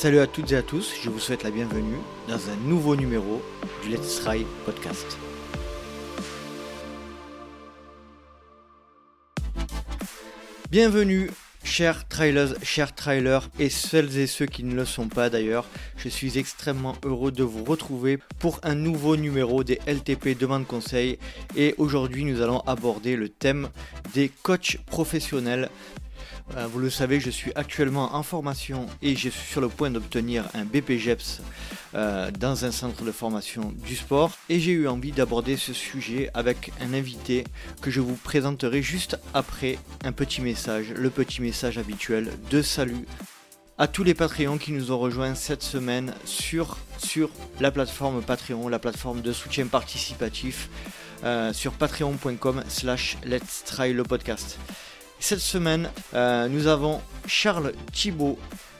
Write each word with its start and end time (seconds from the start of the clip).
Salut 0.00 0.20
à 0.20 0.26
toutes 0.26 0.50
et 0.52 0.56
à 0.56 0.62
tous, 0.62 0.94
je 1.04 1.10
vous 1.10 1.18
souhaite 1.18 1.42
la 1.42 1.50
bienvenue 1.50 1.98
dans 2.26 2.48
un 2.48 2.56
nouveau 2.66 2.96
numéro 2.96 3.42
du 3.82 3.90
Let's 3.90 4.18
Try 4.22 4.46
podcast. 4.64 5.18
Bienvenue 10.70 11.30
chers 11.64 12.08
trailers, 12.08 12.54
chers 12.62 12.94
trailers 12.94 13.50
et 13.58 13.68
celles 13.68 14.16
et 14.16 14.26
ceux 14.26 14.46
qui 14.46 14.64
ne 14.64 14.74
le 14.74 14.86
sont 14.86 15.08
pas 15.08 15.28
d'ailleurs. 15.28 15.66
Je 15.98 16.08
suis 16.08 16.38
extrêmement 16.38 16.96
heureux 17.04 17.30
de 17.30 17.44
vous 17.44 17.64
retrouver 17.64 18.20
pour 18.38 18.58
un 18.62 18.76
nouveau 18.76 19.18
numéro 19.18 19.64
des 19.64 19.80
LTP 19.86 20.28
Demande 20.28 20.66
Conseil 20.66 21.18
et 21.56 21.74
aujourd'hui 21.76 22.24
nous 22.24 22.40
allons 22.40 22.60
aborder 22.60 23.16
le 23.16 23.28
thème 23.28 23.68
des 24.14 24.30
coachs 24.30 24.78
professionnels 24.86 25.68
vous 26.68 26.78
le 26.78 26.90
savez, 26.90 27.20
je 27.20 27.30
suis 27.30 27.52
actuellement 27.54 28.14
en 28.14 28.22
formation 28.22 28.86
et 29.02 29.14
je 29.14 29.28
suis 29.28 29.52
sur 29.52 29.60
le 29.60 29.68
point 29.68 29.90
d'obtenir 29.90 30.44
un 30.54 30.64
BPGEPS 30.64 31.40
euh, 31.94 32.30
dans 32.30 32.64
un 32.64 32.70
centre 32.70 33.04
de 33.04 33.12
formation 33.12 33.72
du 33.84 33.96
sport. 33.96 34.32
Et 34.48 34.60
j'ai 34.60 34.72
eu 34.72 34.88
envie 34.88 35.12
d'aborder 35.12 35.56
ce 35.56 35.72
sujet 35.72 36.30
avec 36.34 36.72
un 36.80 36.94
invité 36.94 37.44
que 37.80 37.90
je 37.90 38.00
vous 38.00 38.16
présenterai 38.16 38.82
juste 38.82 39.18
après 39.34 39.78
un 40.04 40.12
petit 40.12 40.40
message, 40.40 40.92
le 40.96 41.10
petit 41.10 41.42
message 41.42 41.78
habituel 41.78 42.30
de 42.50 42.62
salut 42.62 43.06
à 43.78 43.88
tous 43.88 44.04
les 44.04 44.14
Patreons 44.14 44.58
qui 44.58 44.72
nous 44.72 44.92
ont 44.92 44.98
rejoints 44.98 45.34
cette 45.34 45.62
semaine 45.62 46.12
sur, 46.24 46.76
sur 46.98 47.30
la 47.60 47.70
plateforme 47.70 48.22
Patreon, 48.22 48.68
la 48.68 48.78
plateforme 48.78 49.22
de 49.22 49.32
soutien 49.32 49.66
participatif 49.66 50.68
euh, 51.24 51.52
sur 51.52 51.72
patreon.com 51.72 52.62
slash 52.68 53.16
let's 53.24 53.64
try 53.64 53.92
le 53.92 54.02
podcast. 54.02 54.58
Cette 55.22 55.40
semaine, 55.40 55.90
euh, 56.14 56.48
nous 56.48 56.66
avons 56.66 57.02
Charles 57.26 57.74
Thibault, 57.92 58.38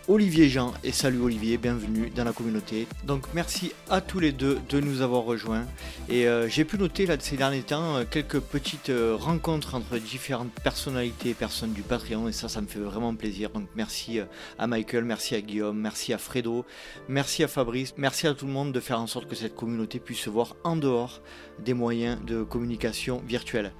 Olivier 0.08 0.48
Jean 0.48 0.72
et 0.82 0.90
salut 0.90 1.20
Olivier, 1.20 1.58
bienvenue 1.58 2.08
dans 2.08 2.24
la 2.24 2.32
communauté. 2.32 2.88
Donc 3.04 3.26
merci 3.34 3.72
à 3.90 4.00
tous 4.00 4.20
les 4.20 4.32
deux 4.32 4.58
de 4.70 4.80
nous 4.80 5.02
avoir 5.02 5.24
rejoints. 5.24 5.66
Et 6.08 6.26
euh, 6.26 6.48
j'ai 6.48 6.64
pu 6.64 6.78
noter 6.78 7.04
là 7.04 7.16
ces 7.20 7.36
derniers 7.36 7.60
temps 7.60 7.94
euh, 7.96 8.04
quelques 8.10 8.40
petites 8.40 8.90
rencontres 9.18 9.74
entre 9.74 9.98
différentes 9.98 10.50
personnalités 10.64 11.28
et 11.28 11.34
personnes 11.34 11.74
du 11.74 11.82
Patreon 11.82 12.26
et 12.26 12.32
ça 12.32 12.48
ça 12.48 12.62
me 12.62 12.66
fait 12.66 12.80
vraiment 12.80 13.14
plaisir. 13.14 13.50
Donc 13.50 13.68
merci 13.76 14.18
à 14.58 14.66
Michael, 14.66 15.04
merci 15.04 15.34
à 15.34 15.42
Guillaume, 15.42 15.78
merci 15.78 16.14
à 16.14 16.18
Fredo, 16.18 16.64
merci 17.06 17.44
à 17.44 17.48
Fabrice, 17.48 17.92
merci 17.98 18.26
à 18.26 18.32
tout 18.32 18.46
le 18.46 18.52
monde 18.52 18.72
de 18.72 18.80
faire 18.80 18.98
en 18.98 19.06
sorte 19.06 19.28
que 19.28 19.36
cette 19.36 19.54
communauté 19.54 20.00
puisse 20.00 20.20
se 20.20 20.30
voir 20.30 20.56
en 20.64 20.76
dehors 20.76 21.20
des 21.58 21.74
moyens 21.74 22.18
de 22.24 22.42
communication 22.42 23.22
virtuelle. 23.28 23.72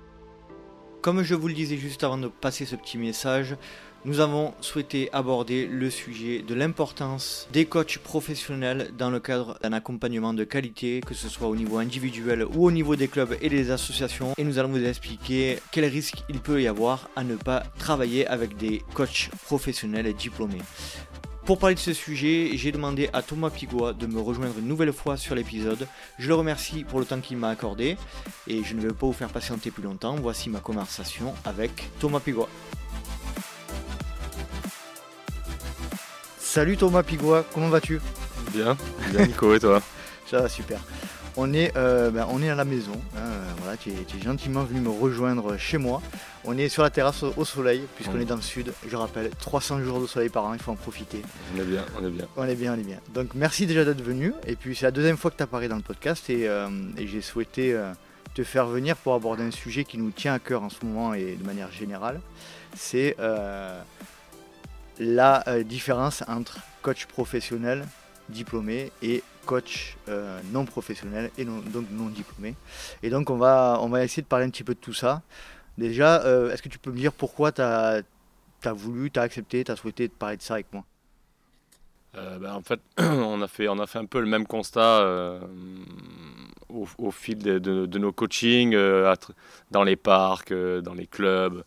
Comme 1.03 1.23
je 1.23 1.35
vous 1.35 1.49
le 1.49 1.55
disais 1.55 1.79
juste 1.79 2.05
avant 2.05 2.19
de 2.19 2.29
passer 2.29 2.67
ce 2.67 2.77
petit 2.77 2.99
message, 2.99 3.57
nous 4.05 4.21
avons 4.21 4.53
souhaité 4.61 5.09
aborder 5.15 5.67
le 5.67 5.89
sujet 5.89 6.43
de 6.43 6.55
l'importance 6.55 7.49
des 7.55 7.65
coachs 7.65 7.97
professionnels 7.99 8.91
dans 8.99 9.09
le 9.09 9.19
cadre 9.19 9.59
d'un 9.63 9.73
accompagnement 9.73 10.35
de 10.35 10.45
qualité, 10.45 11.01
que 11.01 11.15
ce 11.15 11.31
soit 11.31 11.49
au 11.49 11.57
niveau 11.57 11.79
individuel 11.79 12.45
ou 12.45 12.67
au 12.67 12.71
niveau 12.71 12.97
des 12.97 13.09
clubs 13.09 13.35
et 13.41 13.49
des 13.49 13.71
associations. 13.71 14.35
Et 14.37 14.45
nous 14.45 14.59
allons 14.59 14.69
vous 14.69 14.85
expliquer 14.85 15.59
quels 15.71 15.87
risques 15.87 16.23
il 16.29 16.39
peut 16.39 16.61
y 16.61 16.69
avoir 16.69 17.09
à 17.17 17.25
ne 17.25 17.37
pas 17.37 17.63
travailler 17.79 18.27
avec 18.27 18.59
des 18.59 18.83
coachs 18.93 19.31
professionnels 19.47 20.13
diplômés. 20.13 20.61
Pour 21.47 21.59
parler 21.59 21.75
de 21.75 21.81
ce 21.81 21.93
sujet, 21.93 22.51
j'ai 22.55 22.71
demandé 22.71 23.11
à 23.13 23.23
Thomas 23.23 23.51
Pigois 23.51 23.93
de 23.93 24.07
me 24.07 24.21
rejoindre 24.21 24.59
une 24.59 24.69
nouvelle 24.69 24.93
fois 24.93 25.17
sur 25.17 25.35
l'épisode. 25.35 25.89
Je 26.19 26.29
le 26.29 26.35
remercie 26.35 26.85
pour 26.85 27.01
le 27.01 27.07
temps 27.07 27.21
qu'il 27.21 27.39
m'a 27.39 27.49
accordé 27.49 27.97
et 28.47 28.63
je 28.63 28.75
ne 28.75 28.81
vais 28.81 28.89
pas 28.89 29.07
vous 29.07 29.13
faire 29.13 29.31
patienter 29.31 29.71
plus 29.71 29.83
longtemps. 29.83 30.15
Voici 30.17 30.49
ma 30.51 30.61
conversation 30.61 31.35
avec 31.45 31.91
Thomas 31.99 32.21
Pigois. 32.21 32.49
Salut 36.39 36.77
Thomas 36.77 37.03
Pigois, 37.03 37.45
comment 37.55 37.69
vas-tu? 37.69 38.01
Bien, 38.53 38.77
bien 39.11 39.27
Nico 39.27 39.55
et 39.55 39.61
toi? 39.61 39.81
Ça 40.27 40.43
va 40.43 40.49
super. 40.49 40.81
On 41.37 41.53
est, 41.53 41.77
euh, 41.77 42.11
ben, 42.11 42.27
on 42.31 42.43
est 42.43 42.51
à 42.51 42.55
la 42.55 42.65
maison. 42.65 43.01
Hein, 43.17 43.31
voilà, 43.59 43.77
tu 43.77 43.91
es, 43.91 44.23
gentiment 44.23 44.65
venu 44.65 44.81
me 44.81 44.91
rejoindre 44.91 45.57
chez 45.57 45.79
moi. 45.79 46.03
On 46.45 46.57
est 46.59 46.69
sur 46.69 46.83
la 46.83 46.91
terrasse 46.91 47.23
au, 47.23 47.45
soleil, 47.45 47.83
puisqu'on 47.95 48.19
est 48.19 48.25
dans 48.25 48.37
le 48.37 48.43
sud. 48.43 48.73
Je 48.89 48.97
rappelle, 48.97 49.31
300 49.31 49.83
jours 49.83 50.01
de 50.01 50.07
soleil 50.07 50.29
par 50.29 50.45
an, 50.45 50.55
il 50.55 50.61
faut 50.61 50.73
en 50.73 50.77
profiter. 50.77 51.23
On 51.55 51.61
est 51.61 51.65
bien, 51.65 51.85
on 51.99 52.07
est 52.07 52.11
bien. 52.11 52.27
On 52.37 52.45
est 52.45 52.55
bien, 52.55 52.75
on 52.75 52.79
est 52.79 52.85
bien. 52.85 52.99
Donc 53.15 53.35
merci 53.35 53.67
déjà 53.67 53.85
d'être 53.85 54.03
venu. 54.03 54.33
Et 54.47 54.57
puis 54.57 54.75
c'est 54.75 54.87
la 54.87 54.91
deuxième 54.91 55.17
fois 55.17 55.31
que 55.31 55.37
tu 55.37 55.43
apparais 55.43 55.69
dans 55.69 55.77
le 55.77 55.83
podcast 55.83 56.29
et, 56.31 56.49
euh, 56.49 56.69
j'ai 56.97 57.21
souhaité 57.21 57.75
euh, 57.75 57.93
te 58.35 58.43
faire 58.43 58.67
venir 58.67 58.97
pour 58.97 59.15
aborder 59.15 59.43
un 59.43 59.51
sujet 59.51 59.85
qui 59.85 59.99
nous 59.99 60.11
tient 60.11 60.35
à 60.35 60.39
cœur 60.39 60.63
en 60.63 60.71
ce 60.71 60.85
moment 60.85 61.15
et 61.15 61.37
de 61.37 61.45
manière 61.45 61.71
générale. 61.71 62.21
C'est 62.75 63.17
la 64.99 65.45
différence 65.65 66.23
entre 66.29 66.59
coach 66.83 67.07
professionnel 67.07 67.85
diplômé 68.31 68.93
et 69.03 69.23
coach 69.47 69.97
euh, 70.09 70.41
non 70.53 70.65
professionnel 70.65 71.31
et 71.39 71.45
donc 71.45 71.91
non 71.91 72.07
diplômé. 72.07 72.55
Et 73.03 73.11
donc 73.11 73.31
on 73.31 73.37
va, 73.37 73.79
on 73.81 73.89
va 73.89 74.05
essayer 74.05 74.23
de 74.23 74.29
parler 74.29 74.47
un 74.47 74.51
petit 74.51 74.65
peu 74.65 74.75
de 74.75 74.81
tout 74.81 74.93
ça. 74.93 75.23
Déjà, 75.79 76.23
euh, 76.25 76.51
est-ce 76.53 76.63
que 76.63 76.69
tu 76.69 76.79
peux 76.79 76.91
me 76.91 76.97
dire 76.97 77.13
pourquoi 77.13 77.53
tu 77.53 77.63
as, 77.63 78.03
voulu, 78.73 79.11
tu 79.11 79.19
as 79.19 79.23
accepté, 79.23 79.65
tu 79.65 79.71
as 79.71 79.77
souhaité 79.77 80.09
parler 80.09 80.37
de 80.37 80.43
ça 80.43 80.55
avec 80.55 80.67
moi? 80.73 80.85
Euh, 82.17 82.39
ben, 82.39 82.55
En 82.55 82.63
fait, 82.63 82.81
on 82.99 83.41
a 83.81 83.87
fait, 83.87 83.99
un 83.99 84.07
peu 84.07 84.21
le 84.21 84.27
même 84.27 84.47
constat 84.47 85.41
au, 86.69 87.11
fil 87.11 87.39
de, 87.39 87.59
de, 87.59 87.99
nos 87.99 88.13
coachings, 88.13 88.77
dans 89.71 89.85
les 89.85 89.97
parcs, 89.97 90.53
dans 90.53 90.95
les 90.95 91.07
clubs 91.07 91.65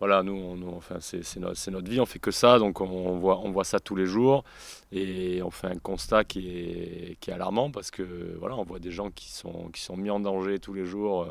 voilà, 0.00 0.22
nous, 0.22 0.58
enfin, 0.74 0.96
c'est 1.00 1.36
notre, 1.36 1.90
vie, 1.90 2.00
on 2.00 2.06
fait 2.06 2.18
que 2.18 2.30
ça, 2.30 2.58
donc 2.58 2.80
on, 2.80 3.18
voit, 3.18 3.64
ça 3.64 3.80
tous 3.80 3.94
les 3.94 4.06
jours 4.06 4.44
et 4.90 5.42
on 5.42 5.50
fait 5.50 5.66
un 5.66 5.78
constat 5.78 6.24
qui 6.24 6.48
est, 6.48 7.28
alarmant 7.28 7.70
parce 7.70 7.90
que 7.90 8.34
voilà, 8.38 8.56
on 8.56 8.64
voit 8.64 8.78
des 8.78 8.90
gens 8.90 9.10
qui 9.10 9.30
sont, 9.30 9.70
mis 9.98 10.08
en 10.08 10.18
danger 10.20 10.58
tous 10.58 10.72
les 10.72 10.86
jours 10.86 11.24
euh, 11.24 11.28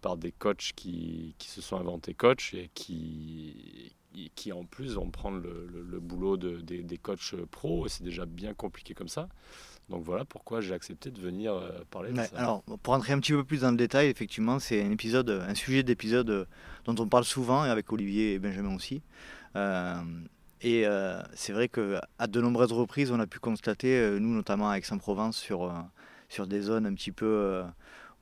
par 0.00 0.16
des 0.16 0.30
coachs 0.30 0.70
qui, 0.76 1.34
se 1.40 1.60
sont 1.60 1.76
inventés 1.76 2.14
coach 2.14 2.54
et 2.54 2.70
qui, 2.74 3.92
en 4.52 4.64
plus 4.64 4.94
vont 4.94 5.10
prendre 5.10 5.40
le, 5.40 5.98
boulot 5.98 6.36
de, 6.36 6.60
des, 6.60 6.84
des 6.84 6.98
coachs 6.98 7.34
pros 7.50 7.86
et 7.86 7.88
c'est 7.88 8.04
déjà 8.04 8.24
bien 8.24 8.54
compliqué 8.54 8.94
comme 8.94 9.08
ça. 9.08 9.28
Donc 9.88 10.04
voilà 10.04 10.24
pourquoi 10.24 10.60
j'ai 10.60 10.74
accepté 10.74 11.10
de 11.10 11.20
venir 11.20 11.54
euh, 11.54 11.70
parler 11.90 12.12
de 12.12 12.16
ça. 12.16 12.28
Alors, 12.36 12.62
pour 12.82 12.92
entrer 12.92 13.14
un 13.14 13.20
petit 13.20 13.32
peu 13.32 13.44
plus 13.44 13.62
dans 13.62 13.70
le 13.70 13.76
détail, 13.76 14.08
effectivement, 14.08 14.58
c'est 14.58 14.82
un 14.82 14.90
épisode, 14.90 15.30
un 15.30 15.54
sujet 15.54 15.82
d'épisode 15.82 16.30
euh, 16.30 16.44
dont 16.84 16.94
on 16.98 17.08
parle 17.08 17.24
souvent, 17.24 17.64
et 17.64 17.70
avec 17.70 17.90
Olivier 17.92 18.34
et 18.34 18.38
Benjamin 18.38 18.74
aussi. 18.74 19.02
Euh, 19.56 19.94
et 20.60 20.84
c'est 21.34 21.52
vrai 21.52 21.68
qu'à 21.68 22.26
de 22.26 22.40
nombreuses 22.40 22.72
reprises, 22.72 23.12
on 23.12 23.20
a 23.20 23.28
pu 23.28 23.38
constater, 23.38 24.18
nous 24.18 24.34
notamment 24.34 24.68
à 24.70 24.76
Aix-en-Provence, 24.76 25.36
sur, 25.36 25.72
sur 26.28 26.48
des 26.48 26.62
zones 26.62 26.84
un 26.84 26.94
petit 26.94 27.12
peu 27.12 27.62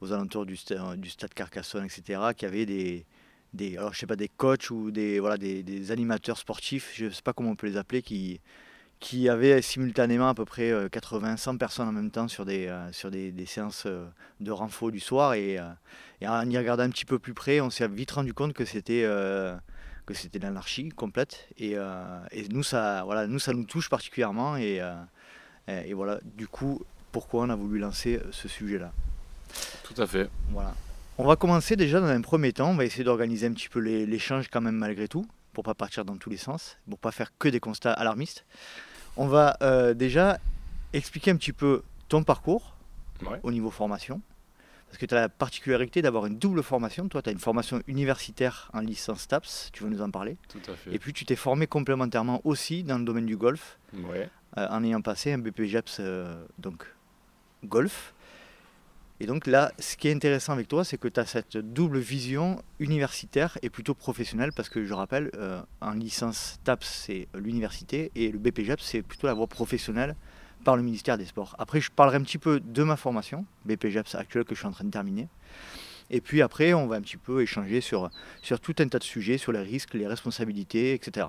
aux 0.02 0.12
alentours 0.12 0.44
du, 0.44 0.58
du 0.98 1.08
stade 1.08 1.32
Carcassonne, 1.32 1.86
etc., 1.86 2.20
qu'il 2.36 2.46
y 2.46 2.50
avait 2.50 2.66
des, 2.66 3.06
des, 3.54 3.78
alors 3.78 3.94
je 3.94 4.00
sais 4.00 4.06
pas, 4.06 4.16
des 4.16 4.28
coachs 4.28 4.68
ou 4.68 4.90
des, 4.90 5.18
voilà, 5.18 5.38
des, 5.38 5.62
des 5.62 5.90
animateurs 5.92 6.36
sportifs, 6.36 6.92
je 6.94 7.06
ne 7.06 7.10
sais 7.10 7.22
pas 7.22 7.32
comment 7.32 7.52
on 7.52 7.56
peut 7.56 7.68
les 7.68 7.78
appeler, 7.78 8.02
qui, 8.02 8.38
qui 9.00 9.28
avait 9.28 9.60
simultanément 9.62 10.28
à 10.28 10.34
peu 10.34 10.44
près 10.44 10.72
80-100 10.72 11.54
euh, 11.54 11.58
personnes 11.58 11.88
en 11.88 11.92
même 11.92 12.10
temps 12.10 12.28
sur 12.28 12.44
des, 12.44 12.66
euh, 12.66 12.90
sur 12.92 13.10
des, 13.10 13.46
séances 13.46 13.84
euh, 13.86 14.06
de 14.40 14.50
renfort 14.50 14.90
du 14.90 15.00
soir. 15.00 15.34
Et, 15.34 15.58
en 16.22 16.48
y 16.48 16.56
regardant 16.58 16.84
un 16.84 16.90
petit 16.90 17.04
peu 17.04 17.18
plus 17.18 17.34
près, 17.34 17.60
on 17.60 17.70
s'est 17.70 17.86
vite 17.88 18.10
rendu 18.10 18.32
compte 18.32 18.52
que 18.52 18.64
c'était 18.64 19.02
que 20.06 20.14
c'était 20.14 20.38
l'anarchie 20.38 20.88
complète. 20.90 21.48
Et, 21.58 21.72
et, 22.32 22.48
nous, 22.50 22.62
ça, 22.62 23.02
voilà, 23.04 23.26
nous, 23.26 23.38
ça 23.38 23.52
nous 23.52 23.64
touche 23.64 23.90
particulièrement. 23.90 24.56
Et, 24.56 24.80
et, 25.68 25.94
voilà, 25.94 26.20
du 26.24 26.48
coup, 26.48 26.82
pourquoi 27.12 27.44
on 27.44 27.50
a 27.50 27.56
voulu 27.56 27.78
lancer 27.78 28.20
ce 28.30 28.48
sujet-là. 28.48 28.92
Tout 29.82 30.00
à 30.00 30.06
fait. 30.06 30.30
Voilà. 30.50 30.74
On 31.18 31.26
va 31.26 31.36
commencer 31.36 31.76
déjà 31.76 32.00
dans 32.00 32.06
un 32.06 32.20
premier 32.20 32.52
temps. 32.52 32.70
On 32.70 32.76
va 32.76 32.84
essayer 32.84 33.04
d'organiser 33.04 33.46
un 33.46 33.52
petit 33.52 33.68
peu 33.68 33.80
l'échange 33.80 34.48
quand 34.48 34.60
même 34.60 34.76
malgré 34.76 35.08
tout 35.08 35.26
pour 35.56 35.64
pas 35.64 35.74
partir 35.74 36.04
dans 36.04 36.18
tous 36.18 36.28
les 36.28 36.36
sens, 36.36 36.76
pour 36.86 36.98
pas 36.98 37.12
faire 37.12 37.32
que 37.38 37.48
des 37.48 37.60
constats 37.60 37.94
alarmistes. 37.94 38.44
On 39.16 39.26
va 39.26 39.56
euh, 39.62 39.94
déjà 39.94 40.38
expliquer 40.92 41.30
un 41.30 41.36
petit 41.36 41.52
peu 41.52 41.82
ton 42.08 42.22
parcours 42.22 42.76
au 43.42 43.50
niveau 43.50 43.70
formation. 43.70 44.20
Parce 44.86 44.98
que 44.98 45.06
tu 45.06 45.14
as 45.14 45.20
la 45.20 45.28
particularité 45.28 46.00
d'avoir 46.00 46.26
une 46.26 46.38
double 46.38 46.62
formation. 46.62 47.08
Toi, 47.08 47.20
tu 47.22 47.28
as 47.28 47.32
une 47.32 47.40
formation 47.40 47.82
universitaire 47.88 48.70
en 48.72 48.80
licence 48.80 49.26
TAPS, 49.26 49.70
tu 49.72 49.82
vas 49.82 49.90
nous 49.90 50.00
en 50.00 50.10
parler. 50.10 50.36
Tout 50.48 50.60
à 50.70 50.74
fait. 50.74 50.94
Et 50.94 50.98
puis, 50.98 51.12
tu 51.12 51.24
t'es 51.24 51.34
formé 51.34 51.66
complémentairement 51.66 52.40
aussi 52.44 52.84
dans 52.84 52.98
le 52.98 53.04
domaine 53.04 53.26
du 53.26 53.36
golf, 53.36 53.78
ouais. 53.94 54.28
Euh, 54.58 54.66
en 54.70 54.84
ayant 54.84 55.02
passé 55.02 55.32
un 55.32 55.38
BPJEPS 55.38 55.98
euh, 56.00 56.34
donc 56.58 56.86
golf. 57.64 58.14
Et 59.18 59.26
donc 59.26 59.46
là, 59.46 59.72
ce 59.78 59.96
qui 59.96 60.08
est 60.08 60.14
intéressant 60.14 60.52
avec 60.52 60.68
toi, 60.68 60.84
c'est 60.84 60.98
que 60.98 61.08
tu 61.08 61.18
as 61.18 61.24
cette 61.24 61.56
double 61.56 61.98
vision 61.98 62.62
universitaire 62.80 63.56
et 63.62 63.70
plutôt 63.70 63.94
professionnelle, 63.94 64.52
parce 64.52 64.68
que 64.68 64.84
je 64.84 64.92
rappelle, 64.92 65.30
euh, 65.36 65.62
en 65.80 65.92
licence 65.92 66.58
TAPS, 66.64 66.86
c'est 67.06 67.28
l'université, 67.34 68.10
et 68.14 68.30
le 68.30 68.38
BPGEP, 68.38 68.80
c'est 68.80 69.00
plutôt 69.00 69.26
la 69.26 69.32
voie 69.32 69.46
professionnelle 69.46 70.16
par 70.64 70.76
le 70.76 70.82
ministère 70.82 71.16
des 71.16 71.24
Sports. 71.24 71.56
Après, 71.58 71.80
je 71.80 71.90
parlerai 71.90 72.18
un 72.18 72.22
petit 72.22 72.36
peu 72.36 72.60
de 72.60 72.82
ma 72.82 72.96
formation, 72.96 73.46
BPGEPS 73.64 74.16
actuelle, 74.16 74.44
que 74.44 74.54
je 74.54 74.60
suis 74.60 74.68
en 74.68 74.72
train 74.72 74.84
de 74.84 74.90
terminer. 74.90 75.28
Et 76.10 76.20
puis 76.20 76.42
après, 76.42 76.74
on 76.74 76.86
va 76.86 76.96
un 76.96 77.00
petit 77.00 77.16
peu 77.16 77.42
échanger 77.42 77.80
sur, 77.80 78.10
sur 78.42 78.60
tout 78.60 78.74
un 78.80 78.88
tas 78.88 78.98
de 78.98 79.04
sujets, 79.04 79.38
sur 79.38 79.50
les 79.50 79.60
risques, 79.60 79.94
les 79.94 80.06
responsabilités, 80.06 80.92
etc. 80.92 81.28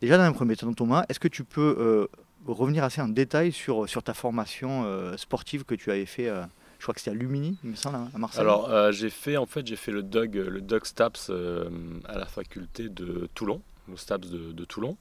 Déjà, 0.00 0.16
dans 0.16 0.24
un 0.24 0.32
premier 0.32 0.56
temps, 0.56 0.72
Thomas, 0.72 1.04
est-ce 1.08 1.20
que 1.20 1.28
tu 1.28 1.44
peux 1.44 1.76
euh, 1.78 2.06
revenir 2.46 2.84
assez 2.84 3.00
en 3.00 3.08
détail 3.08 3.50
sur, 3.52 3.88
sur 3.88 4.02
ta 4.02 4.14
formation 4.14 4.86
sportive 5.16 5.64
que 5.64 5.74
tu 5.74 5.90
avais 5.90 6.06
fait. 6.06 6.30
Je 6.78 6.84
crois 6.84 6.94
que 6.94 7.00
c'était 7.00 7.10
à 7.10 7.14
Lumini, 7.14 7.58
il 7.64 7.70
me 7.70 7.74
semble, 7.76 7.96
à 8.14 8.18
Marseille. 8.18 8.40
Alors, 8.40 8.92
j'ai 8.92 9.10
fait 9.10 9.36
en 9.36 9.46
fait, 9.46 9.66
j'ai 9.66 9.76
fait 9.76 9.92
le 9.92 10.02
Doug, 10.02 10.34
le 10.34 10.60
Doug 10.60 10.84
Staps 10.84 11.30
à 11.30 12.18
la 12.18 12.26
faculté 12.26 12.88
de 12.88 13.28
Toulon, 13.34 13.62
le 13.88 13.96
Staps 13.96 14.30
de, 14.30 14.64
Toulon. 14.64 14.96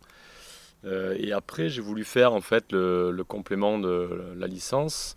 et 0.84 1.32
après, 1.34 1.70
j'ai 1.70 1.82
voulu 1.82 2.04
faire 2.04 2.34
en 2.34 2.42
fait 2.42 2.72
le, 2.72 3.12
le 3.12 3.24
complément 3.24 3.78
de 3.80 4.34
la 4.36 4.48
licence 4.48 5.16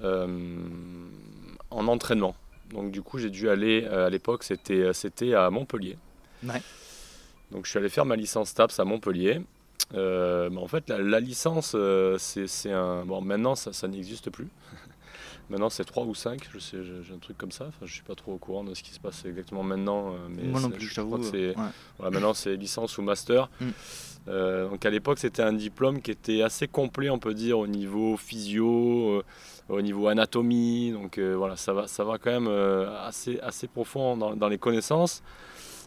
en 0.00 1.88
entraînement. 1.88 2.34
Donc 2.70 2.90
du 2.90 3.02
coup, 3.02 3.18
j'ai 3.18 3.30
dû 3.30 3.48
aller, 3.48 3.84
euh, 3.84 4.06
à 4.06 4.10
l'époque, 4.10 4.44
c'était, 4.44 4.74
euh, 4.74 4.92
c'était 4.92 5.34
à 5.34 5.50
Montpellier. 5.50 5.96
Donc 7.50 7.64
je 7.64 7.70
suis 7.70 7.78
allé 7.78 7.88
faire 7.88 8.04
ma 8.04 8.16
licence 8.16 8.54
TAPS 8.54 8.78
à 8.78 8.84
Montpellier. 8.84 9.40
Euh, 9.94 10.54
en 10.54 10.68
fait, 10.68 10.88
la, 10.90 11.20
licence, 11.20 11.74
c'est, 12.18 12.72
un... 12.72 13.06
Bon, 13.06 13.22
maintenant, 13.22 13.54
ça, 13.54 13.72
ça 13.72 13.88
n'existe 13.88 14.30
plus. 14.30 14.48
Maintenant, 15.50 15.70
c'est 15.70 15.84
3 15.84 16.04
ou 16.04 16.14
5, 16.14 16.48
je 16.52 16.58
sais, 16.58 16.78
j'ai 16.82 17.14
un 17.14 17.18
truc 17.18 17.38
comme 17.38 17.52
ça. 17.52 17.66
Enfin, 17.68 17.78
je 17.80 17.86
ne 17.86 17.94
suis 17.94 18.02
pas 18.02 18.14
trop 18.14 18.32
au 18.32 18.38
courant 18.38 18.64
de 18.64 18.74
ce 18.74 18.82
qui 18.82 18.90
se 18.90 19.00
passe 19.00 19.24
exactement 19.24 19.62
maintenant. 19.62 20.14
mais 20.28 20.42
Moi 20.44 20.60
non 20.60 20.70
plus, 20.70 20.86
je, 20.86 21.00
crois 21.00 21.18
que 21.18 21.24
c'est... 21.24 21.54
maintenant, 22.00 22.34
c'est 22.34 22.56
licence 22.56 22.98
ou 22.98 23.02
master. 23.02 23.48
Mm. 23.60 23.66
donc 24.70 24.84
à 24.84 24.90
l'époque, 24.90 25.18
c'était 25.18 25.42
un 25.42 25.52
diplôme 25.52 26.02
qui 26.02 26.10
était 26.10 26.42
assez 26.42 26.68
complet, 26.68 27.10
on 27.10 27.18
peut 27.18 27.34
dire, 27.34 27.58
au 27.58 27.66
niveau 27.66 28.16
physio 28.16 29.22
au 29.68 29.82
niveau 29.82 30.08
anatomie. 30.08 30.92
Donc 30.92 31.18
euh, 31.18 31.34
voilà, 31.36 31.56
ça 31.56 31.72
va, 31.72 31.86
ça 31.86 32.04
va 32.04 32.18
quand 32.18 32.30
même 32.30 32.48
euh, 32.48 33.06
assez, 33.06 33.38
assez 33.40 33.66
profond 33.66 34.16
dans, 34.16 34.48
les 34.48 34.58
connaissances. 34.58 35.22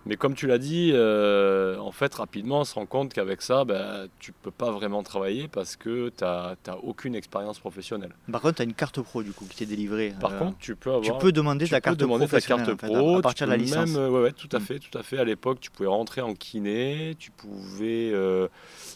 Mais 0.06 0.16
comme 0.16 0.34
tu 0.34 0.48
l'as 0.48 0.58
dit, 0.58 0.92
euh, 0.94 1.78
en 1.78 1.92
fait, 1.92 2.14
rapidement, 2.16 2.62
on 2.62 2.64
se 2.64 2.74
rend 2.74 2.86
compte 2.86 3.14
qu'avec 3.14 3.42
ça, 3.42 3.66
ben, 3.66 4.08
tu 4.20 4.32
peux 4.32 4.52
pas 4.52 4.72
vraiment 4.72 5.04
travailler 5.04 5.48
parce 5.48 5.76
que 5.76 6.10
tu 6.10 6.24
n'as 6.24 6.56
aucune 6.82 7.16
expérience 7.16 7.60
professionnelle. 7.60 8.14
Par 8.32 8.42
contre, 8.42 8.56
tu 8.56 8.62
as 8.64 8.66
une 8.66 8.74
carte 8.74 9.02
pro 9.02 9.22
du 9.22 9.32
coup 9.32 9.46
qui 9.46 9.58
t'est 9.58 9.66
délivrée. 9.66 10.14
Par 10.20 10.38
contre, 10.38 10.58
tu 10.60 10.76
peux 10.76 10.92
avoir. 10.92 11.04
Tu 11.04 11.24
peux 11.24 11.32
demander 11.32 11.68
ta 11.68 11.82
carte 11.82 11.98
demander 11.98 12.28
ta 12.28 12.42
carte 12.42 12.74
pro. 12.74 13.18
à 13.18 13.22
partir 13.22 13.48
de 13.48 13.52
la 13.52 13.58
licence. 13.58 13.92
Même, 13.92 14.12
ouais, 14.12 14.22
ouais, 14.22 14.32
tout 14.32 14.50
à 14.52 14.60
mm. 14.60 14.62
fait, 14.62 14.80
tout 14.80 14.98
à 14.98 15.04
fait. 15.04 15.20
À 15.20 15.24
l'époque, 15.24 15.60
tu 15.60 15.70
pouvais 15.70 15.90
rentrer 15.90 16.22
en 16.22 16.34
kiné, 16.34 17.16
tu 17.20 17.32
pouvais 17.32 18.12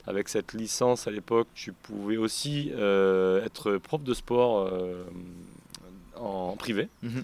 avec 0.08 0.30
cette 0.30 0.54
licence 0.54 1.08
à 1.08 1.12
l'époque, 1.12 1.48
tu 1.54 1.74
pouvais 1.74 2.18
aussi 2.18 2.72
euh, 2.76 3.44
être 3.44 3.78
prof 3.78 4.04
de 4.04 4.14
sport 4.14 4.60
euh, 4.60 5.04
en 6.16 6.56
privé. 6.56 6.90
Mhm. 7.02 7.24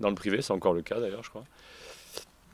Dans 0.00 0.08
le 0.08 0.14
privé, 0.14 0.42
c'est 0.42 0.52
encore 0.52 0.74
le 0.74 0.82
cas 0.82 0.98
d'ailleurs, 1.00 1.22
je 1.22 1.30
crois. 1.30 1.44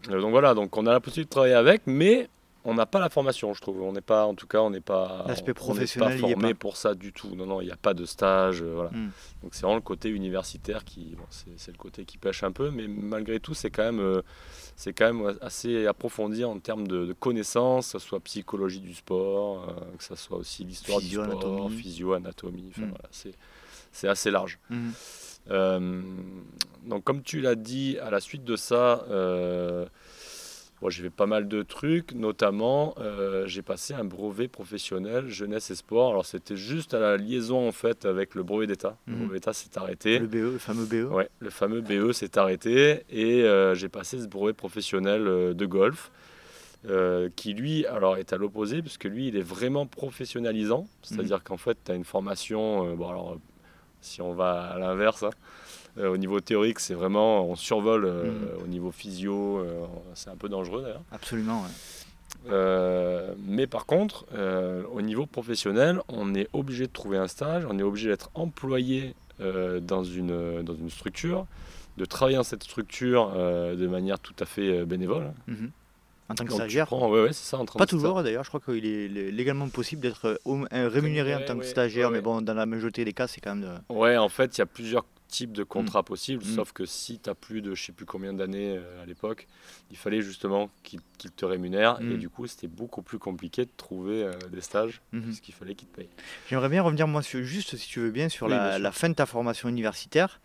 Euh, 0.09 0.21
donc 0.21 0.31
voilà, 0.31 0.55
donc 0.55 0.77
on 0.77 0.87
a 0.87 0.93
la 0.93 1.01
possibilité 1.01 1.29
de 1.29 1.31
travailler 1.31 1.55
avec, 1.55 1.83
mais 1.87 2.29
on 2.65 2.75
n'a 2.75 2.87
pas 2.87 3.01
la 3.01 3.09
formation, 3.09 3.55
je 3.55 3.61
trouve. 3.61 3.83
On 3.83 3.93
n'est 3.93 4.01
pas, 4.01 4.27
en 4.27 4.35
tout 4.35 4.47
cas, 4.47 4.61
on 4.61 4.71
n'est 4.71 4.81
pas, 4.81 5.25
L'aspect 5.27 5.55
professionnel, 5.55 6.21
pas 6.21 6.29
formé 6.29 6.55
pour 6.55 6.77
ça 6.77 6.95
du 6.95 7.13
tout. 7.13 7.35
Non, 7.35 7.47
non, 7.47 7.61
il 7.61 7.67
n'y 7.67 7.73
a 7.73 7.77
pas 7.77 7.95
de 7.95 8.05
stage. 8.05 8.63
voilà. 8.63 8.91
Mm. 8.91 9.11
Donc 9.43 9.55
c'est 9.55 9.63
vraiment 9.63 9.77
le 9.77 9.83
côté 9.83 10.11
universitaire 10.11 10.85
qui, 10.85 11.17
c'est, 11.31 11.73
le 11.73 11.79
côté 11.79 12.05
qui 12.05 12.19
pêche 12.19 12.43
un 12.43 12.53
peu, 12.53 12.71
mais 12.71 12.87
malgré 12.87 13.41
tout, 13.41 13.55
c'est 13.55 13.71
quand 13.71 13.85
même 13.85 14.23
c'est 14.81 14.95
quand 14.95 15.13
même 15.13 15.37
assez 15.43 15.87
approfondi 15.87 16.43
en 16.43 16.59
termes 16.59 16.89
de, 16.89 17.13
connaissances, 17.13 17.93
que 17.93 17.99
ce 17.99 18.07
soit 18.07 18.21
psychologie 18.21 18.81
du 18.81 18.95
sport, 18.95 19.69
euh, 19.69 19.97
que 19.99 20.03
ce 20.03 20.17
soit 20.17 20.39
aussi 20.39 20.65
l'histoire 20.65 21.01
du 21.01 21.11
sport, 21.11 21.71
physio-anatomie. 21.71 22.73
Mm. 22.75 22.93
c'est 23.93 24.09
assez 24.09 24.31
large. 24.31 24.59
Mm. 24.71 24.91
Euh, 25.51 26.03
donc 26.85 27.05
comme 27.05 27.23
tu 27.23 27.41
l'as 27.41 27.55
dit, 27.55 27.99
à 27.99 28.11
la 28.11 28.21
suite 28.21 28.45
de 28.45 28.57
ça, 28.57 29.05
euh, 29.11 29.87
j'ai 30.89 31.03
fait 31.03 31.11
pas 31.11 31.27
mal 31.27 31.49
de 31.49 31.63
trucs, 31.63 32.15
notamment 32.15 32.95
euh, 32.99 33.47
j'ai 33.47 33.61
passé 33.61 33.93
un 33.93 34.05
brevet 34.05 34.49
professionnel 34.49 35.29
jeunesse 35.29 35.71
et 35.71 35.75
sport. 35.75 36.11
Alors 36.11 36.25
c'était 36.25 36.57
juste 36.57 36.95
à 36.95 37.01
la 37.01 37.17
liaison 37.19 37.69
en 37.69 37.73
fait 37.73 38.07
avec 38.07 38.35
le 38.35 38.43
brevet 38.43 38.67
d'État. 38.67 38.97
Le 39.07 39.13
mhm. 39.13 39.19
brevet 39.21 39.35
d'État 39.35 39.53
s'est 39.53 39.77
arrêté. 39.77 40.19
Le 40.19 40.27
BE, 40.27 40.53
le 40.53 40.59
fameux 40.59 40.87
BE. 40.87 41.13
Ouais, 41.13 41.29
le 41.41 41.51
fameux 41.51 41.83
BE 41.83 42.13
s'est 42.13 42.39
arrêté 42.39 43.05
et 43.11 43.43
euh, 43.43 43.75
j'ai 43.75 43.91
passé 43.91 44.19
ce 44.19 44.27
brevet 44.27 44.55
professionnel 44.55 45.27
euh, 45.27 45.53
de 45.53 45.67
golf. 45.67 46.11
qui 47.37 47.53
lui 47.53 47.85
alors 47.85 48.17
est 48.17 48.33
à 48.33 48.39
l'opposé 48.39 48.81
puisque 48.81 49.05
lui 49.05 49.29
il 49.29 49.37
est 49.37 49.43
vraiment 49.43 49.87
professionnalisant 49.87 50.89
c'est 51.03 51.21
à 51.21 51.23
dire 51.23 51.37
mhm. 51.37 51.43
qu'en 51.43 51.59
fait 51.59 51.77
tu 51.85 51.93
as 51.93 51.95
une 51.95 52.07
formation 52.07 52.97
bon 52.97 53.07
alors 53.07 53.37
si 54.01 54.23
on 54.23 54.33
va 54.33 54.63
à 54.63 54.79
l'inverse 54.79 55.23
hein, 55.23 55.31
euh, 55.99 56.09
au 56.09 56.17
niveau 56.17 56.41
théorique, 56.41 56.81
c'est 56.81 56.95
vraiment, 56.95 57.45
on 57.45 57.57
survole 57.57 58.05
euh, 58.05 58.31
mm. 58.31 58.63
au 58.65 58.67
niveau 58.67 58.91
physio, 58.91 59.59
euh, 59.59 59.85
c'est 60.15 60.31
un 60.31 60.37
peu 60.37 60.49
dangereux 60.49 60.83
d'ailleurs. 60.83 61.03
Absolument, 61.13 61.65
mais 63.47 63.67
par 63.67 63.87
contre, 63.87 64.25
au 64.93 65.03
niveau 65.03 65.27
professionnel, 65.27 66.01
on 66.09 66.35
est 66.35 66.49
obligé 66.53 66.87
de 66.87 66.93
trouver 66.93 67.19
un 67.19 67.27
stage, 67.27 67.67
on 67.69 67.79
est 67.79 67.83
obligé 67.83 68.09
d'être 68.09 68.31
employé 68.35 69.15
dans, 69.39 70.05
une, 70.05 70.63
dans 70.63 70.75
une 70.75 70.89
structure, 70.89 71.47
de 71.99 72.05
travailler 72.05 72.39
dans 72.39 72.43
cette 72.45 72.63
structure 72.63 73.33
de 73.33 73.87
manière 73.87 74.19
tout 74.21 74.35
à 74.39 74.47
fait 74.47 74.87
bénévole. 74.87 75.33
Mm-hmm. 75.49 75.71
En 76.31 76.35
tant 76.35 76.45
que 76.45 76.53
stagiaire 76.53 76.89
c'est 76.89 77.35
ça. 77.35 77.59
En 77.59 77.65
Pas 77.65 77.87
toujours 77.87 78.23
d'ailleurs, 78.23 78.45
je 78.45 78.49
crois 78.49 78.61
qu'il 78.61 78.87
est 78.87 79.09
légalement 79.31 79.69
possible 79.69 80.01
d'être 80.01 80.41
rémunéré 80.73 81.35
en 81.35 81.45
tant 81.45 81.59
que 81.59 81.65
stagiaire, 81.65 82.11
mais 82.11 82.21
bon, 82.21 82.41
dans 82.41 82.55
la 82.55 82.67
majorité 82.67 83.05
des 83.05 83.13
cas, 83.13 83.27
c'est 83.27 83.41
quand 83.41 83.55
même. 83.55 83.69
De... 83.89 83.95
Ouais, 83.95 84.17
en 84.17 84.29
fait, 84.29 84.57
il 84.57 84.61
y 84.61 84.63
a 84.63 84.67
plusieurs 84.67 85.05
type 85.31 85.53
de 85.53 85.65
contrat 85.65 86.03
mm. 86.03 86.05
possible, 86.05 86.45
mm. 86.45 86.55
sauf 86.55 86.73
que 86.73 86.85
si 86.85 87.19
tu 87.19 87.31
as 87.31 87.35
plus 87.35 87.63
de 87.63 87.75
je 87.75 87.83
sais 87.83 87.93
plus 87.93 88.05
combien 88.05 88.35
d'années 88.35 88.77
euh, 88.77 89.03
à 89.03 89.07
l'époque, 89.07 89.47
il 89.91 89.97
fallait 89.97 90.21
justement 90.21 90.71
qu'il 90.83 91.01
te 91.35 91.45
rémunère 91.45 91.99
et 92.01 92.05
mm. 92.05 92.19
du 92.19 92.29
coup 92.29 92.47
c'était 92.47 92.67
beaucoup 92.67 93.03
plus 93.03 93.19
compliqué 93.19 93.65
de 93.65 93.71
trouver 93.77 94.25
euh, 94.25 94.33
des 94.53 94.61
stages 94.61 95.01
mm-hmm. 95.15 95.23
puisqu'il 95.23 95.55
fallait 95.55 95.75
qu'il 95.75 95.89
te 95.89 95.97
paye. 95.97 96.09
J'aimerais 96.49 96.69
bien 96.69 96.83
revenir 96.83 97.09
moi 97.09 97.23
juste 97.23 97.77
si 97.77 97.89
tu 97.89 98.01
veux 98.01 98.11
bien 98.11 98.29
sur 98.29 98.49
la, 98.49 98.93
fin 98.93 99.09
de 99.09 99.15
ta 99.15 99.27
formation 99.27 99.69
universitaire 99.69 100.41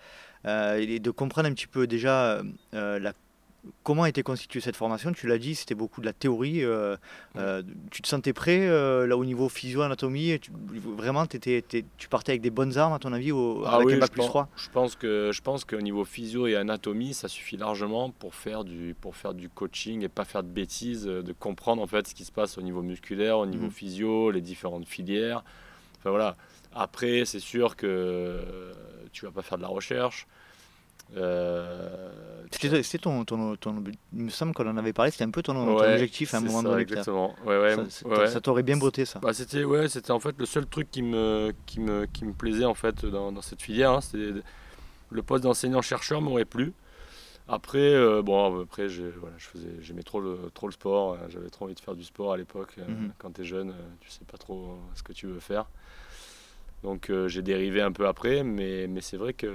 euh, 0.46 0.78
et 0.78 1.00
de 1.00 1.12
comprendre 1.12 1.50
un 1.50 1.54
petit 1.54 1.68
peu 1.68 1.88
déjà 1.88 2.42
la 2.72 3.14
Comment 3.84 4.04
a 4.04 4.10
été 4.10 4.24
constituée 4.24 4.60
cette 4.60 4.76
formation? 4.76 5.12
Tu 5.12 5.28
l'as 5.28 5.38
dit, 5.38 5.56
c'était 5.56 5.76
beaucoup 5.76 6.02
de 6.02 6.06
la 6.06 6.14
théorie. 6.14 6.64
Euh, 6.64 6.98
euh, 7.38 7.64
tu 7.92 8.02
te 8.02 8.08
sentais 8.08 8.34
prêt 8.34 8.68
euh, 8.68 9.08
là 9.08 9.18
au 9.18 9.26
niveau 9.26 9.50
physio-anatomie 9.50 10.40
Vraiment, 10.98 11.24
étais, 11.26 11.64
tu 11.98 12.08
partais 12.08 12.34
avec 12.34 12.42
des 12.42 12.50
bonnes 12.50 12.78
armes 12.78 12.94
à 12.94 13.00
ton 13.00 13.14
avis 13.14 13.32
au, 13.32 13.64
ah 13.66 13.76
avec 13.76 13.92
un 13.92 14.00
bac 14.00 14.12
plus 14.12 14.26
3 14.26 14.50
Je 14.56 14.70
pense 14.70 14.96
que 14.96 15.32
je 15.34 15.42
pense 15.42 15.66
qu'au 15.66 15.82
niveau 15.82 16.06
physio 16.06 16.48
et 16.48 16.56
anatomie, 16.56 17.14
ça 17.14 17.28
suffit 17.28 17.58
largement 17.58 18.12
pour 18.12 18.36
faire 18.36 18.64
du 18.64 18.96
pour 19.00 19.16
faire 19.16 19.34
du 19.34 19.50
coaching 19.50 20.04
et 20.04 20.10
pas 20.10 20.26
faire 20.26 20.44
de 20.44 20.50
bêtises, 20.50 21.06
de 21.06 21.34
comprendre 21.34 21.82
en 21.82 21.88
fait 21.88 22.08
ce 22.08 22.16
qui 22.16 22.26
se 22.26 22.32
passe 22.32 22.58
au 22.58 22.62
niveau 22.62 22.82
musculaire, 22.82 23.40
au 23.40 23.46
niveau 23.46 23.68
mmh. 23.68 23.72
physio, 23.72 24.32
les 24.32 24.42
différentes 24.42 24.88
filières. 24.88 25.44
Enfin 26.00 26.12
voilà. 26.12 26.36
Après, 26.74 27.24
c'est 27.26 27.40
sûr 27.40 27.76
que 27.76 28.42
tu 29.12 29.26
vas 29.26 29.32
pas 29.32 29.42
faire 29.42 29.58
de 29.58 29.64
la 29.64 29.70
recherche. 29.70 30.28
Euh, 31.16 32.42
c'était 32.52 32.98
ton, 32.98 33.26
ton, 33.26 33.56
ton, 33.56 33.84
Il 34.14 34.24
me 34.24 34.30
semble 34.30 34.54
qu'on 34.54 34.68
en 34.68 34.78
avait 34.78 34.94
parlé, 34.94 35.12
c'était 35.12 35.24
un 35.24 35.30
peu 35.30 35.44
ton, 35.44 35.56
objectif 35.78 36.34
à 36.34 36.38
un 36.38 36.42
moment 36.42 36.64
donné. 36.64 36.82
Exactement. 36.82 37.36
Ouais, 37.46 37.60
ouais, 37.60 37.76
ça, 37.90 38.28
ça 38.28 38.42
t'aurait 38.42 38.64
bien 38.64 38.78
botté 38.78 39.06
ça. 39.06 39.20
Bah, 39.20 39.34
c'était 39.34 39.64
ouais, 39.64 39.88
c'était 39.88 40.12
en 40.12 40.20
fait 40.20 40.36
le 40.38 40.46
seul 40.46 40.66
truc 40.66 40.90
qui 40.92 41.02
me, 41.02 41.54
qui 41.66 41.80
me, 41.80 42.06
qui 42.06 42.26
me 42.26 42.34
plaisait 42.34 42.66
en 42.66 42.74
fait 42.74 43.06
dans, 43.06 43.32
dans 43.32 43.42
cette 43.42 43.62
filière. 43.62 43.92
Hein, 43.92 44.00
le 45.12 45.22
poste 45.22 45.44
d'enseignant-chercheur 45.44 46.22
m'aurait 46.22 46.46
plu. 46.46 46.74
Après, 47.48 47.78
euh, 47.78 48.24
bon, 48.24 48.64
après, 48.64 48.88
voilà, 48.88 49.36
je 49.38 49.46
faisais, 49.46 49.70
j'aimais 49.82 50.02
trop 50.02 50.20
le, 50.20 50.50
trop 50.54 50.68
le 50.68 50.74
sport. 50.74 51.14
Euh, 51.14 51.18
j'avais 51.30 51.50
trop 51.50 51.66
envie 51.66 51.76
de 51.76 51.80
faire 51.80 51.96
du 51.96 52.04
sport 52.04 52.34
à 52.34 52.38
l'époque. 52.38 52.76
Mhm. 52.78 53.12
Quand 53.20 53.32
tu 53.32 53.42
es 53.42 53.46
jeune, 53.46 53.74
tu 54.00 54.10
sais 54.10 54.26
pas 54.26 54.38
trop 54.38 54.80
ce 54.96 55.04
que 55.04 55.14
tu 55.14 55.28
veux 55.28 55.40
faire. 55.40 55.68
Donc 56.86 57.10
euh, 57.10 57.28
j'ai 57.28 57.42
dérivé 57.42 57.82
un 57.82 57.92
peu 57.92 58.06
après, 58.06 58.44
mais, 58.44 58.86
mais 58.88 59.02
c'est 59.02 59.18
vrai 59.18 59.34
qu'à 59.34 59.48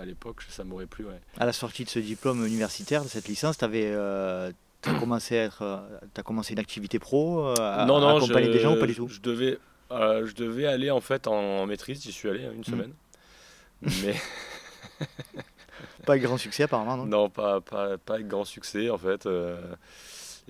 à 0.00 0.04
l'époque, 0.04 0.42
ça 0.48 0.62
m'aurait 0.62 0.86
plu. 0.86 1.04
Ouais. 1.04 1.20
À 1.36 1.44
la 1.44 1.52
sortie 1.52 1.82
de 1.82 1.90
ce 1.90 1.98
diplôme 1.98 2.46
universitaire, 2.46 3.02
de 3.02 3.08
cette 3.08 3.26
licence, 3.26 3.58
tu 3.58 3.64
avais. 3.64 3.86
Euh, 3.86 4.52
as 4.86 4.94
commencé 4.94 5.36
à 5.36 5.42
être, 5.42 5.62
euh, 5.62 5.98
as 6.16 6.22
commencé 6.22 6.52
une 6.52 6.60
activité 6.60 7.00
pro 7.00 7.44
à, 7.58 7.86
non, 7.86 7.98
non, 7.98 8.16
accompagner 8.16 8.50
des 8.50 8.60
gens 8.60 8.76
ou 8.76 8.78
pas 8.78 8.86
du 8.86 8.94
tout? 8.94 9.08
je 9.08 9.20
devais, 9.20 9.58
je 9.90 10.32
devais 10.32 10.66
aller 10.66 10.92
en 10.92 11.00
fait 11.00 11.26
en, 11.26 11.66
maîtrise, 11.66 12.02
j'y 12.02 12.12
suis 12.12 12.30
allé 12.30 12.44
une 12.44 12.60
mmh. 12.60 12.64
semaine. 12.64 12.92
Mais 13.82 14.14
pas 16.06 16.12
avec 16.12 16.22
grand 16.22 16.38
succès 16.38 16.62
apparemment, 16.62 16.98
non? 16.98 17.06
Non, 17.06 17.28
pas, 17.30 17.60
pas, 17.60 17.98
pas 17.98 18.14
avec 18.14 18.28
grand 18.28 18.44
succès 18.44 18.90
en 18.90 18.98
fait. 18.98 19.26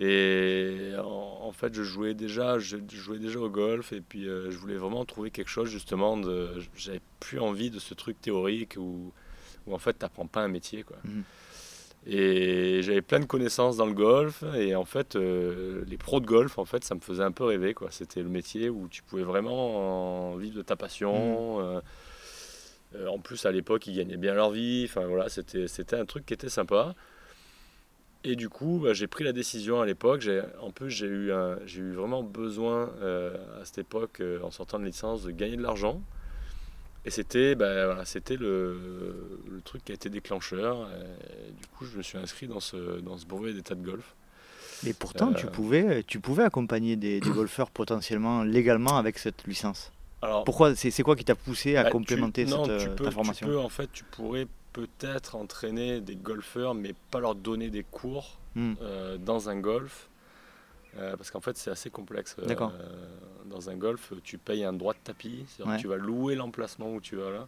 Et 0.02 0.92
en, 0.98 1.52
fait, 1.52 1.74
je 1.74 1.82
jouais 1.82 2.14
déjà, 2.14 2.58
je 2.58 2.78
jouais 2.88 3.18
déjà 3.18 3.38
au 3.38 3.50
golf 3.50 3.92
et 3.92 4.00
puis 4.00 4.26
euh, 4.26 4.50
je 4.50 4.56
voulais 4.56 4.76
vraiment 4.76 5.04
trouver 5.04 5.30
quelque 5.30 5.50
chose 5.50 5.68
justement 5.68 6.16
de. 6.16 6.48
J'avais 6.74 7.02
plus 7.20 7.38
envie 7.38 7.70
de 7.70 7.78
ce 7.78 7.92
truc 7.92 8.18
théorique 8.18 8.76
où, 8.78 9.12
où 9.66 9.74
en 9.74 9.78
fait, 9.78 9.92
tu 9.92 9.98
n'apprends 10.00 10.26
pas 10.26 10.40
un 10.40 10.48
métier. 10.48 10.84
Quoi. 10.84 10.96
Mhm. 11.04 11.22
Et 12.06 12.80
j'avais 12.82 13.02
plein 13.02 13.20
de 13.20 13.26
connaissances 13.26 13.76
dans 13.76 13.84
le 13.84 13.92
golf 13.92 14.42
et 14.56 14.74
en 14.74 14.86
fait, 14.86 15.16
euh, 15.16 15.84
les 15.86 15.98
pros 15.98 16.20
de 16.20 16.26
golf, 16.26 16.58
en 16.58 16.64
fait, 16.64 16.82
ça 16.82 16.94
me 16.94 17.00
faisait 17.00 17.22
un 17.22 17.32
peu 17.32 17.44
rêver. 17.44 17.74
Quoi. 17.74 17.88
C'était 17.90 18.22
le 18.22 18.30
métier 18.30 18.70
où 18.70 18.88
tu 18.88 19.02
pouvais 19.02 19.22
vraiment 19.22 20.34
vivre 20.36 20.56
de 20.56 20.62
ta 20.62 20.76
passion. 20.76 21.58
Mhm. 21.58 21.82
Euh, 22.94 23.06
en 23.06 23.18
plus, 23.18 23.44
à 23.44 23.52
l'époque, 23.52 23.86
ils 23.86 23.96
gagnaient 23.96 24.16
bien 24.16 24.32
leur 24.32 24.50
vie. 24.50 24.86
Enfin 24.88 25.04
voilà, 25.04 25.28
c'était 25.28 25.96
un 25.96 26.06
truc 26.06 26.24
qui 26.24 26.32
était 26.32 26.48
sympa. 26.48 26.94
Et 28.22 28.36
du 28.36 28.48
coup, 28.48 28.80
bah, 28.82 28.92
j'ai 28.92 29.06
pris 29.06 29.24
la 29.24 29.32
décision 29.32 29.80
à 29.80 29.86
l'époque. 29.86 30.28
En 30.60 30.70
plus, 30.70 30.90
j'ai 30.90 31.06
eu, 31.06 31.30
eu 31.30 31.92
vraiment 31.92 32.22
besoin 32.22 32.90
à 33.60 33.64
cette 33.64 33.78
époque, 33.78 34.22
en 34.42 34.50
sortant 34.50 34.78
de 34.78 34.84
licence, 34.84 35.22
de 35.22 35.30
gagner 35.30 35.56
de 35.56 35.62
l'argent. 35.62 36.02
Et 37.06 37.10
c'était 37.10 37.54
bah, 37.54 37.86
voilà, 37.86 38.04
le, 38.38 38.78
le, 39.50 39.60
truc 39.62 39.82
qui 39.84 39.92
a 39.92 39.94
été 39.94 40.10
déclencheur. 40.10 40.86
du 41.58 41.66
coup, 41.68 41.86
je 41.86 41.96
me 41.96 42.02
suis 42.02 42.18
inscrit 42.18 42.46
dans 42.46 42.60
ce, 42.60 43.00
dans 43.00 43.16
ce 43.16 43.24
brevet 43.24 43.54
d'état 43.54 43.74
de 43.74 43.82
golf. 43.82 44.14
Mais 44.82 44.92
pourtant, 44.92 45.32
tu, 45.32 45.46
pouvais, 45.46 46.02
tu 46.04 46.20
pouvais 46.20 46.44
accompagner 46.44 46.96
des, 46.96 47.20
golfeurs 47.20 47.70
potentiellement 47.70 48.44
légalement 48.44 48.96
avec 48.96 49.18
cette 49.18 49.46
licence. 49.46 49.92
Alors, 50.22 50.44
Pourquoi 50.44 50.74
C'est 50.74 51.02
quoi 51.02 51.16
qui 51.16 51.24
t'a 51.24 51.34
poussé 51.34 51.76
à 51.76 51.84
bah, 51.84 51.90
complémenter 51.90 52.46
cette 52.46 52.78
tu 52.78 52.90
peux, 52.90 53.10
formation 53.10 53.46
tu 53.46 53.52
peux, 53.52 53.58
En 53.58 53.68
fait, 53.68 53.88
tu 53.92 54.04
pourrais 54.04 54.46
peut-être 54.72 55.36
entraîner 55.36 56.00
des 56.00 56.16
golfeurs, 56.16 56.74
mais 56.74 56.94
pas 57.10 57.20
leur 57.20 57.34
donner 57.34 57.70
des 57.70 57.84
cours 57.84 58.38
hmm. 58.54 58.74
euh, 58.82 59.18
dans 59.18 59.48
un 59.48 59.58
golf. 59.58 60.08
Euh, 60.98 61.16
parce 61.16 61.30
qu'en 61.30 61.40
fait, 61.40 61.56
c'est 61.56 61.70
assez 61.70 61.88
complexe. 61.88 62.34
Euh, 62.40 62.68
dans 63.46 63.70
un 63.70 63.76
golf, 63.76 64.12
tu 64.24 64.38
payes 64.38 64.64
un 64.64 64.72
droit 64.72 64.92
de 64.92 64.98
tapis, 65.04 65.44
tu 65.78 65.86
vas 65.86 65.96
louer 65.96 66.34
l'emplacement 66.34 66.92
où 66.92 67.00
tu 67.00 67.16
vas 67.16 67.30
là, 67.30 67.46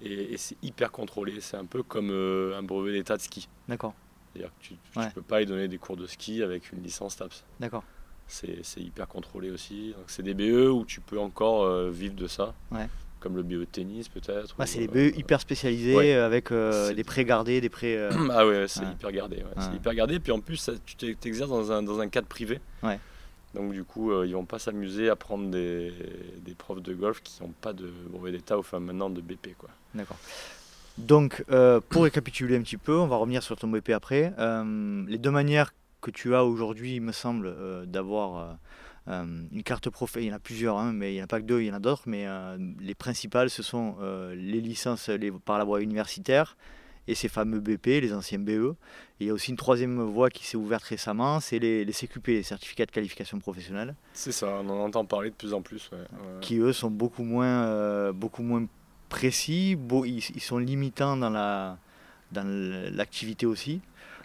et, 0.00 0.36
c'est 0.38 0.56
hyper 0.62 0.90
contrôlé. 0.90 1.40
C'est 1.40 1.58
un 1.58 1.66
peu 1.66 1.82
comme 1.82 2.10
un 2.10 2.62
brevet 2.62 2.92
d'état 2.92 3.16
de 3.16 3.22
ski. 3.22 3.48
D'accord. 3.68 3.94
C'est-à-dire 4.32 4.50
que 4.58 4.64
tu 4.64 4.74
ne 4.96 5.10
peux 5.10 5.22
pas 5.22 5.42
y 5.42 5.46
donner 5.46 5.68
des 5.68 5.76
cours 5.76 5.98
de 5.98 6.06
ski 6.06 6.42
avec 6.42 6.72
une 6.72 6.82
licence 6.82 7.16
TAPS. 7.16 7.44
D'accord. 7.60 7.84
C'est 8.26 8.62
hyper 8.78 9.06
contrôlé 9.06 9.50
aussi. 9.50 9.94
C'est 10.06 10.22
des 10.22 10.32
BE 10.32 10.70
où 10.70 10.86
tu 10.86 11.02
peux 11.02 11.20
encore 11.20 11.90
vivre 11.90 12.14
de 12.14 12.26
ça. 12.26 12.54
Ouais 12.70 12.88
comme 13.22 13.36
le 13.36 13.42
BE 13.42 13.64
tennis 13.70 14.08
peut-être. 14.08 14.54
c'est 14.66 14.86
des 14.86 14.88
BE 14.88 15.16
hyper 15.16 15.40
spécialisés 15.40 16.14
avec 16.14 16.50
euh, 16.50 16.92
des 16.92 17.04
prêts 17.04 17.24
gardés, 17.24 17.60
des 17.60 17.68
prêts. 17.68 17.96
Euh, 17.96 18.10
ah 18.32 18.46
ouais, 18.46 18.66
c'est 18.68 18.84
hyper 18.84 19.12
gardé. 19.12 19.44
C'est 19.58 19.76
hyper 19.76 19.94
gardé. 19.94 20.18
Puis 20.18 20.32
en 20.32 20.40
plus, 20.40 20.70
tu 20.84 21.16
t'exerces 21.16 21.50
dans 21.50 21.72
un, 21.72 21.82
dans 21.82 22.00
un 22.00 22.08
cadre 22.08 22.26
privé. 22.26 22.60
Donc 23.54 23.72
du 23.72 23.84
coup, 23.84 24.12
euh, 24.12 24.26
ils 24.26 24.32
vont 24.32 24.46
pas 24.46 24.58
s'amuser 24.58 25.10
à 25.10 25.16
prendre 25.16 25.50
des, 25.50 25.92
des, 26.38 26.54
profs 26.54 26.80
de 26.80 26.94
golf 26.94 27.22
qui 27.22 27.42
n'ont 27.42 27.52
pas 27.60 27.74
de 27.74 27.86
brevet 28.08 28.32
d'état, 28.32 28.56
enfin 28.56 28.80
maintenant 28.80 29.10
de 29.10 29.20
BP. 29.20 29.54
quoi. 29.58 29.68
D'accord. 29.94 30.16
Donc, 30.98 31.44
pour 31.88 32.04
récapituler 32.04 32.56
un 32.56 32.62
petit 32.62 32.76
peu, 32.76 32.96
on 32.96 33.06
va 33.06 33.16
revenir 33.16 33.42
sur 33.42 33.56
ton 33.56 33.68
BP 33.68 33.90
après. 33.90 34.32
les 35.06 35.18
deux 35.18 35.30
manières 35.30 35.72
que 36.00 36.10
tu 36.10 36.34
as 36.34 36.44
aujourd'hui, 36.44 36.96
il 36.96 37.02
me 37.02 37.12
semble, 37.12 37.54
d'avoir 37.86 38.36
euh, 38.36 38.52
une 39.06 39.62
carte 39.64 39.88
il 40.16 40.24
y 40.24 40.32
en 40.32 40.36
a 40.36 40.38
plusieurs, 40.38 40.78
hein, 40.78 40.92
mais 40.92 41.12
il 41.12 41.14
n'y 41.16 41.20
en 41.20 41.24
a 41.24 41.28
pas 41.28 41.40
que 41.40 41.46
deux, 41.46 41.60
il 41.60 41.66
y 41.66 41.70
en 41.70 41.74
a 41.74 41.80
d'autres, 41.80 42.04
mais 42.06 42.26
euh, 42.26 42.56
les 42.80 42.94
principales, 42.94 43.50
ce 43.50 43.62
sont 43.62 43.96
euh, 44.00 44.34
les 44.34 44.60
licences 44.60 45.08
les, 45.08 45.32
par 45.32 45.58
la 45.58 45.64
voie 45.64 45.82
universitaire 45.82 46.56
et 47.08 47.16
ces 47.16 47.28
fameux 47.28 47.58
BP, 47.58 47.86
les 47.86 48.12
anciens 48.12 48.38
BE. 48.38 48.76
il 49.18 49.26
y 49.26 49.30
a 49.30 49.32
aussi 49.32 49.50
une 49.50 49.56
troisième 49.56 50.00
voie 50.00 50.30
qui 50.30 50.46
s'est 50.46 50.56
ouverte 50.56 50.84
récemment, 50.84 51.40
c'est 51.40 51.58
les, 51.58 51.84
CQP, 51.84 52.28
les 52.28 52.42
certificats 52.44 52.86
de 52.86 52.92
qualification 52.92 53.40
professionnelle. 53.40 53.96
C'est 54.12 54.30
ça, 54.30 54.60
on 54.62 54.68
en 54.68 54.78
entend 54.84 55.04
parler 55.04 55.30
de 55.30 55.34
plus 55.34 55.52
en 55.52 55.62
plus. 55.62 55.90
Qui 56.40 56.58
eux 56.58 56.72
sont 56.72 56.92
beaucoup 56.92 57.24
moins, 57.24 58.12
beaucoup 58.12 58.44
moins 58.44 58.66
précis, 59.08 59.76
ils, 60.04 60.40
sont 60.40 60.58
limitants 60.58 61.16
dans 61.16 61.66
l'activité 62.94 63.46
aussi. 63.46 63.80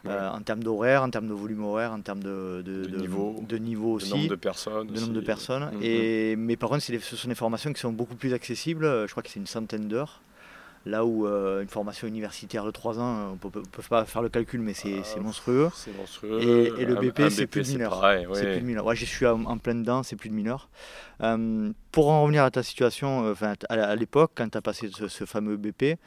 Euh, 0.05 0.29
en 0.29 0.41
termes 0.41 0.63
d'horaire, 0.63 1.03
en 1.03 1.09
termes 1.09 1.27
de 1.27 1.33
volume 1.33 1.63
horaire, 1.63 1.91
en 1.91 2.01
termes 2.01 2.23
de, 2.23 2.61
de, 2.61 2.97
niveau, 2.97 3.35
de 3.47 3.57
niveau 3.57 3.93
aussi. 3.93 4.11
De 4.11 4.17
nombre 4.17 4.29
de 4.29 4.35
personnes. 4.35 4.87
De 4.87 4.99
nombre 4.99 5.13
de 5.13 5.21
personnes. 5.21 5.69
Mhm. 5.73 5.79
Et, 5.81 6.35
mais 6.35 6.55
par 6.55 6.69
contre, 6.69 6.83
ce 6.83 7.15
sont 7.15 7.27
des 7.29 7.35
formations 7.35 7.73
qui 7.73 7.79
sont 7.79 7.91
beaucoup 7.91 8.15
plus 8.15 8.33
accessibles. 8.33 8.85
Je 9.05 9.11
crois 9.11 9.23
que 9.23 9.29
c'est 9.29 9.39
une 9.39 9.47
centaine 9.47 9.87
d'heures. 9.87 10.21
Là 10.87 11.05
où 11.05 11.27
euh, 11.27 11.61
une 11.61 11.67
formation 11.67 12.07
universitaire 12.07 12.63
de 12.63 12.71
3 12.71 12.99
ans, 12.99 13.31
on 13.43 13.47
ne 13.47 13.51
peut, 13.51 13.61
pas 13.89 14.05
faire 14.05 14.21
le 14.21 14.29
calcul, 14.29 14.61
mais 14.61 14.73
c'est 14.73 15.01
ah, 15.03 15.19
monstrueux. 15.19 15.69
C'est 15.75 15.95
monstrueux. 15.95 16.39
Et, 16.79 16.85
le 16.85 16.95
BP, 16.95 17.29
c'est 17.29 17.45
plus 17.45 17.67
de 17.67 17.73
mineur. 17.73 18.01
C'est 18.33 18.59
plus 18.59 18.73
de. 18.73 18.79
Ouais, 18.79 18.95
je 18.95 19.05
suis 19.05 19.25
en, 19.25 19.57
plein 19.57 19.75
dedans, 19.75 20.03
c'est 20.03 20.15
plus 20.15 20.29
de 20.29 20.33
mineur. 20.33 20.69
Euh, 21.21 21.71
pour 21.91 22.09
en 22.09 22.23
revenir 22.23 22.43
à 22.43 22.51
ta 22.51 22.63
situation, 22.63 23.29
enfin 23.29 23.55
à, 23.67 23.95
l'époque, 23.95 24.31
quand 24.35 24.47
tu 24.49 24.57
as 24.57 24.61
passé 24.61 24.89
ce, 24.93 25.25
fameux 25.25 25.57
BP, 25.57 25.97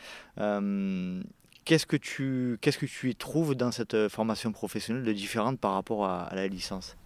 Qu'est-ce 1.70 1.86
que 1.86 1.96
tu 1.96 2.58
qu'est-ce 2.60 2.78
que 2.78 2.86
tu 2.86 3.10
y 3.10 3.14
trouves 3.14 3.54
dans 3.54 3.70
cette 3.70 3.94
euh, 3.94 4.08
formation 4.08 4.50
professionnelle 4.50 5.04
de 5.04 5.12
différente 5.12 5.60
par 5.60 5.74
rapport 5.74 6.04
à, 6.04 6.28
la 6.34 6.48
licence? 6.48 6.96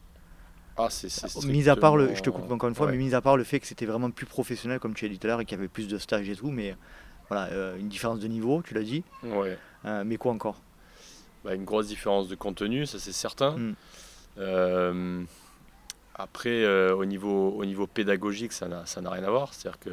Ah, 0.79 0.89
c'est, 0.89 1.11
c'est 1.11 1.45
mis 1.45 1.69
à 1.69 1.77
part 1.77 1.99
le, 1.99 2.15
je 2.15 2.23
te 2.23 2.31
coupe 2.31 2.51
encore 2.51 2.71
une 2.71 2.75
fois, 2.75 2.91
mais 2.91 2.97
mis 2.97 3.15
à 3.15 3.21
part 3.21 3.37
le 3.37 3.45
fait 3.45 3.61
que 3.61 3.67
c'était 3.67 3.85
vraiment 3.85 4.11
plus 4.11 4.25
professionnel, 4.25 4.81
comme 4.81 4.95
tu 4.95 5.05
as 5.05 5.09
dit 5.11 5.19
tout 5.19 5.27
à 5.27 5.29
l'heure, 5.29 5.43
et 5.43 5.45
qu'il 5.45 5.59
y 5.59 5.61
avait 5.61 5.69
plus 5.69 5.87
de 5.87 5.99
stages 5.99 6.31
et 6.31 6.35
tout, 6.35 6.51
mais 6.51 6.75
voilà, 7.29 7.53
euh, 7.53 7.77
une 7.77 7.91
différence 7.91 8.21
de 8.21 8.27
niveau, 8.27 8.63
tu 8.63 8.73
l'as 8.73 8.85
dit. 8.85 9.05
Ouais. 9.23 9.59
Euh, 9.85 10.03
mais 10.03 10.17
quoi 10.17 10.33
encore? 10.33 10.63
Bah, 11.45 11.55
Une 11.55 11.67
grosse 11.67 11.89
différence 11.89 12.29
de 12.29 12.35
contenu, 12.35 12.87
ça 12.87 12.99
c'est 12.99 13.13
certain. 13.13 13.75
Hmm. 14.39 15.27
après, 16.15 16.67
au, 16.91 17.05
niveau, 17.05 17.51
au 17.51 17.67
niveau 17.67 17.87
pédagogique, 17.87 18.55
ça 18.55 18.67
n'a, 18.67 18.87
ça 18.87 19.03
n'a 19.03 19.11
rien 19.11 19.25
à 19.25 19.31
voir. 19.31 19.53
C'est-à-dire 19.53 19.79
que 19.79 19.91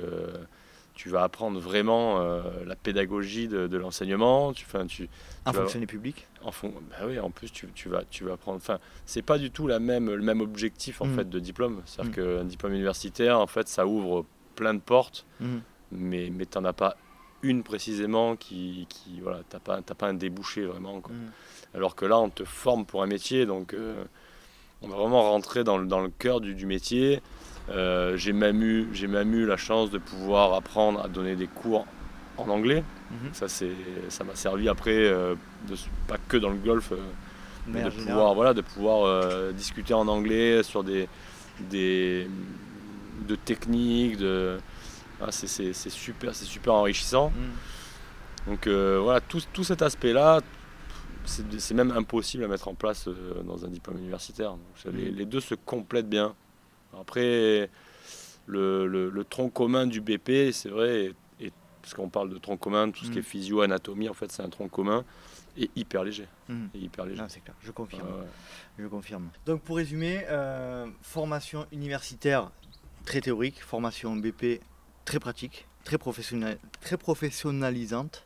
tu 1.02 1.10
vas 1.10 1.24
apprendre 1.24 1.60
vraiment 1.60 2.22
euh, 2.22 2.44
la 2.68 2.76
pédagogie 2.76 3.48
de, 3.48 3.76
l'enseignement. 3.76 4.54
Tu, 4.54 4.66
fin, 4.66 4.86
tu, 4.86 5.10
en 5.48 5.52
fonctionner 5.52 5.88
public? 5.88 6.28
En 6.44 6.52
fond, 6.52 6.72
bah 6.92 7.08
oui, 7.08 7.20
en 7.20 7.32
plus 7.32 7.52
tu, 7.52 7.68
tu, 7.74 7.90
vas, 7.90 8.04
tu 8.08 8.24
vas 8.24 8.34
apprendre. 8.34 8.58
Enfin, 8.58 8.78
c'est 9.08 9.24
pas 9.24 9.40
du 9.40 9.50
tout 9.50 9.66
la 9.66 9.80
même, 9.80 10.14
le 10.14 10.22
même 10.22 10.42
objectif 10.42 11.02
en 11.02 11.08
mm. 11.08 11.16
fait 11.16 11.28
de 11.28 11.40
diplôme. 11.40 11.82
C'est-à-dire 11.88 12.12
mm. 12.12 12.38
qu'un 12.38 12.44
diplôme 12.44 12.74
universitaire, 12.74 13.40
en 13.40 13.48
fait, 13.48 13.68
ça 13.68 13.88
ouvre 13.88 14.26
plein 14.54 14.76
de 14.76 14.80
portes, 14.80 15.26
mm. 15.40 15.58
mais, 15.94 16.30
mais 16.32 16.46
tu 16.46 16.60
n'en 16.60 16.66
as 16.66 16.74
pas 16.74 16.96
une 17.42 17.64
précisément 17.64 18.36
qui, 18.36 18.86
qui 18.88 19.22
voilà, 19.22 19.40
t'as 19.50 19.58
pas, 19.58 19.82
pas 19.82 20.08
un 20.08 20.14
débouché 20.14 20.66
vraiment. 20.66 21.02
Alors 21.74 21.96
que 21.96 22.06
là, 22.06 22.20
on 22.20 22.30
te 22.30 22.44
forme 22.44 22.86
pour 22.86 23.02
un 23.02 23.08
métier, 23.08 23.48
donc 23.48 23.74
euh, 23.74 24.04
on 24.84 24.88
va 24.88 24.98
vraiment 24.98 25.24
rentrer 25.24 25.64
dans 25.64 25.80
le, 25.80 25.88
dans 25.88 26.02
le 26.02 26.10
cœur 26.10 26.42
du, 26.42 26.54
du 26.54 26.68
métier. 26.68 27.24
Euh, 27.70 28.18
j'ai 28.18 28.34
même, 28.34 28.62
eu, 28.64 28.88
même 29.08 29.34
eu 29.34 29.46
la 29.46 29.58
chance 29.58 29.92
de 29.92 29.98
pouvoir 29.98 30.54
apprendre 30.54 31.04
à 31.04 31.08
donner 31.08 31.36
des 31.36 31.48
cours 31.48 31.86
en 32.38 32.50
anglais. 32.50 32.84
Mhm. 33.12 33.30
Ça, 33.34 33.48
ça 33.48 34.24
m'a 34.24 34.36
servi 34.36 34.68
après, 34.68 34.96
euh, 34.96 35.36
de, 35.68 35.76
pas 36.08 36.18
que 36.28 36.38
dans 36.38 36.50
le 36.50 36.58
golf, 36.58 36.92
euh, 36.92 36.98
mais 37.68 37.84
de 37.84 37.90
pouvoir, 37.90 38.34
voilà, 38.34 38.54
de 38.54 38.62
pouvoir 38.62 39.54
discuter 39.54 39.94
en 39.94 40.08
anglais 40.08 40.64
sur 40.64 40.84
des, 40.84 41.08
des 41.70 42.28
de 43.28 43.36
techniques. 43.36 44.18
De, 44.18 44.58
ah, 45.22 45.32
c'est 45.32 45.74
super, 45.74 46.34
super 46.34 46.74
enrichissant. 46.74 47.32
Mhm. 48.48 48.54
Donc 48.54 48.68
voilà, 48.68 49.22
tout, 49.22 49.42
tout 49.54 49.64
cet 49.64 49.84
aspect-là, 49.84 50.42
c'est 51.26 51.76
même 51.76 51.92
impossible 51.92 52.44
à 52.44 52.48
mettre 52.48 52.68
en 52.68 52.74
place 52.74 53.08
dans 53.46 53.64
un 53.64 53.70
diplôme 53.70 54.00
universitaire. 54.00 54.56
Mhm. 54.86 55.16
les, 55.16 55.26
deux 55.26 55.40
se 55.40 55.54
complètent 55.54 56.10
bien. 56.10 56.34
Après, 57.00 57.70
le, 58.46 58.86
le, 58.86 59.24
tronc 59.24 59.50
commun 59.50 59.88
du 59.88 60.02
BP, 60.02 60.52
c'est 60.52 60.70
vrai, 60.70 61.14
et, 61.40 61.52
parce 61.82 61.94
qu'on 61.94 62.10
parle 62.10 62.30
de 62.30 62.38
tronc 62.38 62.58
commun, 62.58 62.92
tout 62.92 63.06
ce 63.06 63.12
qui 63.12 63.18
est 63.18 63.22
mm. 63.22 63.26
physio, 63.26 63.62
anatomie, 63.62 64.10
en 64.10 64.14
fait, 64.14 64.32
c'est 64.32 64.44
un 64.44 64.50
tronc 64.50 64.68
commun 64.68 65.04
et 65.58 65.70
hyper 65.76 66.04
léger. 66.04 66.28
Mm. 66.48 66.66
hyper 66.74 67.06
léger. 67.06 67.24
c'est 67.28 67.42
clair, 67.42 67.56
je 67.62 67.72
confirme. 67.72 68.08
Je 68.78 68.88
confirme. 68.88 69.30
Donc 69.46 69.62
pour 69.62 69.78
résumer, 69.78 70.24
euh, 70.30 70.88
formation 71.02 71.66
universitaire 71.72 72.52
très 73.06 73.22
théorique, 73.22 73.62
formation 73.62 74.16
BP 74.16 74.62
très 75.06 75.20
pratique, 75.20 75.68
très, 75.84 75.98
professionnel, 75.98 76.58
très 76.82 76.98
professionnalisante. 76.98 78.26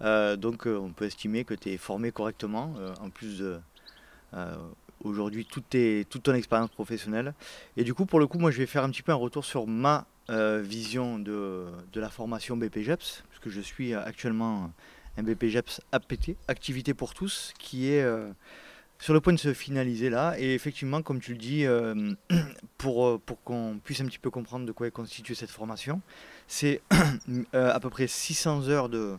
Euh, 0.00 0.36
donc 0.36 0.66
euh, 0.66 0.76
on 0.76 0.92
peut 0.92 1.04
estimer 1.04 1.44
que 1.44 1.54
tu 1.54 1.70
es 1.70 1.76
formé 1.76 2.10
correctement, 2.10 2.74
en 3.00 3.10
plus 3.10 3.38
de 3.38 3.60
aujourd'hui 5.04 5.44
toute, 5.44 5.76
toute 6.08 6.22
ton 6.22 6.34
expérience 6.34 6.70
professionnelle. 6.70 7.34
Et 7.76 7.84
du 7.84 7.94
coup, 7.94 8.06
pour 8.06 8.20
le 8.20 8.26
coup, 8.26 8.38
moi, 8.38 8.50
je 8.50 8.58
vais 8.58 8.66
faire 8.66 8.84
un 8.84 8.90
petit 8.90 9.02
peu 9.02 9.12
un 9.12 9.16
retour 9.16 9.44
sur 9.44 9.66
ma 9.66 10.06
euh, 10.30 10.62
vision 10.64 11.18
de, 11.18 11.66
de, 11.92 12.00
la 12.00 12.08
formation 12.08 12.56
BPGEPS, 12.56 13.24
puisque 13.28 13.48
je 13.48 13.60
suis 13.60 13.92
actuellement 13.92 14.70
un 15.16 15.22
BPGEPS 15.22 15.80
APT, 15.90 16.36
Activité 16.48 16.94
pour 16.94 17.12
tous, 17.12 17.52
qui 17.58 17.90
est 17.90 18.02
euh, 18.02 18.30
sur 18.98 19.14
le 19.14 19.20
point 19.20 19.32
de 19.32 19.38
se 19.38 19.52
finaliser 19.52 20.10
là. 20.10 20.34
Et 20.38 20.54
effectivement, 20.54 21.02
comme 21.02 21.20
tu 21.20 21.32
le 21.32 21.38
dis, 21.38 21.66
euh, 21.66 22.14
pour, 22.78 23.20
pour 23.20 23.42
qu'on 23.42 23.80
puisse 23.82 24.00
un 24.00 24.06
petit 24.06 24.20
peu 24.20 24.30
comprendre 24.30 24.64
de 24.64 24.72
quoi 24.72 24.86
est 24.86 24.92
constituée 24.92 25.34
cette 25.34 25.50
formation, 25.50 26.00
c'est 26.46 26.80
à 27.52 27.80
peu 27.80 27.90
près 27.90 28.06
600 28.06 28.68
heures 28.68 28.88
de, 28.88 29.16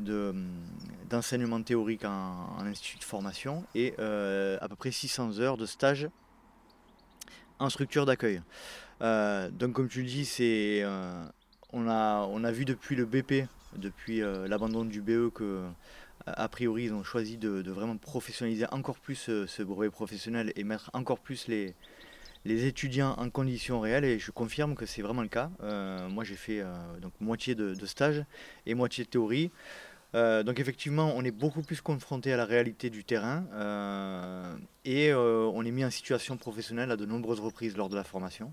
d'enseignement 0.00 1.60
théorique 1.62 2.04
en, 2.04 2.58
institut 2.60 2.98
de 2.98 3.04
formation 3.04 3.64
et 3.74 3.94
euh, 3.98 4.58
à 4.60 4.68
peu 4.68 4.76
près 4.76 4.90
600 4.90 5.38
heures 5.40 5.56
de 5.56 5.66
stage 5.66 6.08
en 7.58 7.68
structure 7.68 8.06
d'accueil. 8.06 8.42
Euh, 9.02 9.50
donc 9.50 9.72
comme 9.72 9.88
tu 9.88 10.02
le 10.02 10.08
dis, 10.08 10.24
c'est, 10.24 10.80
euh, 10.82 11.24
on, 11.72 11.88
a, 11.88 12.26
on 12.30 12.44
a 12.44 12.52
vu 12.52 12.64
depuis 12.64 12.96
le 12.96 13.04
BP, 13.04 13.46
depuis 13.76 14.20
l'abandon 14.20 14.84
du 14.84 15.00
BE 15.00 15.30
que 15.32 15.64
a 16.26 16.48
priori 16.48 16.84
ils 16.84 16.92
ont 16.92 17.02
choisi 17.02 17.38
de, 17.38 17.70
vraiment 17.70 17.96
professionnaliser 17.96 18.66
encore 18.72 18.98
plus 18.98 19.30
ce 19.46 19.62
brevet 19.62 19.90
professionnel 19.90 20.52
et 20.56 20.64
mettre 20.64 20.90
encore 20.92 21.18
plus 21.18 21.48
les, 21.48 21.74
les 22.44 22.66
étudiants 22.66 23.14
en 23.16 23.30
conditions 23.30 23.80
réelles 23.80 24.04
et 24.04 24.18
je 24.18 24.30
confirme 24.30 24.74
que 24.74 24.86
c'est 24.86 25.02
vraiment 25.02 25.22
le 25.22 25.28
cas. 25.28 25.50
moi 26.10 26.24
j'ai 26.24 26.36
fait 26.36 26.62
donc 27.00 27.12
moitié 27.20 27.54
de, 27.54 27.74
de, 27.74 27.86
stage 27.86 28.24
et 28.66 28.74
moitié 28.74 29.04
de 29.04 29.08
théorie. 29.08 29.50
Euh, 30.14 30.42
donc 30.42 30.58
effectivement, 30.58 31.12
on 31.14 31.24
est 31.24 31.30
beaucoup 31.30 31.62
plus 31.62 31.80
confronté 31.80 32.32
à 32.32 32.36
la 32.36 32.44
réalité 32.44 32.90
du 32.90 33.04
terrain 33.04 33.44
et 34.84 35.14
on 35.14 35.64
est 35.64 35.70
mis 35.70 35.84
en 35.84 35.90
situation 35.90 36.36
professionnelle 36.36 36.90
à 36.90 36.96
de 36.96 37.06
nombreuses 37.06 37.40
reprises 37.40 37.76
lors 37.76 37.88
de 37.88 37.96
la 37.96 38.04
formation. 38.04 38.52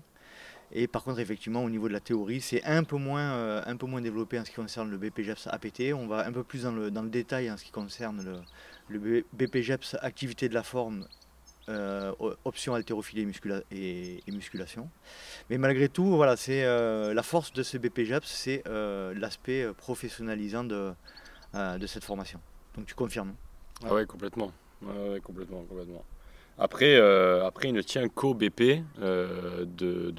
Et 0.70 0.86
par 0.86 1.02
contre, 1.02 1.18
effectivement, 1.18 1.64
au 1.64 1.70
niveau 1.70 1.88
de 1.88 1.94
la 1.94 2.00
théorie, 2.00 2.42
c'est 2.42 2.62
un, 2.64 2.84
peu 2.84 2.96
moins, 2.96 3.62
un 3.66 3.76
peu 3.76 3.86
moins 3.86 4.02
développé 4.02 4.38
en 4.38 4.44
ce 4.44 4.50
qui 4.50 4.56
concerne 4.56 4.90
le 4.90 4.98
BPGEPS 4.98 5.46
APT. 5.46 5.94
On 5.94 6.06
va 6.06 6.26
un 6.26 6.32
peu 6.32 6.44
plus 6.44 6.64
dans 6.64 6.72
le, 6.72 6.90
dans 6.90 7.02
le 7.02 7.08
détail 7.08 7.50
en 7.50 7.56
ce 7.56 7.64
qui 7.64 7.70
concerne 7.70 8.22
le, 8.88 8.98
le 8.98 9.24
BPGEPS 9.32 9.96
activité 10.02 10.48
de 10.48 10.54
la 10.54 10.62
forme 10.62 11.06
euh, 11.68 12.12
option 12.46 12.72
haltérophilie 12.72 13.30
et, 13.70 14.22
musculation. 14.32 14.88
Mais 15.50 15.58
malgré 15.58 15.90
tout, 15.90 16.16
voilà, 16.16 16.34
c'est 16.34 16.64
euh, 16.64 17.12
la 17.12 17.22
force 17.22 17.52
de 17.52 17.62
ce 17.62 17.76
BPJAPS, 17.76 18.26
c'est 18.26 18.62
euh, 18.66 19.12
l'aspect 19.14 19.66
professionnalisant 19.76 20.64
de, 20.64 20.94
de 21.54 21.86
cette 21.86 22.04
formation. 22.04 22.40
Donc 22.76 22.86
tu 22.86 22.94
confirmes 22.94 23.34
Ah 23.84 23.94
ouais, 23.94 24.06
complètement. 24.06 24.52
complètement, 25.22 25.62
complètement. 25.64 26.04
Après, 26.58 26.96
après, 27.44 27.68
il 27.68 27.74
ne 27.74 27.82
tient 27.82 28.08
qu'au 28.08 28.34
BP 28.34 28.82
de, 28.98 29.64
de, 29.64 30.10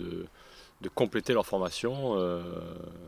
de, 0.82 0.90
compléter 0.96 1.34
leur 1.34 1.46
formation 1.46 2.16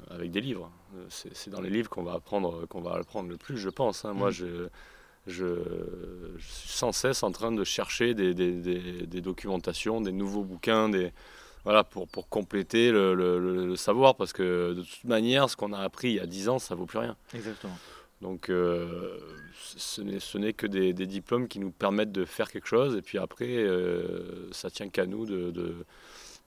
avec 0.09 0.31
des 0.31 0.41
livres. 0.41 0.71
C'est 1.09 1.49
dans 1.49 1.61
les 1.61 1.69
livres 1.69 1.89
qu'on 1.89 2.03
va 2.03 2.13
apprendre, 2.13 2.65
qu'on 2.67 2.81
va 2.81 2.95
apprendre 2.95 3.29
le 3.29 3.37
plus, 3.37 3.57
je 3.57 3.69
pense. 3.69 4.05
Hein. 4.05 4.13
Moi, 4.13 4.29
mmh. 4.29 4.33
je 4.33 4.69
je, 5.27 5.45
suis 6.39 6.69
sans 6.69 6.91
cesse 6.91 7.23
en 7.23 7.31
train 7.31 7.51
de 7.51 7.63
chercher 7.63 8.13
des, 8.13 8.33
des, 8.33 9.21
documentations, 9.21 10.01
des 10.01 10.11
nouveaux 10.11 10.43
bouquins, 10.43 10.89
des, 10.89 11.11
voilà, 11.63 11.83
pour, 11.83 12.07
pour 12.07 12.27
compléter 12.29 12.91
le, 12.91 13.75
savoir, 13.75 14.15
parce 14.15 14.33
que 14.33 14.73
de 14.73 14.81
toute 14.81 15.03
manière, 15.03 15.49
ce 15.49 15.55
qu'on 15.55 15.73
a 15.73 15.79
appris 15.79 16.09
il 16.09 16.15
y 16.15 16.19
a 16.19 16.25
10 16.25 16.49
ans, 16.49 16.59
ça 16.59 16.75
vaut 16.75 16.85
plus 16.85 16.99
rien. 16.99 17.15
Exactement. 17.33 17.77
Donc, 18.21 18.49
euh, 18.49 19.17
ce 19.77 20.37
n'est 20.37 20.53
que 20.53 20.67
des, 20.67 20.93
diplômes 20.93 21.47
qui 21.47 21.59
nous 21.59 21.71
permettent 21.71 22.11
de 22.11 22.25
faire 22.25 22.51
quelque 22.51 22.67
chose, 22.67 22.95
et 22.95 23.01
puis 23.01 23.17
après, 23.17 23.57
euh, 23.57 24.51
ça 24.51 24.69
tient 24.69 24.89
qu'à 24.89 25.07
nous 25.07 25.25
d'aller 25.25 25.73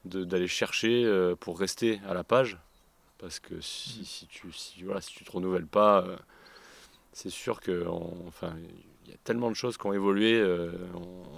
de, 0.05 0.25
de, 0.25 0.47
chercher 0.47 1.05
euh, 1.05 1.35
pour 1.35 1.59
rester 1.59 2.01
à 2.07 2.15
la 2.15 2.23
page, 2.23 2.59
parce 3.19 3.41
que 3.41 3.61
si, 3.61 4.05
si 4.05 4.27
tu 4.29 4.53
si, 4.53 4.85
voilà, 4.85 5.01
si 5.01 5.15
tu 5.15 5.25
te 5.25 5.33
renouvelles 5.33 5.67
pas 5.67 6.05
c'est 7.15 7.31
sûr 7.31 7.61
que 7.61 7.87
enfin, 8.27 8.55
il 9.05 9.11
y 9.11 9.15
a 9.15 9.17
tellement 9.23 9.51
de 9.51 9.57
choses 9.57 9.77
qui 9.77 9.87
ont 9.87 9.93
évolué. 9.93 10.35
Euh, 10.35 10.73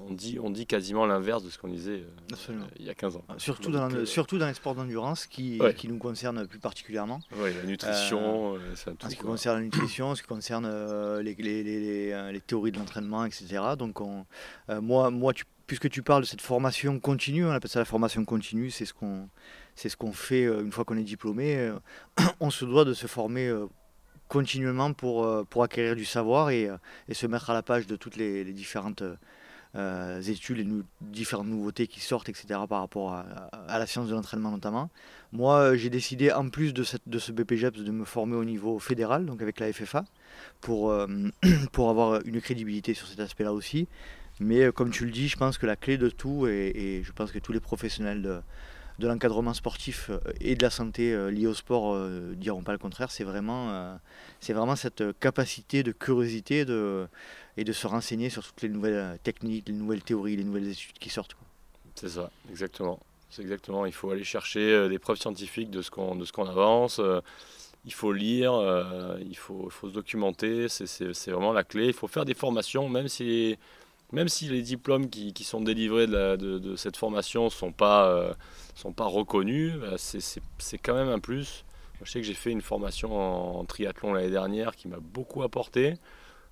on, 0.09 0.13
dit, 0.13 0.39
on 0.41 0.51
dit 0.51 0.67
quasiment 0.67 1.07
l'inverse 1.07 1.43
de 1.43 1.51
ce 1.51 1.59
qu'on 1.59 1.69
disait 1.69 2.05
euh, 2.51 2.53
il 2.79 2.87
y 2.87 2.91
a 2.91 2.95
15 2.95 3.17
ans. 3.17 3.25
Ah, 3.29 3.35
surtout, 3.39 3.71
dans, 3.71 3.93
euh, 3.93 4.05
surtout 4.05 4.39
dans 4.39 4.47
les 4.47 4.55
sports 4.55 4.75
d'endurance 4.75 5.27
qui, 5.27 5.61
qui 5.77 5.89
nous 5.89 5.99
concernent 5.99 6.47
plus 6.47 6.61
particulièrement. 6.61 7.21
Oui, 7.37 7.51
la 7.55 7.65
nutrition, 7.65 8.57
ça 8.75 8.93
tout, 8.93 9.07
en 9.07 9.11
ce 9.11 9.17
qui 9.17 9.23
concerne 9.23 9.59
la 9.59 9.65
nutrition, 9.65 10.11
en 10.11 10.15
ce 10.15 10.23
qui 10.23 10.29
concerne 10.29 10.67
les, 11.21 11.35
les, 11.35 11.63
les, 11.63 12.33
les, 12.33 12.41
théories 12.41 12.73
de 12.73 12.79
l'entraînement, 12.79 13.25
etc. 13.25 13.61
Donc, 13.77 14.01
on, 14.01 14.27
moi, 14.81 15.11
moi 15.11 15.33
tu, 15.33 15.45
puisque 15.67 15.91
tu 15.91 16.03
parles 16.03 16.23
de 16.23 16.29
cette 16.29 16.43
formation 16.43 17.01
continue, 17.01 17.45
on 17.45 17.51
appelle 17.51 17.71
ça 17.71 17.81
la 17.81 17.85
formation 17.85 18.25
continue, 18.25 18.71
c'est 18.71 18.85
ce 18.85 18.95
qu'on 18.95 19.29
c'est 19.75 19.89
ce 19.89 19.97
qu'on 19.97 20.13
fait 20.13 20.45
une 20.45 20.73
fois 20.73 20.85
qu'on 20.85 20.97
est 20.97 21.03
diplômé. 21.03 21.73
on 22.41 22.51
se 22.51 22.65
doit 22.65 22.85
de 22.85 22.95
se 22.95 23.07
former 23.07 23.53
continuellement 24.29 24.93
pour, 24.93 25.25
euh, 25.25 25.45
pour 25.49 25.63
acquérir 25.63 25.97
du 25.97 26.05
savoir 26.05 26.51
et, 26.51 26.69
euh, 26.69 26.77
et, 27.09 27.15
se 27.15 27.27
mettre 27.27 27.51
à 27.51 27.55
la 27.55 27.63
page 27.63 27.87
de 27.87 27.97
toutes 27.97 28.17
les, 28.17 28.45
différentes 28.45 29.03
euh, 29.75 30.23
études, 30.23 30.59
les 30.59 30.67
différentes 31.01 31.47
nouveautés 31.47 31.87
qui 31.87 32.01
sortent, 32.01 32.29
etc. 32.29 32.47
par 32.69 32.81
rapport 32.81 33.13
à, 33.13 33.79
la 33.79 33.87
science 33.87 34.09
de 34.09 34.15
l'entraînement 34.15 34.51
notamment. 34.51 34.91
Moi, 35.33 35.77
j'ai 35.77 35.91
décidé, 35.91 36.33
en 36.33 36.49
plus 36.49 36.73
de, 36.73 36.83
cette, 36.83 37.03
de 37.07 37.19
ce 37.19 37.33
BPGEPS, 37.33 37.81
de 37.81 37.91
me 37.91 38.05
former 38.05 38.37
au 38.37 38.45
niveau 38.45 38.79
fédéral, 38.79 39.27
donc 39.27 39.43
avec 39.43 39.61
la 39.61 39.73
FFA, 39.73 40.05
pour, 40.61 40.95
pour 41.73 41.91
avoir 41.91 42.21
une 42.25 42.41
crédibilité 42.41 42.95
sur 42.95 43.07
cet 43.07 43.21
aspect-là 43.21 43.53
aussi. 43.53 43.87
Mais 44.39 44.71
comme 44.73 44.91
tu 44.91 45.05
le 45.05 45.11
dis, 45.11 45.29
je 45.29 45.37
pense 45.37 45.59
que 45.59 45.67
la 45.67 45.77
clé 45.77 45.99
de 45.99 46.09
tout, 46.09 46.47
et, 46.47 46.73
et 46.75 47.03
je 47.03 47.13
pense 47.13 47.33
que 47.33 47.39
tous 47.39 47.53
les 47.53 47.61
professionnels 47.61 48.23
de, 48.23 48.41
de 48.99 49.07
l'encadrement 49.07 49.55
sportif 49.55 50.11
euh, 50.11 50.19
et 50.41 50.55
de 50.55 50.63
la 50.63 50.71
santé 50.71 51.13
euh, 51.13 51.31
liée 51.31 51.47
au 51.47 51.55
sport 51.55 51.95
euh, 51.95 52.35
diront 52.37 52.63
pas 52.63 52.73
le 52.73 52.79
contraire. 52.79 53.11
C'est 53.11 53.25
vraiment, 53.25 53.99
c'est 54.41 54.53
vraiment 54.53 54.77
cette 54.77 55.19
capacité 55.19 55.83
de 55.83 55.93
curiosité 55.93 56.65
de, 56.65 57.07
et 57.57 57.65
de 57.65 57.73
se 57.73 57.87
renseigner 57.87 58.31
sur 58.31 58.45
toutes 58.45 58.63
les 58.63 58.69
nouvelles 58.69 59.19
techniques, 59.23 59.69
les 59.69 59.75
nouvelles 59.75 60.03
théories, 60.03 60.37
les 60.37 60.45
nouvelles 60.45 60.69
études 60.69 60.99
qui 60.99 61.11
sortent. 61.11 61.37
C'est 61.95 62.09
ça, 62.09 62.31
exactement. 62.51 63.01
C'est 63.31 63.43
exactement. 63.43 63.87
Il 63.87 63.93
faut 63.93 64.11
aller 64.11 64.25
chercher 64.25 64.89
des 64.89 64.99
preuves 64.99 65.19
scientifiques 65.19 65.71
de 65.71 65.83
ce 65.83 65.91
qu'on 65.91 66.15
de 66.15 66.25
ce 66.25 66.33
qu'on 66.33 66.47
avance. 66.47 67.01
il 67.85 67.93
faut 67.93 68.13
lire, 68.13 68.53
il 69.21 69.37
faut, 69.37 69.69
faut 69.71 69.89
se 69.89 69.95
documenter. 69.95 70.69
C'est 70.69 71.31
vraiment 71.31 71.53
la 71.53 71.65
clé. 71.65 71.87
Il 71.87 71.93
faut 71.93 72.09
faire 72.09 72.25
des 72.25 72.35
formations, 72.35 72.89
même 72.89 73.09
si 73.09 73.59
même 74.13 74.29
si 74.29 74.49
les 74.49 74.63
diplômes 74.63 75.11
qui, 75.11 75.33
qui 75.33 75.45
sont 75.45 75.61
délivrés 75.61 76.07
de, 76.07 76.37
de, 76.37 76.59
de, 76.59 76.77
cette 76.77 76.97
formation 76.97 77.47
ne 77.47 77.51
sont, 77.51 77.73
pas, 77.73 78.09
euh, 78.09 78.33
sont 78.75 78.93
pas 78.93 79.07
reconnus, 79.07 79.75
bah, 79.81 79.97
c'est 79.99 80.79
quand 80.79 80.95
même 80.95 81.09
un 81.09 81.19
plus. 81.19 81.65
je 82.03 82.11
sais 82.11 82.21
que 82.21 82.27
j'ai 82.27 82.35
fait 82.35 82.51
une 82.51 82.63
formation 82.63 83.59
en, 83.59 83.65
triathlon 83.65 84.13
l'année 84.13 84.31
dernière 84.31 84.77
qui 84.77 84.89
m'a 84.89 85.01
beaucoup 85.01 85.43
apporté. 85.43 85.95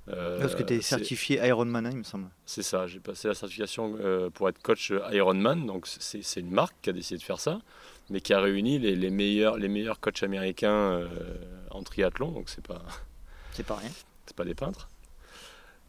Euh, 0.08 0.38
Parce 0.38 0.54
que 0.54 0.62
tu 0.62 0.74
es 0.74 0.82
certifié 0.82 1.46
Ironman, 1.46 1.86
hein, 1.86 1.90
il 1.92 1.98
me 1.98 2.02
semble. 2.02 2.28
C'est 2.44 2.62
ça, 2.62 2.86
j'ai 2.86 3.00
passé 3.00 3.28
la 3.28 3.34
certification 3.34 3.96
euh, 4.00 4.28
pour 4.28 4.48
être 4.50 4.60
coach 4.60 4.92
Ironman. 5.12 5.64
Donc 5.64 5.86
c'est 5.86 6.40
une 6.40 6.50
marque 6.50 6.74
qui 6.82 6.90
a 6.90 6.92
décidé 6.92 7.18
de 7.18 7.22
faire 7.22 7.40
ça, 7.40 7.60
mais 8.10 8.20
qui 8.20 8.34
a 8.34 8.40
réuni 8.40 8.78
les, 8.78 8.96
les 8.96 9.10
meilleurs, 9.10 9.56
les 9.56 9.68
meilleurs 9.68 10.00
coachs 10.00 10.22
américains 10.22 11.08
en 11.70 11.82
triathlon. 11.82 12.32
Donc 12.32 12.50
c'est 12.50 12.66
pas. 12.66 12.82
C'est 13.52 13.64
pas 13.64 13.76
rien. 13.76 13.90
C'est 14.26 14.36
pas 14.36 14.44
des 14.44 14.54
peintres. 14.54 14.88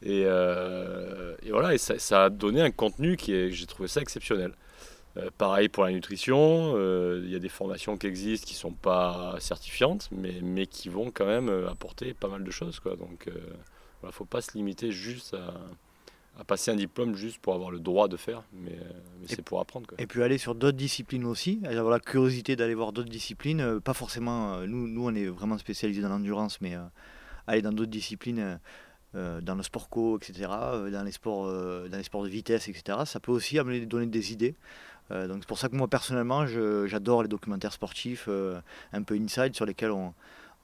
Euh, 0.05 1.35
et, 1.43 1.51
voilà, 1.51 1.73
et 1.73 1.77
ça, 1.77 2.25
a 2.25 2.29
donné 2.29 2.61
un 2.61 2.71
contenu 2.71 3.17
qui 3.17 3.33
est, 3.33 3.51
j'ai 3.51 3.65
trouvé 3.65 3.87
ça 3.87 4.01
exceptionnel. 4.01 4.53
Euh, 5.17 5.29
pareil 5.37 5.69
pour 5.69 5.85
la 5.85 5.91
nutrition, 5.91 6.73
euh, 6.75 7.21
il 7.23 7.31
y 7.31 7.35
a 7.35 7.39
des 7.39 7.49
formations 7.49 7.97
qui 7.97 8.07
existent 8.07 8.45
qui 8.45 8.53
ne 8.53 8.59
sont 8.59 8.73
pas 8.73 9.35
certifiantes, 9.39 10.09
mais, 10.11 10.41
mais 10.41 10.67
qui 10.67 10.89
vont 10.89 11.09
quand 11.09 11.25
même 11.25 11.49
apporter 11.69 12.13
pas 12.13 12.27
mal 12.27 12.43
de 12.43 12.51
choses. 12.51 12.79
Quoi. 12.79 12.95
Donc 12.97 13.27
il 13.27 14.05
ne 14.05 14.11
faut 14.11 14.25
pas 14.25 14.41
se 14.41 14.57
limiter 14.57 14.91
juste 14.91 15.33
à, 15.33 16.43
passer 16.43 16.69
un 16.69 16.75
diplôme 16.75 17.15
juste 17.15 17.39
pour 17.39 17.53
avoir 17.53 17.71
le 17.71 17.79
droit 17.79 18.09
de 18.09 18.17
faire, 18.17 18.43
mais, 18.51 18.77
c'est 19.25 19.41
pour 19.41 19.61
apprendre. 19.61 19.87
Quoi. 19.87 19.97
Et 20.01 20.05
puis 20.05 20.21
aller 20.21 20.37
sur 20.37 20.53
d'autres 20.53 20.77
disciplines 20.77 21.23
aussi, 21.23 21.61
avoir 21.63 21.91
la 21.91 22.01
curiosité 22.01 22.57
d'aller 22.57 22.75
voir 22.75 22.91
d'autres 22.91 23.09
disciplines, 23.09 23.79
pas 23.79 23.93
forcément, 23.93 24.59
nous, 24.67 24.89
nous 24.89 25.07
on 25.07 25.15
est 25.15 25.27
vraiment 25.27 25.57
spécialisés 25.57 26.01
dans 26.01 26.09
l'endurance, 26.09 26.59
mais 26.59 26.75
aller 27.47 27.61
dans 27.61 27.71
d'autres 27.71 27.89
disciplines 27.89 28.59
dans 29.41 29.55
le 29.55 29.63
sport 29.63 29.89
co, 29.89 30.17
etc., 30.17 30.49
euh, 30.51 30.91
dans, 30.91 31.03
les 31.03 31.11
sports, 31.11 31.47
euh, 31.47 31.87
dans 31.87 31.97
les 31.97 32.03
sports 32.03 32.23
de 32.23 32.29
vitesse, 32.29 32.67
etc., 32.67 32.99
ça 33.05 33.19
peut 33.19 33.31
aussi 33.31 33.57
amener, 33.57 33.85
donner 33.85 34.07
des 34.07 34.33
idées. 34.33 34.55
donc 35.09 35.37
c'est 35.39 35.47
pour 35.47 35.59
ça 35.59 35.69
que 35.69 35.75
moi 35.75 35.87
personnellement, 35.87 36.45
j'adore 36.87 37.23
les 37.23 37.29
documentaires 37.29 37.73
sportifs 37.73 38.27
un 38.91 39.03
peu 39.03 39.15
inside 39.15 39.55
sur 39.55 39.65
lesquels 39.65 39.91
on, 39.91 40.13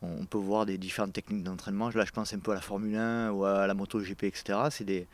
on 0.01 0.25
peut 0.25 0.39
voir 0.39 0.65
des 0.65 0.77
différentes 0.77 1.13
techniques 1.13 1.43
d'entraînement. 1.43 1.89
Là, 1.93 2.05
je 2.05 2.11
pense 2.11 2.33
un 2.33 2.39
peu 2.39 2.51
à 2.51 2.55
la 2.55 2.61
Formule 2.61 2.95
1 2.95 3.31
ou 3.31 3.45
à 3.45 3.67
la 3.67 3.73
moto 3.75 3.99
GP, 3.99 4.23
etc. 4.23 4.57
C'est 4.71 4.83
des, 4.83 5.07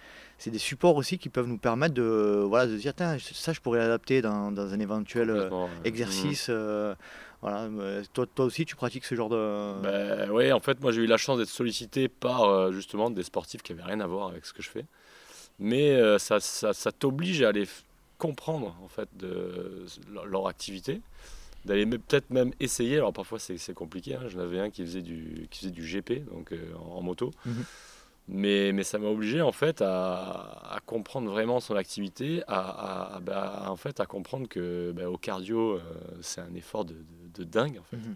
des, 0.45 0.57
supports 0.57 0.95
aussi 0.95 1.17
qui 1.17 1.27
peuvent 1.27 1.47
nous 1.47 1.57
permettre 1.57 1.93
de, 1.93 2.45
voilà, 2.47 2.67
de 2.67 2.77
dire, 2.77 2.93
ça, 2.97 3.53
je 3.53 3.59
pourrais 3.59 3.79
l'adapter 3.79 4.21
dans, 4.21 4.51
dans, 4.51 4.73
un 4.73 4.79
éventuel 4.79 5.49
exercice. 5.83 6.47
Mmh. 6.47 6.95
Voilà, 7.41 7.69
toi, 8.13 8.25
toi 8.25 8.45
aussi, 8.45 8.65
tu 8.65 8.75
pratiques 8.75 9.05
ce 9.05 9.13
genre 9.13 9.29
de. 9.29 9.81
Ben, 9.81 10.29
oui, 10.31 10.51
en 10.51 10.59
fait, 10.59 10.81
moi, 10.81 10.91
j'ai 10.91 11.03
eu 11.03 11.05
la 11.05 11.17
chance 11.17 11.37
d'être 11.37 11.49
sollicité 11.49 12.07
par 12.07 12.43
euh, 12.43 12.71
justement 12.71 13.11
des 13.11 13.23
sportifs 13.23 13.61
qui 13.61 13.73
n'avaient 13.73 13.87
rien 13.87 13.99
à 13.99 14.07
voir 14.07 14.29
avec 14.29 14.45
ce 14.45 14.53
que 14.53 14.63
je 14.63 14.69
fais. 14.69 14.85
Mais 15.59 15.91
euh, 15.91 16.17
ça, 16.17 16.39
ça, 16.39 16.73
ça 16.73 16.91
t'oblige 16.91 17.41
à 17.43 17.49
aller 17.49 17.67
comprendre 18.17 18.75
en 18.83 18.87
fait 18.87 19.09
de 19.13 19.85
leur 20.25 20.47
activité, 20.47 21.01
d'aller 21.65 21.85
peut-être 21.85 22.29
même 22.31 22.51
essayer. 22.59 22.97
Alors 22.97 23.13
parfois 23.13 23.39
c'est 23.39 23.73
compliqué. 23.73 24.15
Hein. 24.15 24.27
J'en 24.27 24.39
avais 24.39 24.59
un 24.59 24.69
qui 24.69 24.83
faisait 24.83 25.01
du, 25.01 25.47
qui 25.51 25.59
faisait 25.59 25.71
du 25.71 25.83
GP, 25.83 26.25
donc 26.31 26.51
euh, 26.51 26.73
en, 26.75 27.01
moto. 27.01 27.31
Mhm. 27.45 27.65
Mais, 28.29 28.73
mais, 28.73 28.83
ça 28.83 28.99
m'a 28.99 29.07
obligé 29.07 29.41
en 29.41 29.53
fait 29.53 29.81
à, 29.81 30.75
à, 30.75 30.79
comprendre 30.85 31.31
vraiment 31.31 31.61
son 31.61 31.77
activité, 31.77 32.43
à, 32.47 33.15
à 33.15 33.19
bah, 33.21 33.63
en 33.67 33.77
fait 33.77 34.01
à 34.01 34.05
comprendre 34.05 34.49
que 34.49 34.91
bah, 34.91 35.09
au 35.09 35.17
cardio 35.17 35.79
c'est 36.19 36.41
un 36.41 36.53
effort 36.53 36.83
de, 36.83 36.93
de 36.93 37.26
dingue, 37.43 37.79
en 37.79 37.83
fait. 37.83 37.97
Mhm. 37.97 38.15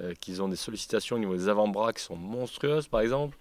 Euh, 0.00 0.12
qu'ils 0.20 0.42
ont 0.42 0.48
des 0.48 0.56
sollicitations 0.56 1.16
au 1.16 1.18
niveau 1.18 1.34
des 1.34 1.48
avant-bras 1.48 1.94
qui 1.94 2.02
sont 2.02 2.16
monstrueuses, 2.16 2.86
par 2.86 3.00
exemple, 3.00 3.38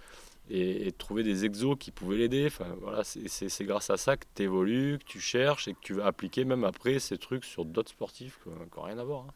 et, 0.49 0.93
trouver 0.97 1.21
des 1.21 1.43
exos 1.43 1.75
qui 1.77 1.91
pouvaient 1.91 2.15
l'aider. 2.15 2.45
Enfin, 2.47 2.67
voilà, 2.79 3.03
c'est 3.03 3.65
grâce 3.65 3.89
à 3.89 3.97
ça 3.97 4.15
que 4.15 4.25
tu 4.35 4.43
évolues, 4.43 4.97
que 4.99 5.03
tu 5.03 5.19
cherches 5.19 5.67
et 5.67 5.73
que 5.73 5.79
tu 5.81 5.93
vas 5.95 6.05
appliquer 6.05 6.45
même 6.45 6.63
après 6.63 6.99
ces 6.99 7.17
trucs 7.17 7.43
sur 7.43 7.65
d'autres 7.65 7.91
sportifs 7.91 8.39
qui 8.43 8.49
n'ont 8.49 8.83
rien 8.83 8.97
à 8.99 9.03
voir. 9.03 9.25
Hein. 9.27 9.33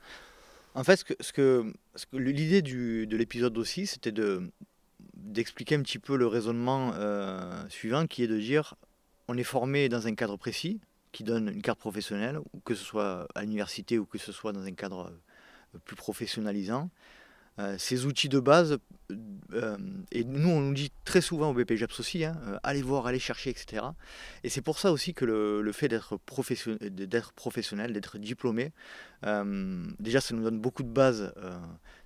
En 0.76 0.84
fait, 0.86 0.96
ce 0.96 1.04
que, 1.04 1.14
ce 1.20 1.34
que, 2.06 2.18
l'idée 2.18 2.62
de 2.62 3.18
l'épisode 3.18 3.58
aussi, 3.58 3.86
c'était 3.86 4.12
de 4.12 4.50
d'expliquer 5.14 5.76
un 5.76 5.82
petit 5.82 6.00
peu 6.00 6.16
le 6.16 6.28
raisonnement 6.28 6.92
euh, 6.96 7.68
suivant, 7.68 8.08
qui 8.08 8.24
est 8.24 8.28
de 8.28 8.40
dire 8.40 8.76
on 9.28 9.38
est 9.38 9.44
formé 9.44 9.90
dans 9.90 10.08
un 10.08 10.16
cadre 10.16 10.38
précis, 10.38 10.80
qui 11.12 11.24
donne 11.24 11.50
une 11.50 11.62
carte 11.62 11.80
professionnelle, 11.80 12.40
ou 12.54 12.60
que 12.62 12.76
ce 12.76 12.84
soit 12.84 13.28
à 13.36 13.42
l'université 13.42 14.00
ou 14.00 14.06
que 14.06 14.18
ce 14.18 14.32
soit 14.32 14.54
dans 14.54 14.64
un 14.64 14.74
cadre 14.74 15.12
plus 15.86 15.96
professionnalisant. 15.96 16.90
Euh, 17.60 17.76
ces 17.78 18.06
outils 18.06 18.30
de 18.30 18.40
base 18.40 18.78
euh, 19.54 19.78
et 20.12 20.24
nous, 20.24 20.50
on 20.50 20.62
nous 20.62 20.74
dit 20.74 20.92
très 21.04 21.20
souvent 21.20 21.50
au 21.50 21.54
BPJEPS 21.54 22.00
aussi, 22.00 22.24
hein, 22.24 22.40
euh, 22.48 22.58
allez 22.64 22.82
voir, 22.82 23.06
allez 23.06 23.20
chercher, 23.20 23.50
etc. 23.50 23.84
Et 24.44 24.50
c'est 24.50 24.62
pour 24.62 24.80
ça 24.80 24.94
aussi 24.94 25.14
que 25.14 25.26
le, 25.26 25.72
fait 25.74 25.90
d'être 25.90 26.16
professionnel, 26.16 26.90
d'être 26.90 27.34
professionnel, 27.34 27.92
d'être 27.92 28.18
diplômé, 28.18 28.72
déjà, 30.00 30.22
ça 30.22 30.34
nous 30.34 30.44
donne 30.44 30.60
beaucoup 30.60 30.84
de 30.84 30.90
bases 30.90 31.34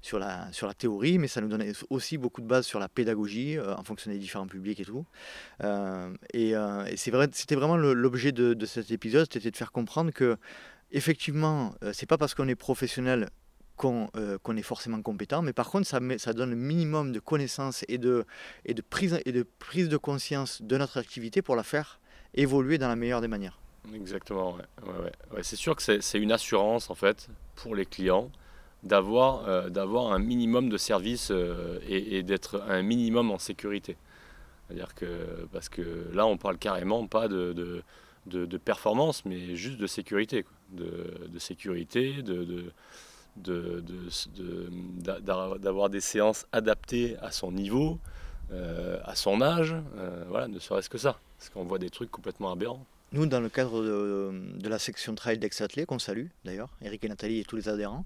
sur, 0.02 0.18
la, 0.18 0.52
sur 0.52 0.66
la 0.66 0.74
théorie, 0.74 1.20
mais 1.20 1.28
ça 1.28 1.42
nous 1.42 1.50
donne 1.50 1.64
aussi 1.92 2.18
beaucoup 2.18 2.42
de 2.42 2.48
bases 2.48 2.66
sur 2.66 2.80
la 2.80 2.90
pédagogie, 2.90 3.60
en 3.60 3.84
fonction 3.84 4.10
des 4.10 4.18
différents 4.18 4.48
publics 4.48 4.80
et 4.80 4.86
tout. 4.86 5.06
et, 6.34 6.56
c'est 6.96 7.12
vrai, 7.12 7.30
c'était 7.32 7.56
vraiment 7.56 7.78
l'objet 7.78 8.32
de, 8.32 8.56
de, 8.56 8.66
cet 8.66 8.90
épisode, 8.90 9.28
c'était 9.32 9.52
de 9.52 9.58
faire 9.58 9.72
comprendre 9.72 10.12
que, 10.12 10.38
effectivement, 10.92 11.76
c'est 11.92 12.08
pas 12.08 12.18
parce 12.18 12.34
qu'on 12.34 12.48
est 12.48 12.56
professionnel 12.56 13.30
euh, 13.86 14.38
qu'on 14.44 14.58
est 14.58 14.62
forcément 14.62 15.02
compétent, 15.02 15.42
mais 15.42 15.54
par 15.54 15.70
contre, 15.70 15.88
ça, 15.88 16.00
donne 16.34 16.52
le 16.52 16.56
minimum 16.56 17.12
de 17.12 17.20
connaissances 17.20 17.84
et 17.88 17.98
de, 17.98 18.26
prise, 18.90 19.20
de 19.24 19.98
conscience 19.98 20.62
de 20.62 20.78
notre 20.78 20.98
activité 20.98 21.42
pour 21.42 21.56
la 21.56 21.64
faire 21.64 22.00
évoluer 22.34 22.78
dans 22.78 22.88
la 22.88 22.96
meilleure 22.96 23.22
des 23.22 23.28
manières. 23.28 23.60
Exactement, 23.94 24.58
c'est 25.42 25.58
sûr 25.58 25.76
que 25.76 25.84
c'est 26.02 26.20
une 26.20 26.32
assurance, 26.32 26.90
en 26.90 26.96
fait, 26.96 27.28
pour 27.56 27.76
les 27.76 27.86
clients 27.86 28.30
d'avoir 28.84 29.48
euh, 29.48 29.70
un 30.12 30.20
minimum 30.20 30.70
de 30.70 30.78
services 30.78 31.32
euh, 31.32 31.80
et, 31.88 32.22
d'être 32.24 32.62
un 32.68 32.82
minimum 32.82 33.32
en 33.32 33.40
sécurité. 33.40 33.98
C'est-à-dire 34.68 34.94
que, 34.96 35.48
parce 35.52 35.70
que 35.70 36.10
là, 36.14 36.26
on 36.26 36.38
parle 36.38 36.58
carrément 36.58 37.08
pas 37.08 37.28
de, 37.28 37.84
performance, 38.64 39.26
mais 39.26 39.56
juste 39.56 39.78
de 39.78 39.88
sécurité. 39.88 40.46
De, 40.72 41.40
sécurité, 41.40 42.22
de, 42.24 42.72
d'avoir 43.36 45.90
des 45.90 46.02
séances 46.02 46.46
adaptées 46.52 47.18
à 47.22 47.32
son 47.32 47.52
niveau, 47.52 48.00
euh, 48.52 49.00
à 49.04 49.16
son 49.16 49.42
âge, 49.42 49.76
euh, 49.98 50.26
voilà, 50.30 50.48
ne 50.48 50.60
serait-ce 50.60 50.90
que 50.90 50.98
ça. 50.98 51.18
Parce 51.38 51.50
qu'on 51.50 51.64
voit 51.64 51.80
des 51.80 51.90
trucs 51.90 52.12
complètement 52.12 52.52
aberrants. 52.52 52.86
Nous, 53.14 53.28
dans 53.28 53.40
le 53.40 53.50
cadre 53.50 53.84
de, 53.84 54.68
la 54.68 54.80
section 54.80 55.14
trail 55.14 55.38
d'Exathlé, 55.38 55.86
qu'on 55.86 56.00
salue 56.00 56.28
d'ailleurs, 56.46 56.70
Eric 56.82 57.04
et 57.04 57.10
Nathalie 57.10 57.40
et 57.42 57.44
tous 57.44 57.56
les 57.56 57.70
adhérents, 57.70 58.06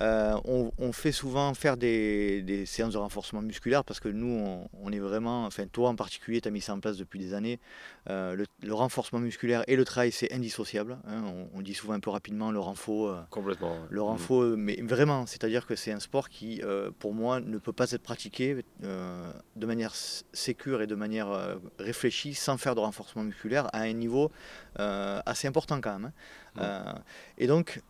euh, 0.00 0.34
on, 0.44 0.92
fait 0.92 1.12
souvent 1.12 1.52
faire 1.52 1.76
des, 1.76 2.64
séances 2.64 2.94
de 2.94 2.98
renforcement 2.98 3.42
musculaire 3.42 3.84
parce 3.84 4.00
que 4.00 4.08
nous, 4.08 4.66
on, 4.82 4.92
est 4.92 4.98
vraiment, 4.98 5.44
enfin 5.44 5.66
toi 5.66 5.90
en 5.90 5.94
particulier, 5.94 6.40
tu 6.40 6.48
as 6.48 6.50
mis 6.50 6.62
ça 6.62 6.72
en 6.72 6.80
place 6.80 6.96
depuis 6.96 7.18
des 7.18 7.34
années. 7.34 7.60
Euh, 8.08 8.34
le, 8.62 8.72
renforcement 8.72 9.18
musculaire 9.18 9.62
et 9.68 9.76
le 9.76 9.84
trail, 9.84 10.10
c'est 10.10 10.32
indissociable. 10.32 10.96
Hein. 11.06 11.22
on, 11.54 11.60
dit 11.60 11.74
souvent 11.74 11.92
un 11.92 12.00
peu 12.00 12.10
rapidement 12.10 12.50
le 12.50 12.58
renfort. 12.58 13.10
Euh, 13.10 13.20
Complètement. 13.28 13.76
Le 13.90 14.00
mmh. 14.00 14.04
renfort, 14.04 14.56
mais 14.56 14.80
vraiment, 14.80 15.26
c'est-à-dire 15.26 15.66
que 15.66 15.76
c'est 15.76 15.92
un 15.92 16.00
sport 16.00 16.30
qui, 16.30 16.62
pour 16.98 17.12
moi, 17.12 17.40
ne 17.40 17.58
peut 17.58 17.74
pas 17.74 17.90
être 17.90 18.02
pratiqué 18.02 18.64
de 18.80 19.66
manière 19.66 19.94
sécure 20.32 20.80
et 20.80 20.86
de 20.86 20.94
manière 20.94 21.58
réfléchie 21.78 22.32
sans 22.32 22.56
faire 22.56 22.74
de 22.74 22.80
renforcement 22.80 23.22
musculaire 23.22 23.68
à 23.74 23.80
un 23.80 23.92
niveau 23.92 24.30
assez 24.76 25.48
important 25.48 25.80
quand 25.80 25.98
même. 25.98 26.06
Hein. 26.06 26.12
Euh, 26.60 26.92
et 27.38 27.46
donc, 27.46 27.80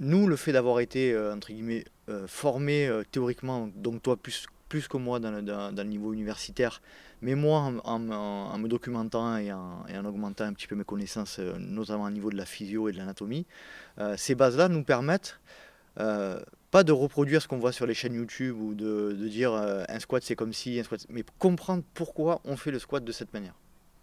nous, 0.00 0.26
le 0.26 0.36
fait 0.36 0.52
d'avoir 0.52 0.80
été, 0.80 1.12
euh, 1.12 1.34
entre 1.34 1.48
guillemets, 1.48 1.84
formé 2.28 2.88
théoriquement, 3.10 3.68
donc 3.74 4.00
toi 4.00 4.16
plus, 4.16 4.46
plus 4.68 4.86
que 4.86 4.96
moi 4.96 5.18
dans 5.18 5.32
le, 5.32 5.82
niveau 5.82 6.12
universitaire, 6.12 6.80
mais 7.20 7.34
moi 7.34 7.72
en, 7.82 7.98
me 7.98 8.68
documentant 8.68 9.36
et 9.38 9.52
en, 9.52 9.84
et 9.88 9.98
en, 9.98 10.04
augmentant 10.04 10.44
un 10.44 10.52
petit 10.52 10.68
peu 10.68 10.76
mes 10.76 10.84
connaissances, 10.84 11.40
notamment 11.58 12.04
au 12.04 12.10
niveau 12.10 12.30
de 12.30 12.36
la 12.36 12.46
physio 12.46 12.88
et 12.88 12.92
de 12.92 12.98
l'anatomie, 12.98 13.44
ces 14.16 14.36
bases-là 14.36 14.68
nous 14.68 14.84
permettent 14.84 15.40
pas 15.96 16.84
de 16.84 16.92
reproduire 16.92 17.42
ce 17.42 17.48
qu'on 17.48 17.58
voit 17.58 17.72
sur 17.72 17.86
les 17.86 17.94
chaînes 17.94 18.14
YouTube 18.14 18.56
ou 18.60 18.74
de, 18.74 19.16
de 19.18 19.26
dire 19.26 19.52
un 19.52 19.98
squat 19.98 20.22
c'est 20.22 20.36
comme 20.36 20.52
si, 20.52 20.78
un 20.78 20.84
squat, 20.84 21.04
mais 21.08 21.24
comprendre 21.40 21.82
pourquoi 21.92 22.40
on 22.44 22.56
fait 22.56 22.70
le 22.70 22.78
squat 22.78 23.02
de 23.02 23.10
cette 23.10 23.34
manière. 23.34 23.54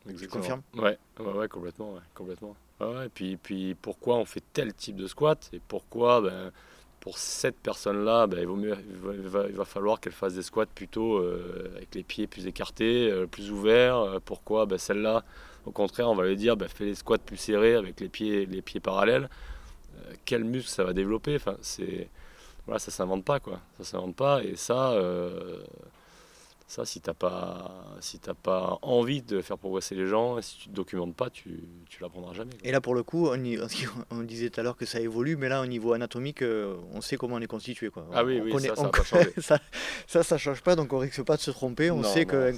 Exactement. 0.09 0.43
Tu 0.43 0.49
confirmes? 0.49 0.61
Ouais, 0.75 0.97
ouais, 1.19 1.47
complètement. 1.47 1.93
Ouais, 1.93 2.01
complètement. 2.13 2.55
Ouais, 2.79 3.05
et 3.05 3.09
puis, 3.09 3.37
puis 3.37 3.75
pourquoi 3.75 4.17
on 4.17 4.25
fait 4.25 4.43
tel 4.53 4.73
type 4.73 4.97
de 4.97 5.07
squat? 5.07 5.49
Et 5.53 5.61
pourquoi 5.67 6.21
ben, 6.21 6.51
pour 6.99 7.17
cette 7.17 7.57
personne-là, 7.57 8.27
ben, 8.27 8.39
il, 8.39 8.47
vaut 8.47 8.55
mieux, 8.55 8.75
il, 8.89 9.27
va, 9.27 9.45
il 9.47 9.55
va 9.55 9.65
falloir 9.65 9.99
qu'elle 9.99 10.13
fasse 10.13 10.35
des 10.35 10.41
squats 10.41 10.65
plutôt 10.65 11.17
euh, 11.17 11.71
avec 11.75 11.95
les 11.95 12.03
pieds 12.03 12.27
plus 12.27 12.47
écartés, 12.47 13.11
euh, 13.11 13.27
plus 13.27 13.51
ouverts. 13.51 13.97
Euh, 13.97 14.19
pourquoi? 14.23 14.65
Ben, 14.65 14.77
celle-là, 14.77 15.23
au 15.65 15.71
contraire, 15.71 16.09
on 16.09 16.15
va 16.15 16.25
lui 16.25 16.35
dire 16.35 16.57
ben, 16.57 16.67
fais 16.67 16.85
les 16.85 16.95
squats 16.95 17.17
plus 17.17 17.37
serrés 17.37 17.75
avec 17.75 17.99
les 17.99 18.09
pieds, 18.09 18.45
les 18.45 18.61
pieds 18.61 18.79
parallèles. 18.79 19.29
quel 20.25 20.43
muscle 20.43 20.69
ça 20.69 20.83
va 20.83 20.93
développer? 20.93 21.35
Enfin, 21.35 21.57
c'est, 21.61 22.09
voilà, 22.65 22.79
Ça 22.79 22.89
ne 22.89 22.93
s'invente 22.93 23.25
pas. 23.25 23.39
Quoi. 23.39 23.59
Ça 23.79 23.83
s'invente 23.83 24.15
pas. 24.15 24.43
Et 24.43 24.55
ça 24.55 24.97
ça, 26.67 26.86
si 26.86 27.02
tu 27.02 27.10
n'as 27.10 27.13
pas, 27.13 27.71
si 27.99 28.19
pas 28.41 28.80
envie 28.82 29.21
de 29.21 29.41
faire 29.41 29.58
progresser 29.58 29.95
les 29.95 30.08
gens, 30.08 30.41
si 30.41 30.58
tu 30.58 30.69
ne 30.69 30.73
te 30.73 30.78
documentes 30.78 31.15
pas, 31.15 31.30
tu 31.30 31.49
ne 31.49 32.02
l'apprendras 32.02 32.34
jamais. 32.34 32.54
Et 32.63 32.71
là, 32.71 32.82
pour 32.82 32.95
le 32.95 33.04
coup, 33.04 33.28
on, 33.28 33.38
on 34.12 34.21
disait 34.21 34.49
tout 34.49 34.60
à 34.60 34.63
l'heure 34.63 34.78
que 34.78 34.86
ça 34.86 34.99
évolue, 34.99 35.36
mais 35.36 35.49
là, 35.49 35.62
au 35.62 35.65
niveau 35.65 35.93
anatomique, 35.93 36.41
euh, 36.41 36.76
on 36.93 37.02
sait 37.02 37.17
comment 37.17 37.36
on 37.36 37.41
est 37.41 37.47
constitué. 37.47 37.89
Quoi. 37.89 38.06
Ah 38.13 38.23
oui, 38.23 38.41
oui 38.43 38.52
ça, 38.62 38.76
ça, 38.76 38.89
pas 38.89 39.04
changé. 39.04 39.34
ça, 40.08 40.23
ça, 40.23 40.38
change 40.38 40.62
pas, 40.62 40.76
donc 40.76 40.93
on 40.93 40.99
risque 40.99 41.23
pas 41.23 41.36
de 41.36 41.41
se 41.41 41.52
tromper. 41.52 41.91
On 41.91 42.04
sait 42.04 42.26
qu'on 42.26 42.56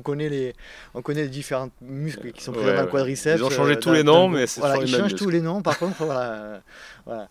connaît, 0.00 0.28
les, 0.28 0.54
on 0.94 1.02
connaît 1.02 1.22
les 1.22 1.28
différents 1.28 1.70
muscles 1.80 2.32
qui 2.32 2.42
sont 2.42 2.52
présents 2.52 2.74
dans 2.74 2.82
le 2.82 2.88
quadriceps. 2.88 3.40
Ils 3.40 3.44
ont 3.44 3.50
changé 3.50 3.72
euh, 3.72 3.80
tous 3.80 3.92
les 3.92 4.04
noms, 4.04 4.28
mais 4.28 4.46
c'est 4.46 4.60
voilà, 4.60 4.82
Ils 4.82 4.88
changent 4.88 5.14
tous 5.14 5.30
les 5.30 5.40
noms, 5.40 5.62
par 5.62 5.78
contre, 5.78 6.04
voilà. 6.04 6.62
voilà. 7.04 7.28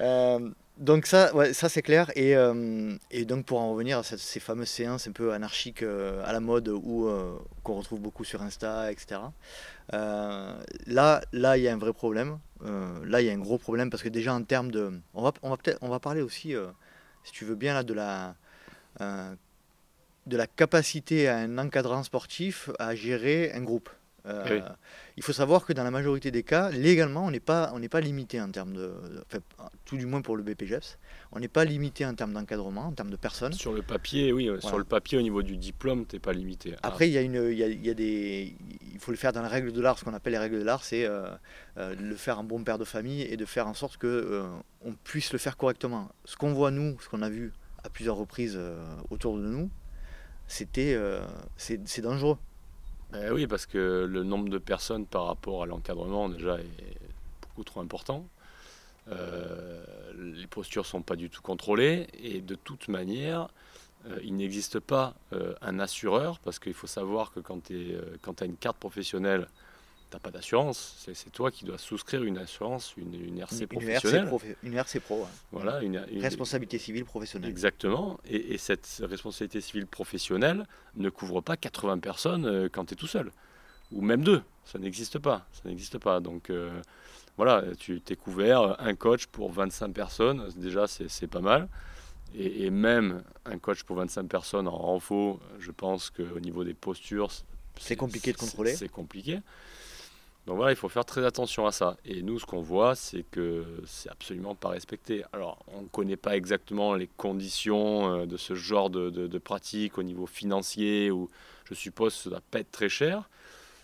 Euh, 0.00 0.50
donc 0.78 1.06
ça, 1.06 1.32
ça 1.52 1.68
c'est 1.68 1.82
clair. 1.82 2.10
Et, 2.16 2.34
euh, 2.36 2.96
et, 3.10 3.24
donc 3.24 3.44
pour 3.44 3.60
en 3.60 3.72
revenir 3.72 3.98
à 3.98 4.02
ces 4.02 4.40
fameuses 4.40 4.68
séances 4.68 5.06
un 5.06 5.12
peu 5.12 5.32
anarchiques 5.32 5.82
euh, 5.82 6.22
à 6.24 6.32
la 6.32 6.40
mode 6.40 6.68
ou 6.68 7.06
euh, 7.06 7.38
qu'on 7.62 7.74
retrouve 7.74 8.00
beaucoup 8.00 8.24
sur 8.24 8.42
Insta, 8.42 8.90
etc. 8.90 9.20
là, 9.90 11.20
là, 11.32 11.56
il 11.58 11.62
y 11.62 11.68
a 11.68 11.72
un 11.72 11.78
vrai 11.78 11.92
problème. 11.92 12.38
là, 13.04 13.20
il 13.20 13.26
y 13.26 13.30
a 13.30 13.32
un 13.32 13.38
gros 13.38 13.58
problème 13.58 13.90
parce 13.90 14.02
que 14.02 14.08
déjà 14.08 14.34
en 14.34 14.42
termes 14.42 14.70
de, 14.70 14.92
on 15.14 15.22
va, 15.22 15.32
on 15.42 15.50
va 15.50 15.56
peut-être, 15.56 15.78
on 15.82 15.88
va 15.88 16.00
parler 16.00 16.22
aussi, 16.22 16.54
si 17.24 17.32
tu 17.32 17.44
veux 17.44 17.54
bien 17.56 17.74
là, 17.74 17.82
de 17.82 17.94
la 17.94 18.34
de 20.26 20.36
la 20.36 20.46
capacité 20.46 21.28
à 21.28 21.38
un 21.38 21.58
encadrant 21.58 22.04
sportif 22.04 22.70
à 22.78 22.94
gérer 22.94 23.52
un 23.52 23.62
groupe. 23.62 23.90
Euh, 24.26 24.60
il 25.16 25.22
faut 25.22 25.32
savoir 25.32 25.64
que 25.66 25.72
dans 25.72 25.82
la 25.82 25.90
majorité 25.90 26.30
des 26.30 26.42
cas, 26.42 26.70
légalement, 26.70 27.26
on 27.26 27.30
n'est 27.30 27.40
pas, 27.40 27.72
on 27.74 27.80
pas 27.88 28.00
limité 28.00 28.40
en 28.40 28.50
termes 28.50 28.74
de, 28.74 28.92
tout 29.84 29.96
du 29.96 30.06
moins 30.06 30.22
pour 30.22 30.36
le 30.36 30.42
BPGEPS, 30.42 30.98
on 31.32 31.40
n'est 31.40 31.48
pas 31.48 31.64
limité 31.64 32.06
en 32.06 32.14
termes 32.14 32.32
d'encadrement, 32.32 32.86
en 32.86 32.92
termes 32.92 33.10
de 33.10 33.16
personnes. 33.16 33.52
Sur 33.52 33.72
le 33.72 33.82
papier, 33.82 34.32
oui, 34.32 34.48
sur 34.60 34.78
le 34.78 34.84
papier 34.84 35.18
au 35.18 35.22
niveau 35.22 35.42
du 35.42 35.56
diplôme, 35.56 36.06
tu 36.06 36.16
n'es 36.16 36.20
pas 36.20 36.32
limité. 36.32 36.76
Après, 36.82 37.08
il 37.08 37.12
y, 37.12 37.18
a 37.18 37.22
une, 37.22 37.48
il 37.50 37.58
y, 37.58 37.90
a, 37.90 37.94
des, 37.94 38.54
il 38.92 38.98
faut 39.00 39.10
le 39.10 39.16
faire 39.16 39.32
dans 39.32 39.42
la 39.42 39.48
règle 39.48 39.72
de 39.72 39.80
l'art, 39.80 39.98
ce 39.98 40.04
qu'on 40.04 40.14
appelle 40.14 40.34
les 40.34 40.38
règles 40.38 40.60
de 40.60 40.64
l'art, 40.64 40.84
c'est 40.84 41.04
euh, 41.04 41.28
euh, 41.78 41.94
le 42.00 42.14
faire 42.14 42.38
en 42.38 42.44
bon 42.44 42.62
père 42.62 42.78
de 42.78 42.84
famille 42.84 43.22
et 43.22 43.36
de 43.36 43.44
faire 43.44 43.66
en 43.66 43.74
sorte 43.74 43.96
que 43.96 44.42
on 44.84 44.92
puisse 44.92 45.32
le 45.32 45.38
faire 45.38 45.56
correctement. 45.56 46.10
Ce 46.24 46.36
qu'on 46.36 46.52
voit 46.52 46.70
nous, 46.70 46.98
ce 47.00 47.08
qu'on 47.08 47.22
a 47.22 47.28
vu 47.28 47.52
à 47.84 47.90
plusieurs 47.90 48.16
reprises 48.16 48.58
autour 49.10 49.36
de 49.36 49.46
nous, 49.46 49.68
c'était, 50.46 50.96
c'est 51.56 52.00
dangereux. 52.00 52.38
Ben 53.12 53.30
oui, 53.30 53.46
parce 53.46 53.66
que 53.66 54.06
le 54.08 54.24
nombre 54.24 54.48
de 54.48 54.56
personnes 54.56 55.04
par 55.04 55.26
rapport 55.26 55.62
à 55.62 55.66
l'encadrement 55.66 56.30
déjà 56.30 56.58
est 56.58 56.98
beaucoup 57.42 57.62
trop 57.62 57.80
important. 57.80 58.26
Euh, 59.08 59.84
les 60.16 60.46
postures 60.46 60.86
sont 60.86 61.02
pas 61.02 61.16
du 61.16 61.28
tout 61.28 61.42
contrôlées 61.42 62.06
et 62.22 62.40
de 62.40 62.54
toute 62.54 62.88
manière, 62.88 63.48
euh, 64.06 64.18
il 64.22 64.36
n'existe 64.36 64.80
pas 64.80 65.14
euh, 65.34 65.54
un 65.60 65.78
assureur 65.78 66.38
parce 66.38 66.58
qu'il 66.58 66.72
faut 66.72 66.86
savoir 66.86 67.32
que 67.32 67.40
quand 67.40 67.66
tu 67.66 67.96
as 68.40 68.44
une 68.46 68.56
carte 68.56 68.78
professionnelle 68.78 69.46
n'as 70.16 70.20
pas 70.20 70.30
d'assurance, 70.30 71.06
c'est 71.14 71.32
toi 71.32 71.50
qui 71.50 71.64
dois 71.64 71.78
souscrire 71.78 72.22
une 72.24 72.38
assurance, 72.38 72.94
une, 72.96 73.38
RC 73.38 73.66
professionnelle. 73.66 74.28
Une 74.62 74.74
RC, 74.74 75.00
pro. 75.00 75.26
Voilà, 75.50 75.82
une, 75.82 75.98
responsabilité 76.20 76.78
civile 76.78 77.04
professionnelle. 77.04 77.50
Exactement. 77.50 78.18
Et, 78.28 78.58
cette 78.58 79.02
responsabilité 79.02 79.60
civile 79.60 79.86
professionnelle 79.86 80.66
ne 80.96 81.10
couvre 81.10 81.40
pas 81.40 81.56
80 81.56 81.98
personnes 81.98 82.46
euh, 82.46 82.68
quand 82.70 82.86
tu 82.86 82.94
es 82.94 82.96
tout 82.96 83.06
seul. 83.06 83.30
Ou 83.90 84.00
même 84.00 84.22
deux. 84.22 84.42
Ça 84.64 84.78
n'existe 84.78 85.18
pas. 85.18 85.46
Ça 85.52 85.68
n'existe 85.68 85.98
pas. 85.98 86.20
Donc 86.20 86.50
euh, 86.50 86.70
voilà, 87.36 87.64
tu 87.78 88.00
t'es 88.00 88.16
couvert 88.16 88.80
un 88.80 88.94
coach 88.94 89.26
pour 89.26 89.52
25 89.52 89.92
personnes. 89.92 90.48
Déjà, 90.56 90.86
c'est 90.86 91.26
pas 91.26 91.40
mal. 91.40 91.68
Et, 92.34 92.64
et, 92.64 92.70
même 92.70 93.22
un 93.44 93.58
coach 93.58 93.82
pour 93.82 93.96
25 93.96 94.26
personnes 94.26 94.66
en 94.66 94.76
renfort, 94.76 95.40
je 95.58 95.70
pense 95.70 96.08
qu'au 96.08 96.40
niveau 96.40 96.64
des 96.64 96.72
postures, 96.72 97.30
c'est 97.78 97.96
compliqué 97.96 98.32
de 98.32 98.38
contrôler. 98.38 98.74
C'est 98.74 98.88
compliqué. 98.88 99.40
Donc 100.46 100.56
voilà, 100.56 100.72
il 100.72 100.76
faut 100.76 100.88
faire 100.88 101.04
très 101.04 101.24
attention 101.24 101.66
à 101.66 101.72
ça. 101.72 101.96
Et 102.04 102.22
nous, 102.22 102.38
ce 102.38 102.46
qu'on 102.46 102.62
voit, 102.62 102.96
c'est 102.96 103.24
que 103.30 103.64
c'est 103.86 104.10
absolument 104.10 104.56
pas 104.56 104.70
respecté. 104.70 105.22
Alors, 105.32 105.64
on 105.68 105.82
ne 105.82 105.86
connaît 105.86 106.16
pas 106.16 106.36
exactement 106.36 106.94
les 106.94 107.08
conditions 107.16 108.12
euh, 108.12 108.26
de 108.26 108.36
ce 108.36 108.54
genre 108.54 108.90
de, 108.90 109.10
de, 109.10 109.38
pratique 109.38 109.98
au 109.98 110.02
niveau 110.02 110.26
financier, 110.26 111.12
où 111.12 111.30
je 111.64 111.74
suppose 111.74 112.14
que 112.16 112.22
ça 112.22 112.30
ne 112.30 112.34
doit 112.34 112.42
pas 112.50 112.58
être 112.58 112.72
très 112.72 112.88
cher. 112.88 113.28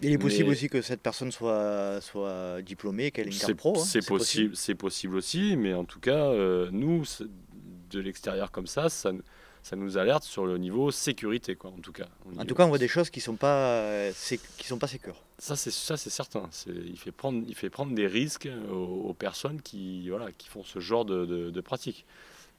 Il 0.01 0.13
est 0.13 0.19
possible 0.19 0.51
aussi 0.51 0.69
que 0.69 0.81
cette 0.81 1.01
personne 1.01 1.33
soit, 1.33 2.01
soit 2.01 2.63
diplômée, 2.63 3.11
qu'elle 3.11 3.29
ait 3.29 3.33
une 3.33 3.39
carte 3.39 3.55
pro. 3.55 3.77
Hein. 3.77 3.85
c'est 3.85 4.07
possible, 4.07 4.57
c'est 4.57 4.77
possible 4.77 5.17
aussi, 5.17 5.57
mais 5.57 5.75
en 5.75 5.85
tout 5.85 5.99
cas, 5.99 6.27
euh, 6.27 6.69
nous, 6.73 7.03
de 7.91 8.01
l'extérieur 8.01 8.51
comme 8.51 8.67
ça, 8.67 8.89
ça 8.89 9.13
ça 9.69 9.77
nous 9.77 9.99
alerte 9.99 10.25
sur 10.25 10.47
le 10.47 10.57
niveau 10.57 10.91
sécurité, 10.91 11.55
quoi, 11.55 11.71
en 11.71 11.81
tout 11.81 11.93
cas. 11.93 12.09
En 12.39 12.45
tout 12.47 12.55
cas, 12.55 12.65
on 12.65 12.69
voit 12.69 12.79
des 12.79 12.89
choses 12.89 13.11
qui 13.11 13.21
sont 13.21 13.37
pas, 13.37 14.11
qui 14.57 14.67
sont 14.67 14.79
pas 14.79 14.87
sécures. 14.87 15.23
Ça, 15.39 15.57
c'est 15.57 15.71
ça, 15.71 15.99
c'est 15.99 16.09
certain. 16.09 16.49
Il 16.67 16.99
fait 16.99 17.13
prendre, 17.13 17.45
il 17.47 17.55
fait 17.55 17.69
prendre 17.69 17.95
des 17.95 18.07
risques 18.07 18.49
aux, 18.71 19.13
personnes 19.13 19.61
qui, 19.61 20.09
voilà, 20.09 20.33
qui 20.33 20.49
font 20.49 20.65
ce 20.65 20.79
genre 20.79 21.05
de, 21.05 21.27
de, 21.27 21.61
pratique. 21.61 22.07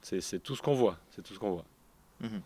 C'est 0.02 0.40
tout 0.40 0.54
ce 0.54 0.62
qu'on 0.62 0.74
voit. 0.74 0.98
C'est 1.10 1.22
tout 1.22 1.34
ce 1.34 1.40
qu'on 1.40 1.50
voit. 1.50 1.64
Mhm. 2.20 2.42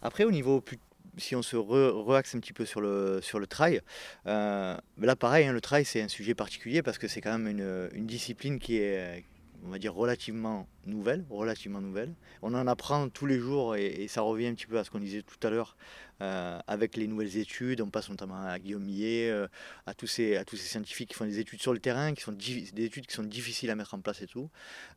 Après, 0.00 0.24
au 0.24 0.30
niveau 0.30 0.60
plus 0.62 0.78
si 1.16 1.34
on 1.34 1.42
se 1.42 1.56
re-axe 1.56 2.34
un 2.36 2.40
petit 2.40 2.52
peu 2.52 2.64
sur 2.64 2.80
le, 2.80 3.20
sur 3.22 3.40
le 3.40 3.48
trail, 3.48 3.80
euh, 4.26 4.76
là 5.00 5.16
pareil, 5.16 5.46
hein, 5.46 5.52
le 5.52 5.60
trail 5.60 5.84
c'est 5.84 6.00
un 6.00 6.06
sujet 6.06 6.34
particulier 6.34 6.80
parce 6.80 6.96
que 6.96 7.08
c'est 7.08 7.20
quand 7.20 7.36
même 7.36 7.48
une, 7.48 7.88
une, 7.92 8.06
discipline 8.06 8.60
qui 8.60 8.76
est, 8.76 9.24
on 9.64 9.70
va 9.70 9.78
dire, 9.78 9.94
relativement 9.94 10.68
nouvelle, 10.86 11.24
relativement 11.30 11.80
nouvelle. 11.80 12.14
On 12.42 12.54
en 12.54 12.66
apprend 12.66 13.08
tous 13.08 13.26
les 13.26 13.38
jours 13.38 13.76
et, 13.76 14.06
ça 14.08 14.22
revient 14.22 14.46
un 14.46 14.54
petit 14.54 14.66
peu 14.66 14.78
à 14.78 14.84
ce 14.84 14.90
qu'on 14.90 15.00
disait 15.00 15.22
tout 15.22 15.46
à 15.46 15.50
l'heure 15.50 15.76
euh, 16.22 16.58
avec 16.66 16.96
les 16.96 17.06
nouvelles 17.06 17.36
études. 17.36 17.80
On 17.80 17.90
passe 17.90 18.08
notamment 18.08 18.42
à 18.42 18.58
Guillaume 18.58 18.84
Millet, 18.84 19.30
euh, 19.30 19.48
à, 19.86 19.94
tous 19.94 20.06
ces, 20.06 20.36
à 20.36 20.44
tous 20.44 20.56
ces 20.56 20.68
scientifiques 20.68 21.10
qui 21.10 21.14
font 21.14 21.26
des 21.26 21.38
études 21.38 21.60
sur 21.60 21.72
le 21.72 21.80
terrain, 21.80 22.14
qui 22.14 22.22
sont 22.22 22.32
des 22.32 22.84
études 22.84 23.06
qui 23.06 23.14
sont 23.14 23.24
difficiles 23.24 23.70
à 23.70 23.74
mettre 23.74 23.94
en 23.94 24.00
place 24.00 24.22
et 24.22 24.26
tout. 24.26 24.50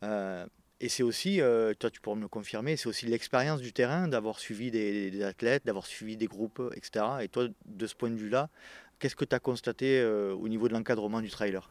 Euh, 0.04 0.45
et 0.80 0.89
c'est 0.89 1.04
aussi, 1.04 1.39
toi 1.78 1.91
tu 1.91 2.02
pourras 2.02 2.15
me 2.15 2.24
le 2.24 2.28
confirmer, 2.28 2.76
c'est 2.76 2.88
aussi 2.88 3.06
l'expérience 3.06 3.62
du 3.62 3.71
terrain, 3.71 4.08
d'avoir 4.08 4.39
suivi 4.39 4.71
des, 4.71 5.21
athlètes, 5.21 5.63
d'avoir 5.63 5.86
suivi 5.86 6.17
des 6.17 6.26
groupes, 6.26 6.60
etc. 6.76 7.06
Et 7.21 7.28
toi, 7.28 7.47
de 7.67 7.86
ce 7.86 7.93
point 7.93 8.10
de 8.10 8.15
vue-là, 8.15 8.50
qu'est-ce 8.97 9.15
que 9.15 9.24
tu 9.24 9.36
as 9.36 9.39
constaté 9.39 10.04
au 10.04 10.47
niveau 10.47 10.67
de 10.67 10.74
l'encadrement 10.74 11.21
du 11.21 11.30
trailer? 11.30 11.69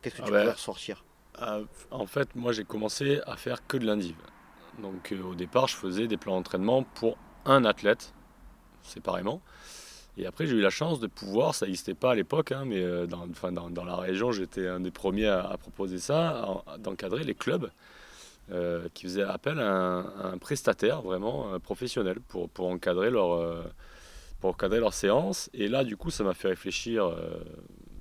Qu'est-ce 0.00 0.16
que 0.16 0.22
ah 0.22 0.24
tu 0.24 0.32
peux 0.32 0.44
ben, 0.44 0.50
ressortir 0.50 1.04
euh, 1.40 1.64
en 1.90 2.06
fait, 2.06 2.34
moi 2.34 2.52
j'ai 2.52 2.64
commencé 2.64 3.20
à 3.26 3.36
faire 3.36 3.66
que 3.66 3.76
de 3.76 3.86
l'indiv. 3.86 4.16
Donc 4.80 5.12
euh, 5.12 5.22
au 5.22 5.34
départ, 5.34 5.68
je 5.68 5.76
faisais 5.76 6.06
des 6.06 6.16
plans 6.16 6.36
d'entraînement 6.36 6.82
pour 6.82 7.16
un 7.44 7.64
athlète, 7.64 8.12
séparément. 8.82 9.40
Et 10.18 10.26
après, 10.26 10.46
j'ai 10.46 10.56
eu 10.56 10.60
la 10.60 10.70
chance 10.70 11.00
de 11.00 11.06
pouvoir, 11.06 11.54
ça 11.54 11.64
n'existait 11.64 11.94
pas 11.94 12.10
à 12.10 12.14
l'époque, 12.14 12.52
hein, 12.52 12.64
mais 12.66 12.82
euh, 12.82 13.06
dans, 13.06 13.84
la 13.84 13.96
région, 13.96 14.30
j'étais 14.30 14.68
un 14.68 14.80
des 14.80 14.90
premiers 14.90 15.28
à, 15.28 15.56
proposer 15.58 15.98
ça, 15.98 16.62
d'encadrer 16.78 17.24
les 17.24 17.34
clubs 17.34 17.70
qui 18.92 19.04
faisaient 19.04 19.22
appel 19.22 19.58
à 19.60 20.04
un, 20.32 20.36
prestataire 20.36 21.00
vraiment 21.00 21.58
professionnel 21.60 22.20
pour, 22.20 22.50
pour, 22.50 22.68
encadrer 22.68 23.08
leur, 23.08 23.64
pour 24.40 24.56
leur. 24.60 24.92
Et 25.54 25.68
là, 25.68 25.84
du 25.84 25.96
coup, 25.96 26.10
ça 26.10 26.22
m'a 26.22 26.34
fait 26.34 26.48
réfléchir 26.48 27.16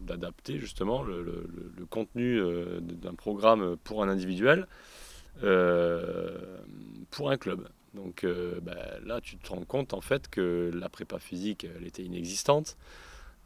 d'adapter 0.02 0.60
justement 0.60 1.04
le, 1.04 1.48
contenu 1.90 2.40
euh, 2.40 2.80
d'un 2.82 3.14
programme 3.14 3.78
pour 3.84 4.04
un 4.04 4.10
individuel 4.10 4.68
euh, 5.44 6.58
pour 7.10 7.32
un 7.32 7.38
club. 7.38 7.68
Donc 7.94 8.24
euh, 8.24 8.60
bah, 8.62 9.00
là, 9.06 9.20
tu 9.22 9.38
te 9.38 9.50
rends 9.50 9.66
compte 9.66 9.94
en 9.94 10.02
fait 10.02 10.30
que 10.30 10.72
la 10.74 10.90
prépa 10.90 11.20
physique, 11.20 11.66
elle 11.76 11.86
était 11.86 12.04
inexistante. 12.04 12.78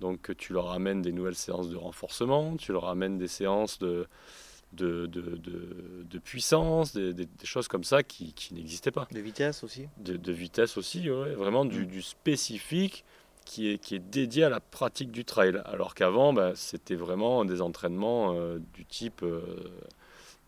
Donc 0.02 0.36
tu 0.38 0.54
leur 0.54 0.72
amènes 0.72 1.02
des 1.02 1.12
nouvelles 1.12 1.36
séances 1.36 1.70
de 1.70 1.78
renforcement, 1.78 2.58
tu 2.58 2.74
leur 2.74 2.86
amènes 2.86 3.18
des 3.18 3.30
séances 3.30 3.80
de, 3.80 4.08
de, 4.74 5.06
de, 5.06 5.40
de, 6.04 6.20
puissance, 6.20 6.94
des, 6.94 7.14
des, 7.14 7.28
choses 7.44 7.70
comme 7.70 7.86
ça 7.86 8.04
qui, 8.04 8.34
qui 8.34 8.54
n'existaient 8.54 8.92
pas. 8.92 9.08
De 9.12 9.20
vitesse 9.20 9.64
aussi 9.64 9.88
De, 9.98 10.32
vitesse 10.32 10.78
aussi, 10.78 11.10
ouais, 11.10 11.34
vraiment 11.34 11.64
du, 11.64 11.84
mm. 11.84 11.86
du, 11.86 12.02
spécifique 12.02 13.06
qui 13.46 13.70
est, 13.70 13.78
qui 13.78 13.96
est 13.96 14.00
dédié 14.00 14.44
à 14.44 14.50
la 14.50 14.60
pratique 14.60 15.12
du 15.12 15.24
trail. 15.24 15.62
Alors 15.66 15.96
qu'avant, 15.96 16.34
bah, 16.34 16.54
c'était 16.56 16.96
vraiment 16.96 17.46
des 17.46 17.62
entraînements 17.62 18.34
euh, 18.34 18.60
du, 18.74 18.86
type, 18.86 19.22
euh, 19.24 19.42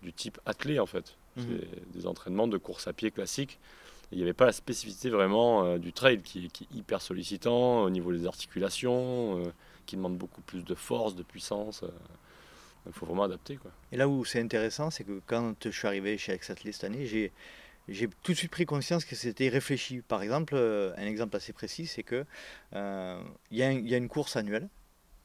du 0.01 0.11
type 0.11 0.39
athlé, 0.45 0.79
en 0.79 0.87
fait. 0.87 1.15
Mhm. 1.37 1.59
Des 1.93 2.07
entraînements 2.07 2.47
de 2.47 2.57
course 2.57 2.87
à 2.87 2.93
pied 2.93 3.11
classiques. 3.11 3.59
Il 4.11 4.17
n'y 4.17 4.23
avait 4.23 4.33
pas 4.33 4.45
la 4.45 4.51
spécificité 4.51 5.09
vraiment 5.09 5.63
euh, 5.63 5.77
du 5.77 5.93
trail 5.93 6.21
qui, 6.21 6.49
qui, 6.49 6.63
est 6.63 6.75
hyper 6.75 7.01
sollicitant 7.01 7.83
au 7.83 7.89
niveau 7.89 8.11
des 8.11 8.25
articulations, 8.25 9.43
qui 9.85 9.95
demande 9.95 10.17
beaucoup 10.17 10.41
plus 10.41 10.63
de 10.63 10.75
force, 10.75 11.15
de 11.15 11.23
puissance. 11.23 11.83
Il 12.87 12.93
faut 12.93 13.05
vraiment 13.05 13.23
adapter. 13.23 13.57
Quoi. 13.57 13.71
Et 13.91 13.97
là 13.97 14.07
où 14.07 14.25
c'est 14.25 14.41
intéressant, 14.41 14.89
c'est 14.89 15.03
que 15.03 15.21
quand 15.25 15.55
je 15.65 15.69
suis 15.69 15.87
arrivé 15.87 16.17
chez 16.17 16.31
Exathlé 16.31 16.71
cette 16.71 16.85
année, 16.85 17.05
j'ai 17.05 17.31
j'ai 17.87 18.07
tout 18.23 18.33
de 18.33 18.37
suite 18.37 18.51
pris 18.51 18.65
conscience 18.65 19.05
que 19.05 19.15
c'était 19.15 19.47
réfléchi. 19.49 20.01
Par 20.01 20.21
exemple, 20.21 20.55
euh, 20.55 20.93
un 20.97 21.05
exemple 21.05 21.35
assez 21.35 21.53
précis, 21.53 21.87
c'est 21.87 22.03
que 22.03 22.25
euh, 22.73 23.21
il 23.51 23.57
y, 23.57 23.63
a 23.63 23.97
une 23.97 24.09
course 24.09 24.35
annuelle 24.35 24.67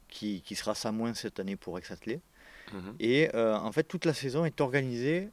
qui, 0.08 0.42
qui 0.42 0.54
sera 0.54 0.74
sans 0.74 0.92
moins 0.92 1.14
cette 1.14 1.40
année 1.40 1.56
pour 1.56 1.78
Exathlé. 1.78 2.20
Mhm. 2.72 2.94
Et 3.00 3.30
euh, 3.34 3.56
en 3.56 3.72
fait, 3.72 3.82
toute 3.82 4.04
la 4.04 4.14
saison 4.14 4.44
est 4.44 4.60
organisée 4.60 5.30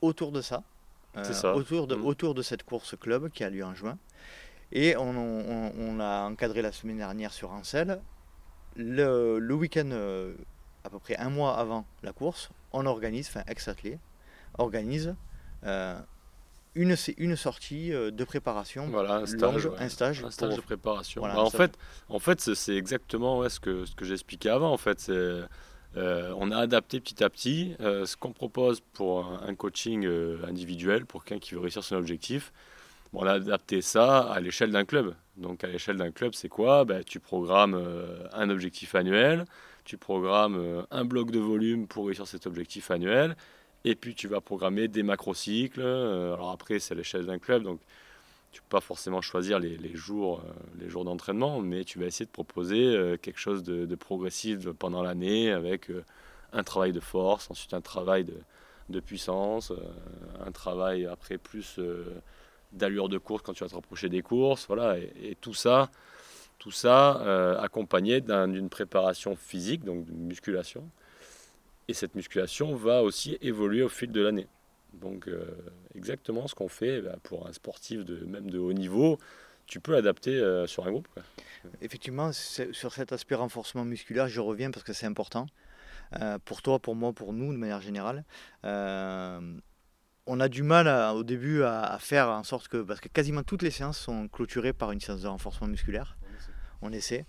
autour 0.00 0.32
de 0.32 0.42
ça, 0.42 0.62
Autour, 1.54 1.86
de, 1.86 1.94
mhm. 1.94 2.04
autour 2.04 2.34
de 2.34 2.42
cette 2.42 2.64
course 2.64 2.96
club 2.98 3.30
qui 3.30 3.44
a 3.44 3.50
lieu 3.50 3.64
en 3.64 3.74
juin. 3.74 3.96
Et 4.72 4.96
on, 4.96 5.10
on, 5.16 6.00
a 6.00 6.28
encadré 6.28 6.60
la 6.60 6.72
semaine 6.72 6.96
dernière 6.96 7.32
sur 7.32 7.52
Ansel. 7.52 8.00
Le, 8.74 9.38
le 9.38 9.54
week-end, 9.54 9.90
à 10.82 10.90
peu 10.90 10.98
près 10.98 11.16
un 11.16 11.30
mois 11.30 11.56
avant 11.56 11.86
la 12.02 12.12
course, 12.12 12.50
on 12.72 12.84
organise, 12.86 13.28
enfin 13.28 13.44
Exathlé 13.46 13.98
organise 14.58 15.14
une, 16.74 16.96
une 17.18 17.36
sortie 17.36 17.92
euh, 17.92 18.10
de 18.10 18.24
préparation. 18.24 18.88
Voilà, 18.88 19.16
un 19.16 19.26
stage. 19.26 19.68
un 19.78 19.88
stage, 19.88 20.24
un 20.24 20.30
stage 20.30 20.56
de 20.56 20.60
préparation. 20.60 21.22
Bah, 21.22 21.38
en, 21.38 21.50
fait, 21.50 21.78
en 22.08 22.18
fait, 22.18 22.40
c'est 22.40 22.76
exactement 22.76 23.48
ce 23.48 23.60
que, 23.60 23.84
ce 23.84 23.94
que 23.94 24.04
j'expliquais 24.04 24.50
avant. 24.50 24.72
En 24.72 24.76
fait, 24.76 25.06
euh, 25.08 25.46
on 25.96 26.50
a 26.50 26.58
adapté 26.58 27.00
petit 27.00 27.22
à 27.22 27.30
petit 27.30 27.76
euh, 27.80 28.06
ce 28.06 28.16
qu'on 28.16 28.32
propose 28.32 28.80
pour 28.80 29.26
un, 29.42 29.54
coaching 29.54 30.06
individuel, 30.46 31.06
pour 31.06 31.24
quelqu'un 31.24 31.40
qui 31.40 31.54
veut 31.54 31.60
réussir 31.60 31.84
son 31.84 31.96
objectif. 31.96 32.52
Bon, 33.12 33.20
on 33.22 33.26
a 33.26 33.34
adapté 33.34 33.80
ça 33.80 34.20
à 34.20 34.40
l'échelle 34.40 34.72
d'un 34.72 34.84
club. 34.84 35.14
Donc, 35.36 35.62
à 35.62 35.68
l'échelle 35.68 35.96
d'un 35.96 36.10
club, 36.10 36.34
c'est 36.34 36.48
quoi? 36.48 36.84
Ben, 36.84 37.04
Tu 37.04 37.20
programmes 37.20 37.80
un 38.32 38.50
objectif 38.50 38.94
annuel, 38.96 39.44
tu 39.84 39.96
programmes 39.96 40.84
un 40.90 41.04
bloc 41.04 41.30
de 41.30 41.38
volume 41.38 41.86
pour 41.86 42.06
réussir 42.06 42.26
cet 42.26 42.46
objectif 42.46 42.90
annuel 42.90 43.36
et 43.84 43.94
puis 43.94 44.14
tu 44.14 44.28
vas 44.28 44.40
programmer 44.40 44.88
des 44.88 45.02
macrocycles. 45.02 45.80
Euh, 45.80 46.34
alors 46.34 46.50
après, 46.50 46.78
c'est 46.78 46.94
l'échelle 46.94 47.26
d'un 47.26 47.38
club, 47.38 47.62
donc 47.62 47.80
tu 48.52 48.62
peux 48.62 48.76
pas 48.76 48.80
forcément 48.80 49.20
choisir 49.20 49.58
les, 49.58 49.96
jours, 49.96 50.40
euh, 50.40 50.52
les 50.80 50.88
jours 50.88 51.04
d'entraînement, 51.04 51.60
mais 51.60 51.84
tu 51.84 51.98
vas 51.98 52.06
essayer 52.06 52.26
de 52.26 52.30
proposer 52.30 52.84
euh, 52.84 53.16
quelque 53.16 53.38
chose 53.38 53.62
de, 53.62 53.94
progressif 53.96 54.70
pendant 54.70 55.02
l'année 55.02 55.50
avec 55.50 55.90
un 56.52 56.62
travail 56.62 56.92
de 56.92 57.00
force, 57.00 57.50
ensuite 57.50 57.74
un 57.74 57.80
travail 57.80 58.24
de, 58.88 59.00
puissance, 59.00 59.72
un 60.44 60.52
travail 60.52 61.06
après 61.06 61.38
plus 61.38 61.80
d'allure 62.72 63.08
de 63.08 63.18
course 63.18 63.42
quand 63.42 63.54
tu 63.54 63.64
vas 63.64 63.70
te 63.70 63.74
rapprocher 63.74 64.08
des 64.08 64.22
courses, 64.22 64.66
voilà, 64.66 64.98
et, 64.98 65.36
tout 65.40 65.54
ça, 65.54 65.90
tout 66.58 66.70
ça 66.70 67.58
accompagné 67.60 68.20
d'une 68.20 68.68
préparation 68.68 69.36
physique, 69.36 69.84
donc 69.84 70.04
d'une 70.04 70.26
musculation, 70.26 70.88
et 71.88 71.94
cette 71.94 72.14
musculation 72.14 72.74
va 72.74 73.02
aussi 73.02 73.38
évoluer 73.40 73.82
au 73.82 73.88
fil 73.88 74.10
de 74.10 74.20
l'année. 74.20 74.46
Donc 74.94 75.28
euh, 75.28 75.44
exactement 75.94 76.46
ce 76.46 76.54
qu'on 76.54 76.68
fait 76.68 77.00
bah, 77.00 77.16
pour 77.22 77.46
un 77.46 77.52
sportif 77.52 78.04
de 78.04 78.24
même 78.24 78.50
de 78.50 78.58
haut 78.58 78.72
niveau, 78.72 79.18
tu 79.66 79.80
peux 79.80 79.92
l'adapter 79.92 80.38
euh, 80.38 80.66
sur 80.66 80.86
un 80.86 80.90
groupe. 80.90 81.08
Effectivement, 81.80 82.32
sur 82.32 82.92
cet 82.92 83.12
aspect 83.12 83.34
renforcement 83.34 83.84
musculaire, 83.84 84.28
je 84.28 84.40
reviens 84.40 84.70
parce 84.70 84.84
que 84.84 84.92
c'est 84.92 85.06
important. 85.06 85.46
Euh, 86.20 86.38
pour 86.44 86.62
toi, 86.62 86.78
pour 86.78 86.94
moi, 86.94 87.12
pour 87.12 87.32
nous, 87.32 87.52
de 87.52 87.58
manière 87.58 87.80
générale. 87.80 88.24
on 88.62 90.40
a 90.40 90.48
du 90.48 90.62
mal 90.62 91.14
au 91.14 91.24
début 91.24 91.62
à, 91.62 91.98
faire 91.98 92.28
en 92.28 92.44
sorte 92.44 92.68
que, 92.68 92.78
parce 92.78 93.00
que 93.00 93.08
quasiment 93.08 93.42
toutes 93.42 93.62
les 93.62 93.70
séances 93.70 93.98
sont 93.98 94.28
clôturées 94.28 94.72
par 94.72 94.92
une 94.92 95.00
séance 95.00 95.22
de 95.22 95.28
renforcement 95.28 95.66
musculaire 95.66 96.16
on 96.82 96.92
essaie. 96.92 97.26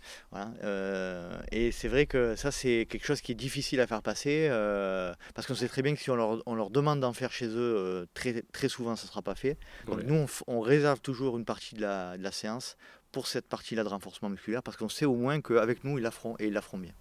Euh, 0.63 1.37
et 1.51 1.71
c'est 1.71 1.87
vrai 1.87 2.05
que 2.05 2.35
ça, 2.35 2.51
c'est 2.51 2.87
quelque 2.89 3.05
chose 3.05 3.21
qui 3.21 3.31
est 3.31 3.35
difficile 3.35 3.79
à 3.79 3.87
faire 3.87 4.01
passer, 4.01 4.47
euh, 4.49 5.13
parce 5.33 5.47
qu'on 5.47 5.55
sait 5.55 5.67
très 5.67 5.81
bien 5.81 5.95
que 5.95 6.01
si 6.01 6.09
on 6.09 6.15
leur, 6.15 6.69
demande 6.69 6.99
d'en 6.99 7.13
faire 7.13 7.31
chez 7.31 7.47
eux, 7.47 7.75
euh, 7.77 8.05
très, 8.13 8.43
très 8.51 8.69
souvent, 8.69 8.95
ça 8.95 9.05
ne 9.05 9.09
sera 9.09 9.21
pas 9.21 9.35
fait. 9.35 9.57
Donc 9.87 10.03
nous, 10.03 10.25
on, 10.47 10.59
réserve 10.59 10.99
toujours 10.99 11.37
une 11.37 11.45
partie 11.45 11.75
de 11.75 11.81
la, 11.81 12.31
séance 12.31 12.75
pour 13.11 13.27
cette 13.27 13.47
partie-là 13.47 13.83
de 13.83 13.89
renforcement 13.89 14.29
musculaire, 14.29 14.63
parce 14.63 14.77
qu'on 14.77 14.89
sait 14.89 15.05
au 15.05 15.15
moins 15.15 15.39
qu'avec 15.41 15.83
nous, 15.83 15.97
ils 15.97 16.03
la 16.03 16.11
feront, 16.11 16.35
et 16.39 16.47
ils 16.47 16.53
la 16.53 16.61
feront 16.61 16.77
bien. 16.77 16.93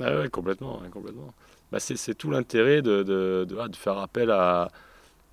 Ah 0.00 0.20
oui, 0.20 0.30
complètement. 0.30 0.80
complètement. 0.90 1.34
Bah, 1.72 1.80
c'est 1.80 2.14
tout 2.14 2.30
l'intérêt 2.30 2.82
de, 2.82 3.02
de, 3.02 3.44
de, 3.44 3.76
faire 3.76 3.98
appel 3.98 4.30
à, 4.30 4.68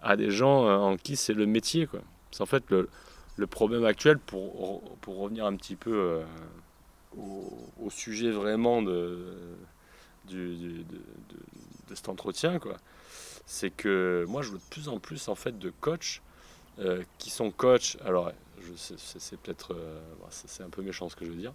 à 0.02 0.16
des 0.16 0.32
gens 0.32 0.68
en 0.68 0.98
qui 0.98 1.16
c'est 1.16 1.34
le 1.34 1.46
métier. 1.46 1.88
C'est 2.32 2.42
en 2.42 2.48
fait 2.48 2.64
le, 2.70 2.90
le 3.38 3.48
problème 3.48 3.86
actuel, 3.86 4.18
pour, 4.18 4.82
pour 5.02 5.18
revenir 5.18 5.46
un 5.46 5.56
petit 5.56 5.76
peu 5.76 5.94
euh, 5.94 6.24
au, 7.82 7.90
sujet 7.90 8.32
vraiment 8.32 8.82
de, 8.82 9.36
de, 10.30 10.56
de, 10.56 11.96
cet 11.96 12.10
entretien, 12.10 12.60
quoi, 12.60 12.78
c'est 13.46 13.70
que 13.70 14.26
moi 14.28 14.42
je 14.42 14.50
vois 14.50 14.58
de 14.58 14.64
plus 14.70 14.90
en 14.90 15.00
plus 15.00 15.28
en 15.28 15.36
fait 15.36 15.58
de 15.58 15.72
coachs 15.82 16.22
euh, 16.80 17.04
qui 17.20 17.30
sont 17.30 17.52
coachs, 17.52 17.98
alors 18.06 18.32
c'est 18.76 19.40
peut-être, 19.40 19.74
euh, 19.76 20.02
c'est 20.30 20.64
un 20.64 20.70
peu 20.70 20.82
méchant 20.82 21.10
ce 21.10 21.16
que 21.16 21.26
je 21.26 21.30
veux 21.30 21.38
dire, 21.38 21.54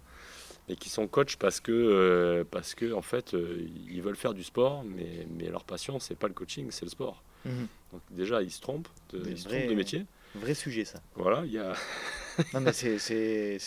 mais 0.69 0.75
qui 0.75 0.89
sont 0.89 1.07
coachs 1.07 1.35
parce 1.35 1.59
que, 1.59 2.45
parce 2.51 2.75
que 2.75 2.93
en 2.93 3.01
fait 3.01 3.33
ils 3.33 4.01
veulent 4.01 4.15
faire 4.15 4.33
du 4.33 4.43
sport, 4.43 4.83
mais, 4.83 5.27
mais 5.31 5.49
leur 5.49 5.63
passion 5.63 5.99
c'est 5.99 6.15
pas 6.15 6.27
le 6.27 6.33
coaching, 6.33 6.69
c'est 6.71 6.85
le 6.85 6.91
sport. 6.91 7.23
Mhm. 7.45 7.67
Donc 7.91 8.01
déjà 8.11 8.41
ils 8.41 8.51
se 8.51 8.61
trompent, 8.61 8.87
ils 9.13 9.37
se 9.37 9.47
trompent 9.47 9.67
de 9.67 9.75
métier. 9.75 10.05
Vrai 10.35 10.53
sujet, 10.53 10.85
ça. 10.85 11.01
Voilà, 11.15 11.43
il 11.45 11.51
y 11.51 11.57
a. 11.57 11.73
non, 12.53 12.61
mais 12.61 12.73
c'est, 12.73 12.97
c'est, 12.99 13.59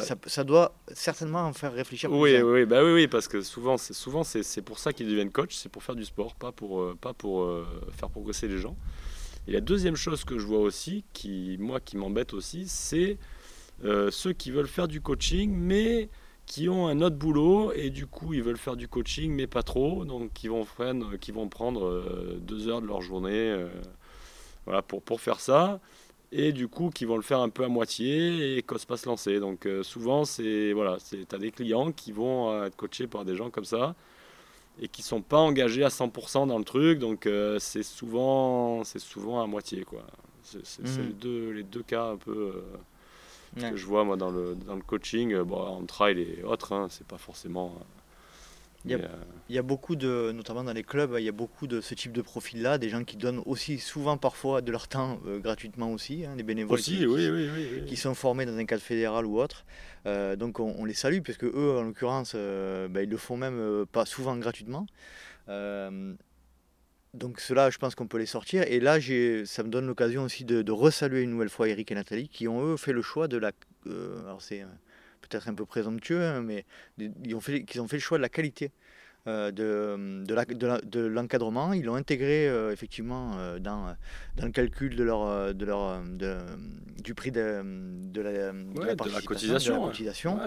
Ça, 0.00 0.14
ça, 0.26 0.44
doit 0.44 0.74
certainement 0.92 1.40
en 1.40 1.52
faire 1.52 1.72
réfléchir. 1.72 2.10
Oui, 2.12 2.40
oui, 2.40 2.64
bah 2.64 2.84
oui, 2.84 2.92
oui, 2.92 3.08
parce 3.08 3.26
que 3.28 3.40
souvent, 3.40 3.76
c'est, 3.76 3.92
souvent 3.92 4.22
c'est, 4.22 4.42
c'est 4.42 4.62
pour 4.62 4.78
ça 4.78 4.92
qu'ils 4.92 5.08
deviennent 5.08 5.32
coach, 5.32 5.54
c'est 5.54 5.68
pour 5.68 5.82
faire 5.82 5.96
du 5.96 6.04
sport, 6.04 6.34
pas 6.34 6.52
pour, 6.52 6.80
euh, 6.80 6.96
pas 7.00 7.12
pour 7.12 7.42
euh, 7.42 7.66
faire 7.96 8.10
progresser 8.10 8.46
les 8.46 8.58
gens. 8.58 8.76
Et 9.48 9.52
la 9.52 9.60
deuxième 9.60 9.96
chose 9.96 10.24
que 10.24 10.38
je 10.38 10.46
vois 10.46 10.60
aussi, 10.60 11.04
qui, 11.12 11.56
moi, 11.58 11.80
qui 11.80 11.96
m'embête 11.96 12.34
aussi, 12.34 12.68
c'est 12.68 13.18
euh, 13.84 14.10
ceux 14.10 14.32
qui 14.32 14.50
veulent 14.50 14.68
faire 14.68 14.88
du 14.88 15.00
coaching, 15.00 15.52
mais 15.52 16.08
qui 16.46 16.68
ont 16.68 16.86
un 16.86 17.00
autre 17.00 17.16
boulot 17.16 17.72
et 17.72 17.90
du 17.90 18.06
coup 18.06 18.32
ils 18.32 18.40
veulent 18.40 18.56
faire 18.56 18.76
du 18.76 18.86
coaching 18.86 19.32
mais 19.32 19.48
pas 19.48 19.64
trop 19.64 20.04
donc 20.04 20.32
qui 20.32 20.46
vont 20.46 20.64
prendre, 20.64 21.16
qui 21.16 21.32
vont 21.32 21.48
prendre 21.48 22.38
deux 22.38 22.68
heures 22.68 22.80
de 22.80 22.86
leur 22.86 23.02
journée 23.02 23.66
voilà, 24.66 24.82
pour, 24.82 25.00
pour 25.02 25.20
faire 25.20 25.40
ça 25.40 25.80
et 26.32 26.52
du 26.52 26.68
coup 26.68 26.90
qui 26.90 27.04
vont 27.04 27.16
le 27.16 27.22
faire 27.22 27.40
un 27.40 27.48
peu 27.48 27.64
à 27.64 27.68
moitié 27.68 28.56
et 28.56 28.62
qu'osent 28.62 28.84
pas 28.84 28.96
se 28.96 29.08
lancer. 29.08 29.40
Donc 29.40 29.66
euh, 29.66 29.82
souvent, 29.82 30.24
c'est 30.24 30.72
voilà, 30.72 30.98
tu 31.08 31.34
as 31.34 31.38
des 31.38 31.50
clients 31.50 31.92
qui 31.92 32.12
vont 32.12 32.50
euh, 32.50 32.66
être 32.66 32.76
coachés 32.76 33.06
par 33.06 33.24
des 33.24 33.36
gens 33.36 33.50
comme 33.50 33.64
ça 33.64 33.94
et 34.80 34.88
qui 34.88 35.02
sont 35.02 35.22
pas 35.22 35.38
engagés 35.38 35.84
à 35.84 35.88
100% 35.88 36.46
dans 36.48 36.58
le 36.58 36.64
truc. 36.64 36.98
Donc 36.98 37.26
euh, 37.26 37.58
c'est 37.58 37.82
souvent, 37.82 38.84
c'est 38.84 38.98
souvent 38.98 39.42
à 39.42 39.46
moitié 39.46 39.84
quoi. 39.84 40.02
C'est 40.42 40.60
mhm. 40.80 41.06
les, 41.06 41.12
deux, 41.12 41.50
les 41.50 41.62
deux 41.64 41.82
cas 41.82 42.10
un 42.10 42.16
peu 42.16 42.62
que 43.58 43.76
je 43.76 43.86
vois 43.86 44.04
moi 44.04 44.16
dans 44.16 44.30
le, 44.30 44.54
dans 44.54 44.76
le 44.76 44.82
coaching. 44.82 45.36
Bon, 45.42 45.58
en 45.58 45.84
trail 45.86 46.20
et 46.20 46.44
autres, 46.44 46.72
hein, 46.72 46.86
c'est 46.88 47.06
pas 47.06 47.18
forcément 47.18 47.74
euh, 48.94 49.08
il 49.48 49.54
y, 49.54 49.58
a, 49.58 49.62
beaucoup 49.62 49.96
de, 49.96 50.32
notamment 50.32 50.64
dans 50.64 50.72
les 50.72 50.82
clubs, 50.82 51.14
il 51.18 51.24
y 51.24 51.28
a 51.28 51.32
beaucoup 51.32 51.66
de 51.66 51.80
ce 51.80 51.94
type 51.94 52.12
de 52.12 52.22
profil-là, 52.22 52.78
des 52.78 52.88
gens 52.88 53.04
qui 53.04 53.16
donnent 53.16 53.42
aussi 53.46 53.78
souvent 53.78 54.16
parfois 54.16 54.60
de 54.60 54.70
leur 54.72 54.88
temps 54.88 55.20
euh, 55.26 55.38
gratuitement 55.38 55.92
aussi, 55.92 56.24
hein, 56.24 56.36
des 56.36 56.42
bénévoles 56.42 56.80
qui, 56.80 57.06
oui, 57.06 57.28
oui, 57.28 57.84
qui, 57.86 57.96
sont 57.96 58.14
formés 58.14 58.46
dans 58.46 58.56
un 58.56 58.64
cadre 58.64 58.82
fédéral 58.82 59.26
ou 59.26 59.40
autre. 59.40 59.64
Euh, 60.06 60.36
donc 60.36 60.60
on, 60.60 60.84
les 60.84 60.94
salue 60.94 61.20
parce 61.24 61.38
que 61.38 61.46
eux, 61.46 61.78
en 61.78 61.82
l'occurrence, 61.82 62.34
ben, 62.34 63.02
ils 63.02 63.08
le 63.08 63.16
font 63.16 63.36
même 63.36 63.86
pas 63.90 64.06
souvent 64.06 64.36
gratuitement. 64.36 64.86
donc 65.48 67.40
cela, 67.40 67.70
je 67.70 67.78
pense 67.78 67.94
qu'on 67.94 68.06
peut 68.06 68.18
les 68.18 68.26
sortir. 68.26 68.62
Et 68.66 68.80
là, 68.80 68.98
ça 69.44 69.62
me 69.62 69.68
donne 69.68 69.86
l'occasion 69.86 70.24
aussi 70.24 70.44
de, 70.44 70.62
de 70.62 70.72
resaluer 70.72 71.22
une 71.22 71.30
nouvelle 71.30 71.50
fois 71.50 71.68
Eric 71.68 71.90
et 71.92 71.94
Nathalie, 71.94 72.28
qui 72.28 72.48
ont 72.48 72.64
eux 72.64 72.76
fait 72.76 72.92
le 72.92 73.02
choix 73.02 73.28
de 73.28 73.36
la. 73.36 73.52
alors 73.86 74.42
c'est 74.42 74.64
peut-être 75.20 75.48
un 75.48 75.54
peu 75.54 75.64
présomptueux, 75.64 76.22
hein, 76.22 76.42
mais 76.42 76.64
ils 76.98 77.34
ont, 77.34 77.40
fait, 77.40 77.64
ont 77.78 77.88
fait 77.88 77.96
le 77.96 78.02
choix 78.02 78.18
de 78.18 78.22
la 78.22 78.28
qualité 78.28 78.72
euh, 79.26 79.50
de, 79.50 80.24
de 80.84 81.00
l'encadrement. 81.00 81.72
ils 81.72 81.84
l'ont 81.84 81.96
intégré 81.96 82.48
euh, 82.48 82.70
effectivement 82.72 83.32
euh, 83.38 83.58
dans, 83.58 83.96
dans 84.36 84.46
le 84.46 84.52
calcul 84.52 84.94
de 84.94 85.02
leur, 85.02 85.52
de 85.52 85.64
leur, 85.64 86.00
du 87.02 87.12
prix 87.14 87.32
de, 87.32 87.60
de, 88.12 88.20
la, 88.20 88.52
de 88.52 89.12
la 89.12 89.20
cotisation. 89.22 89.90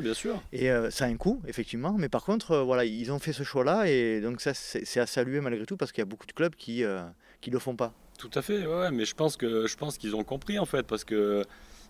bien 0.02 0.14
sûr. 0.14 0.42
Et 0.54 0.70
ça 0.92 1.06
a 1.06 1.08
un 1.10 1.18
coût, 1.18 1.42
effectivement. 1.46 1.96
Mais 1.98 2.08
par 2.08 2.24
contre, 2.24 2.60
voilà, 2.60 2.86
ils 2.86 3.12
ont 3.12 3.20
fait 3.20 3.34
ce 3.34 3.44
choix-là. 3.44 3.90
Et 3.90 4.22
donc 4.22 4.40
ça, 4.40 4.54
c'est 4.54 5.00
à 5.00 5.06
saluer 5.06 5.42
malgré 5.42 5.66
tout 5.66 5.76
parce 5.76 5.92
qu'il 5.92 6.02
y 6.02 6.04
a 6.04 6.06
beaucoup 6.06 6.28
de 6.28 6.32
clubs 6.32 6.56
qui 6.56 6.84
ne 6.84 7.52
le 7.52 7.60
font 7.60 7.76
pas. 7.76 7.94
Tout 8.18 8.32
à 8.34 8.42
fait, 8.42 8.66
ouais, 8.66 8.92
mais 8.92 9.06
je 9.06 9.16
pense 9.16 9.36
que 9.36 9.68
je 9.68 9.78
pense 9.78 9.98
qu'ils 9.98 10.16
ont 10.16 10.24
compris 10.24 10.60
en 10.60 10.66
fait 10.66 10.86
parce 10.86 11.04
que 11.04 11.44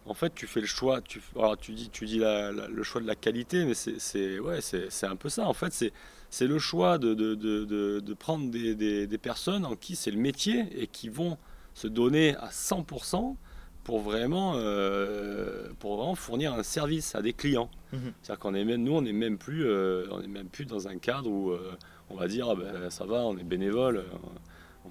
en 0.06 0.14
fait, 0.14 0.34
tu 0.34 0.48
fais 0.48 0.62
le 0.62 0.68
choix. 0.68 1.02
Tu, 1.02 1.22
tu 1.62 1.72
dis, 1.74 1.90
tu 1.90 2.06
dis 2.06 2.20
le 2.20 2.84
choix 2.84 3.02
de 3.02 3.08
la 3.08 3.16
qualité, 3.16 3.66
mais 3.66 3.74
c'est 3.74 4.40
ouais, 4.40 4.60
c'est 4.62 5.08
un 5.08 5.16
peu 5.16 5.30
ça. 5.30 5.48
En 5.48 5.54
fait, 5.54 5.92
c'est 6.30 6.48
le 6.48 6.60
choix 6.60 6.98
de, 6.98 7.14
de, 7.14 7.36
de, 7.36 8.00
de 8.00 8.14
prendre 8.14 8.50
des, 8.50 8.76
des, 8.76 9.08
des, 9.08 9.18
personnes 9.18 9.66
en 9.66 9.76
qui 9.76 9.96
c'est 9.96 10.12
le 10.12 10.18
métier 10.18 10.66
et 10.76 10.88
qui 10.88 11.10
vont 11.10 11.38
se 11.74 11.88
donner 11.88 12.36
à 12.36 12.50
100% 12.50 13.36
pour 13.84 14.02
vraiment, 14.02 14.54
euh, 14.56 15.70
pour 15.80 15.98
vraiment 15.98 16.16
fournir 16.16 16.54
un 16.54 16.64
service 16.64 17.16
à 17.16 17.22
des 17.22 17.34
clients. 17.34 17.72
Mhm. 17.94 18.14
C'est-à-dire 18.22 18.40
qu'on 18.40 18.54
est 18.54 18.66
même, 18.66 18.84
nous, 18.84 18.94
on 18.94 19.02
n'est 19.02 19.14
même 19.14 19.38
plus, 19.38 19.66
euh, 19.66 20.06
on 20.12 20.22
est 20.22 20.28
même 20.28 20.48
plus 20.48 20.66
dans 20.66 20.88
un 20.88 20.98
cadre 20.98 21.30
où 21.30 21.52
euh, 21.52 21.72
on 22.10 22.16
va 22.16 22.28
dire, 22.28 22.50
ah 22.50 22.56
ben, 22.56 22.90
ça 22.90 23.06
va, 23.06 23.26
on 23.26 23.38
est 23.38 23.44
bénévole 23.44 24.06
on 24.24 24.30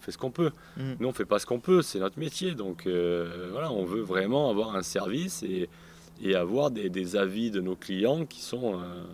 fait 0.01 0.13
ce 0.13 0.19
qu'on 0.19 0.31
peut. 0.31 0.51
Mm. 0.77 0.93
Nous, 1.01 1.09
on 1.09 1.13
fait 1.13 1.25
pas 1.25 1.39
ce 1.39 1.47
qu'on 1.47 1.61
peut, 1.61 1.83
c'est 1.83 1.99
notre 1.99 2.19
métier. 2.19 2.55
Donc 2.55 2.87
euh, 2.87 3.49
voilà, 3.53 3.73
on 3.73 3.85
veut 3.85 4.03
vraiment 4.03 4.51
avoir 4.51 4.75
un 4.77 4.83
service 4.83 5.43
et, 5.43 5.69
et 6.23 6.35
avoir 6.35 6.71
des, 6.71 6.89
des, 6.91 7.17
avis 7.17 7.51
de 7.51 7.61
nos 7.61 7.77
clients 7.77 8.27
qui 8.27 8.41
sont, 8.41 8.75
euh, 8.75 9.05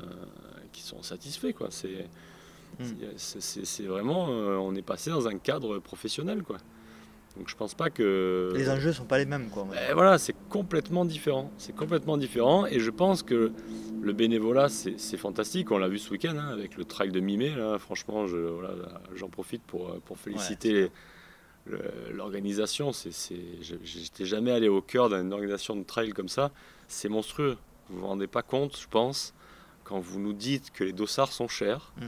qui 0.72 0.82
sont 0.82 1.02
satisfaits. 1.02 1.52
Quoi. 1.52 1.68
C'est, 1.70 2.08
mm. 2.80 2.84
c'est, 3.16 3.84
vraiment, 3.84 4.28
euh, 4.30 4.56
on 4.56 4.74
est 4.74 4.82
passé 4.82 5.10
dans 5.10 5.28
un 5.28 5.38
cadre 5.38 5.78
professionnel. 5.78 6.42
Quoi. 6.42 6.58
Donc 7.36 7.48
je 7.48 7.56
pense 7.56 7.74
pas 7.74 7.90
que... 7.90 8.52
Les 8.54 8.70
enjeux 8.70 8.92
sont 8.92 9.06
pas 9.06 9.18
les 9.18 9.24
mêmes. 9.24 9.48
Quoi. 9.50 9.66
Ben, 9.70 9.92
voilà, 9.92 10.18
c'est 10.18 10.36
complètement 10.48 11.04
différent. 11.04 11.50
C'est 11.58 11.74
complètement 11.74 12.16
différent. 12.16 12.66
Et 12.66 12.78
je 12.78 12.90
pense 12.90 13.22
que 13.22 13.52
le 14.00 14.12
bénévolat, 14.12 14.68
c'est 14.68 15.16
fantastique. 15.16 15.70
On 15.72 15.78
l'a 15.78 15.88
vu 15.88 15.98
ce 15.98 16.10
week-end 16.10 16.36
hein, 16.38 16.48
avec 16.48 16.76
le 16.76 16.84
trail 16.84 17.10
de 17.10 17.20
mi-mai. 17.20 17.52
Franchement, 17.78 18.26
j'en 18.26 18.36
voilà, 18.54 18.72
profite 19.32 19.62
pour, 19.62 20.00
pour 20.02 20.18
féliciter 20.18 20.90
l'organisation. 22.12 22.92
J'étais 22.92 24.26
jamais 24.26 24.52
allé 24.52 24.68
au 24.68 24.80
cœur 24.82 25.08
d'une 25.08 25.32
organisation 25.32 25.74
de 25.74 25.82
trail 25.82 26.10
comme 26.10 26.28
ça. 26.28 26.52
C'est 26.86 27.08
monstrueux. 27.08 27.56
Vous 27.88 28.00
vous 28.00 28.06
rendez 28.06 28.26
pas 28.26 28.42
compte, 28.42 28.78
je 28.78 28.86
pense, 28.88 29.34
quand 29.82 29.98
vous 29.98 30.20
nous 30.20 30.32
dites 30.32 30.70
que 30.70 30.84
les 30.84 30.92
dossards 30.92 31.32
sont 31.32 31.48
chers. 31.48 31.92
Mm. 31.96 32.04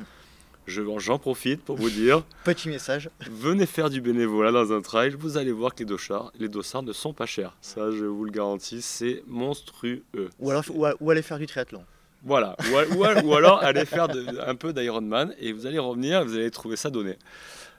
J'en 0.67 1.19
profite 1.19 1.63
pour 1.63 1.77
vous 1.77 1.91
dire. 1.91 2.23
Petit 2.45 2.69
message. 2.69 3.09
Venez 3.31 3.67
faire 3.67 3.89
du 3.89 4.01
bénévolat 4.01 4.51
dans 4.51 4.73
un 4.73 4.81
trail, 4.81 5.15
vous 5.19 5.37
allez 5.37 5.53
voir 5.53 5.75
que 5.75 5.81
les 5.81 5.85
dossards, 5.85 6.33
les 6.39 6.49
dossards 6.49 6.83
ne 6.83 6.93
sont 6.93 7.13
pas 7.13 7.27
chers. 7.27 7.57
Ça, 7.61 7.91
je 7.91 8.05
vous 8.05 8.25
le 8.25 8.33
garantis, 8.33 8.83
c'est 8.83 9.23
monstrueux. 9.27 10.03
Ou 10.41 10.51
alors, 10.51 10.65
ou, 11.01 11.11
aller 11.11 11.23
faire 11.23 11.39
du 11.39 11.47
triathlon. 11.47 11.85
Voilà, 12.23 12.57
ou, 12.93 13.35
alors 13.35 13.63
aller 13.63 13.85
faire 13.85 14.09
un 14.47 14.55
peu 14.57 14.73
d'Ironman 14.73 15.33
et 15.39 15.53
vous 15.53 15.67
allez 15.67 15.79
revenir, 15.79 16.25
vous 16.25 16.35
allez 16.35 16.51
trouver 16.51 16.75
ça 16.75 16.91
donné. 16.91 17.17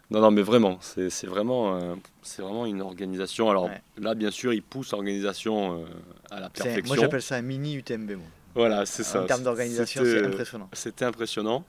Non, 0.09 0.21
non, 0.21 0.31
mais 0.31 0.41
vraiment, 0.41 0.79
c'est 0.79 1.25
vraiment, 1.25 1.75
euh, 1.75 1.95
c'est 2.21 2.41
vraiment 2.41 2.65
une 2.65 2.81
organisation. 2.81 3.49
Alors 3.49 3.69
là, 3.97 4.15
bien 4.15 4.31
sûr, 4.31 4.53
ils 4.53 4.63
poussent 4.63 4.91
l'organisation 4.91 5.81
euh, 5.81 5.85
à 6.31 6.39
la 6.39 6.49
perfection. 6.49 6.95
Moi, 6.95 7.03
j'appelle 7.03 7.21
ça 7.21 7.35
un 7.35 7.41
mini 7.41 7.75
UTMB. 7.75 8.11
Voilà, 8.55 8.85
c'est 8.85 9.03
ça. 9.03 9.23
En 9.23 9.25
termes 9.25 9.43
d'organisation, 9.43 10.01
c'est 10.05 10.25
impressionnant. 10.25 10.69
C'était 10.71 11.05
impressionnant. 11.05 11.65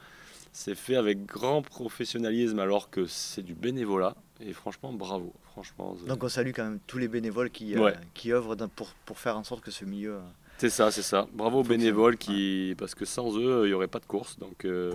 C'est 0.53 0.75
fait 0.75 0.97
avec 0.97 1.25
grand 1.27 1.63
professionnalisme 1.63 2.59
alors 2.59 2.91
que 2.91 3.07
c'est 3.07 3.43
du 3.43 3.55
bénévolat. 3.55 4.17
Et 4.41 4.53
franchement, 4.53 4.93
bravo. 4.93 5.33
Franchement, 5.53 5.97
Donc 6.07 6.23
on 6.23 6.29
salue 6.29 6.53
quand 6.55 6.65
même 6.65 6.79
tous 6.87 6.99
les 6.99 7.09
bénévoles 7.09 7.51
qui, 7.51 7.77
euh, 7.77 7.91
qui 8.15 8.33
œuvrent 8.33 8.57
pour, 8.69 8.89
pour, 9.05 9.19
faire 9.19 9.37
en 9.37 9.45
sorte 9.45 9.63
que 9.63 9.71
ce 9.71 9.85
milieu... 9.85 10.15
Euh, 10.15 10.21
c'est 10.59 10.71
ça, 10.71 10.91
c'est 10.91 11.03
ça. 11.03 11.27
Bravo 11.33 11.61
aux 11.61 11.65
bénévoles 11.65 12.17
qui, 12.17 12.75
parce 12.79 12.95
que 12.95 13.05
sans 13.05 13.37
eux, 13.37 13.65
il 13.65 13.69
n'y 13.69 13.75
aurait 13.75 13.89
pas 13.89 13.99
de 13.99 14.07
course. 14.07 14.39
Donc 14.39 14.65
euh, 14.65 14.93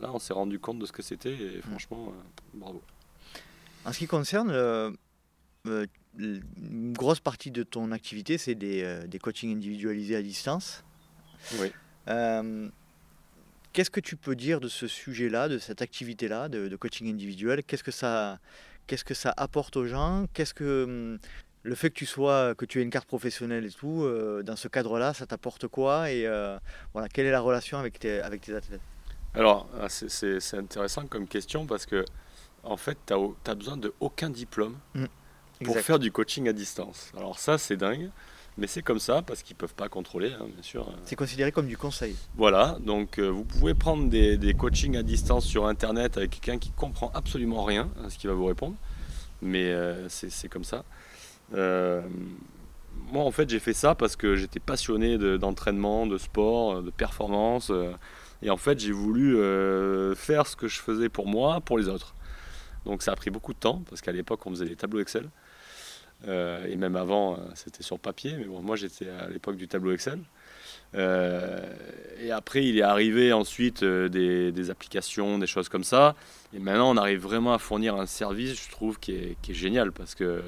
là, 0.00 0.10
on 0.12 0.18
s'est 0.18 0.32
rendu 0.32 0.58
compte 0.58 0.78
de 0.78 0.86
ce 0.86 0.92
que 0.92 1.02
c'était 1.02 1.32
et 1.32 1.60
franchement, 1.62 2.12
bravo. 2.54 2.82
En 3.84 3.92
ce 3.92 3.98
qui 3.98 4.06
concerne 4.06 4.50
une 5.64 6.92
grosse 6.92 7.20
partie 7.20 7.50
de 7.50 7.62
ton 7.62 7.92
activité, 7.92 8.38
c'est 8.38 8.54
des, 8.54 9.00
des 9.06 9.18
coachings 9.18 9.54
individualisés 9.54 10.16
à 10.16 10.22
distance. 10.22 10.84
Oui. 11.60 11.70
Qu'est-ce 13.76 13.90
que 13.90 14.00
tu 14.00 14.16
peux 14.16 14.34
dire 14.34 14.58
de 14.58 14.68
ce 14.68 14.86
sujet-là, 14.86 15.50
de 15.50 15.58
cette 15.58 15.82
activité-là, 15.82 16.48
de, 16.48 16.74
coaching 16.76 17.12
individuel? 17.12 17.62
Qu'est-ce 17.62 17.84
que 17.84 17.90
ça, 17.90 18.38
qu'est-ce 18.86 19.04
que 19.04 19.12
ça 19.12 19.34
apporte 19.36 19.76
aux 19.76 19.84
gens? 19.84 20.24
Qu'est-ce 20.32 20.54
que 20.54 20.84
hum, 20.84 21.18
le 21.62 21.74
fait 21.74 21.90
que 21.90 21.94
tu 21.94 22.06
sois, 22.06 22.54
que 22.54 22.64
tu 22.64 22.80
aies 22.80 22.82
une 22.82 22.88
carte 22.88 23.06
professionnelle 23.06 23.66
et 23.66 23.70
tout, 23.70 24.02
euh, 24.02 24.42
dans 24.42 24.56
ce 24.56 24.68
cadre-là, 24.68 25.12
ça 25.12 25.26
t'apporte 25.26 25.68
quoi? 25.68 26.10
Et 26.10 26.26
euh, 26.26 26.58
voilà, 26.94 27.10
quelle 27.10 27.26
est 27.26 27.30
la 27.30 27.42
relation 27.42 27.76
avec 27.76 27.98
tes, 27.98 28.22
avec 28.22 28.40
tes 28.40 28.54
athlètes? 28.54 28.80
Alors, 29.34 29.68
ah, 29.78 29.90
c'est 29.90 30.54
intéressant 30.54 31.06
comme 31.06 31.28
question 31.28 31.66
parce 31.66 31.84
que 31.84 32.02
en 32.62 32.78
fait, 32.78 32.96
tu 33.06 33.12
n'as 33.12 33.54
besoin 33.54 33.76
de 33.76 33.92
aucun 34.00 34.30
diplôme 34.30 34.78
mmh, 34.94 35.04
pour 35.66 35.78
faire 35.80 35.98
du 35.98 36.10
coaching 36.10 36.48
à 36.48 36.54
distance. 36.54 37.12
Alors 37.14 37.38
ça, 37.38 37.58
c'est 37.58 37.76
dingue. 37.76 38.08
Mais 38.58 38.66
c'est 38.66 38.82
comme 38.82 38.98
ça 38.98 39.20
parce 39.20 39.42
qu'ils 39.42 39.54
ne 39.54 39.58
peuvent 39.58 39.74
pas 39.74 39.88
contrôler, 39.88 40.32
hein, 40.32 40.46
bien 40.52 40.62
sûr. 40.62 40.90
C'est 41.04 41.16
considéré 41.16 41.52
comme 41.52 41.66
du 41.66 41.76
conseil. 41.76 42.16
Voilà, 42.36 42.78
donc 42.80 43.18
euh, 43.18 43.28
vous 43.28 43.44
pouvez 43.44 43.74
prendre 43.74 44.08
des, 44.08 44.38
des, 44.38 44.54
coachings 44.54 44.96
à 44.96 45.02
distance 45.02 45.44
sur 45.44 45.66
Internet 45.66 46.16
avec 46.16 46.30
quelqu'un 46.30 46.58
qui 46.58 46.70
comprend 46.70 47.10
absolument 47.14 47.64
rien 47.64 47.90
à 48.02 48.08
ce 48.08 48.16
qu'il 48.16 48.30
va 48.30 48.36
vous 48.36 48.46
répondre. 48.46 48.74
Mais 49.42 49.66
euh, 49.66 50.08
c'est 50.08 50.48
comme 50.48 50.64
ça. 50.64 50.84
Euh, 51.54 52.00
moi, 53.12 53.24
en 53.24 53.30
fait, 53.30 53.50
j'ai 53.50 53.60
fait 53.60 53.74
ça 53.74 53.94
parce 53.94 54.16
que 54.16 54.36
j'étais 54.36 54.58
passionné 54.58 55.18
d'entraînement, 55.38 56.06
de, 56.06 56.16
sport, 56.16 56.82
de 56.82 56.90
performance. 56.90 57.70
et 58.40 58.48
en 58.48 58.56
fait, 58.56 58.78
j'ai 58.80 58.92
voulu 58.92 59.36
faire 60.16 60.46
ce 60.46 60.56
que 60.56 60.66
je 60.66 60.80
faisais 60.80 61.10
pour 61.10 61.26
moi, 61.26 61.60
pour 61.60 61.76
les 61.76 61.88
autres. 61.88 62.14
Donc 62.86 63.02
ça 63.02 63.12
a 63.12 63.16
pris 63.16 63.30
beaucoup 63.30 63.52
de 63.52 63.58
temps 63.58 63.82
parce 63.90 64.00
qu'à 64.00 64.12
l'époque, 64.12 64.46
on 64.46 64.50
faisait 64.50 64.64
des 64.64 64.76
tableaux 64.76 65.00
Excel. 65.00 65.28
Euh, 66.26 66.66
et 66.66 66.76
même 66.76 66.96
avant, 66.96 67.34
euh, 67.34 67.36
c'était 67.54 67.82
sur 67.82 67.98
papier, 67.98 68.34
mais 68.36 68.46
moi 68.46 68.76
j'étais 68.76 69.08
à 69.08 69.28
l'époque 69.28 69.56
du 69.56 69.68
tableau 69.68 69.92
Excel. 69.92 70.20
Euh, 70.94 71.60
et 72.20 72.30
après, 72.30 72.64
il 72.64 72.78
est 72.78 72.82
arrivé 72.82 73.32
ensuite 73.32 73.84
des, 73.84 74.70
applications, 74.70 75.38
des 75.38 75.46
choses 75.46 75.68
comme 75.68 75.84
ça. 75.84 76.14
Et 76.54 76.58
maintenant, 76.58 76.90
on 76.90 76.96
arrive 76.96 77.20
vraiment 77.20 77.52
à 77.52 77.58
fournir 77.58 77.96
un 77.96 78.06
service, 78.06 78.64
je 78.64 78.70
trouve, 78.70 78.98
qui 78.98 79.12
est, 79.12 79.52
génial 79.52 79.92
parce 79.92 80.14
que 80.14 80.42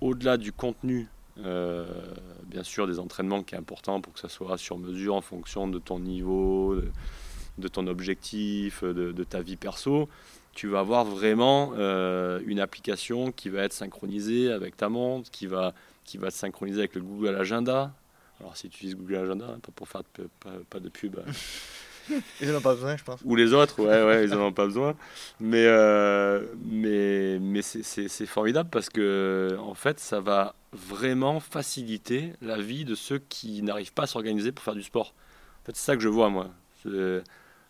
au-delà 0.00 0.36
du 0.36 0.52
contenu, 0.52 1.08
bien 1.36 2.62
sûr 2.62 2.86
des 2.86 2.98
entraînements 2.98 3.42
qui 3.42 3.54
est 3.54 3.58
important 3.58 4.00
pour 4.00 4.12
que 4.12 4.20
ça 4.20 4.28
soit 4.28 4.56
sur 4.56 4.78
mesure 4.78 5.16
en 5.16 5.20
fonction 5.20 5.66
de 5.68 5.78
ton 5.78 5.98
niveau, 5.98 6.76
de, 7.58 7.68
ton 7.68 7.86
objectif, 7.86 8.84
de, 8.84 9.24
ta 9.24 9.40
vie 9.40 9.56
perso, 9.56 10.08
tu 10.60 10.66
vas 10.66 10.80
avoir 10.80 11.06
vraiment 11.06 11.72
euh, 11.78 12.38
une 12.44 12.60
application 12.60 13.32
qui 13.32 13.48
va 13.48 13.62
être 13.62 13.72
synchronisée 13.72 14.52
avec 14.52 14.76
ta 14.76 14.90
montre, 14.90 15.30
qui 15.30 15.46
va, 15.46 15.72
qui 16.04 16.18
va 16.18 16.28
te 16.28 16.34
synchroniser 16.34 16.80
avec 16.80 16.94
le 16.96 17.00
Google 17.00 17.34
Agenda. 17.36 17.94
Alors 18.40 18.58
si 18.58 18.68
tu 18.68 18.76
utilises 18.76 18.94
Google 18.94 19.14
Agenda, 19.14 19.46
hein, 19.48 19.58
pas 19.62 19.72
pour 19.74 19.88
faire 19.88 20.02
pas, 20.68 20.80
de 20.80 20.90
pub. 20.90 21.18
Hein. 21.18 21.32
Ils 22.42 22.50
n'en 22.50 22.58
ont 22.58 22.60
pas 22.60 22.74
besoin, 22.74 22.94
je 22.94 23.04
pense. 23.04 23.20
Ou 23.24 23.36
les 23.36 23.54
autres, 23.54 23.80
ouais, 23.82 24.04
ouais, 24.04 24.24
ils 24.24 24.30
n'en 24.32 24.48
ont 24.48 24.52
pas 24.52 24.66
besoin. 24.66 24.96
Mais, 25.38 25.64
euh, 25.64 26.44
mais, 26.62 27.38
mais 27.40 27.62
c'est 27.62 28.26
formidable 28.26 28.68
parce 28.68 28.90
que, 28.90 29.56
en 29.60 29.74
fait, 29.74 29.98
ça 29.98 30.20
va 30.20 30.54
vraiment 30.72 31.40
faciliter 31.40 32.34
la 32.42 32.58
vie 32.58 32.84
de 32.84 32.94
ceux 32.94 33.18
qui 33.30 33.62
n'arrivent 33.62 33.94
pas 33.94 34.02
à 34.02 34.06
s'organiser 34.06 34.52
pour 34.52 34.62
faire 34.62 34.74
du 34.74 34.82
sport. 34.82 35.14
En 35.62 35.66
fait, 35.66 35.76
c'est 35.76 35.86
ça 35.86 35.96
que 35.96 36.02
je 36.02 36.08
vois, 36.08 36.28
moi. 36.28 36.50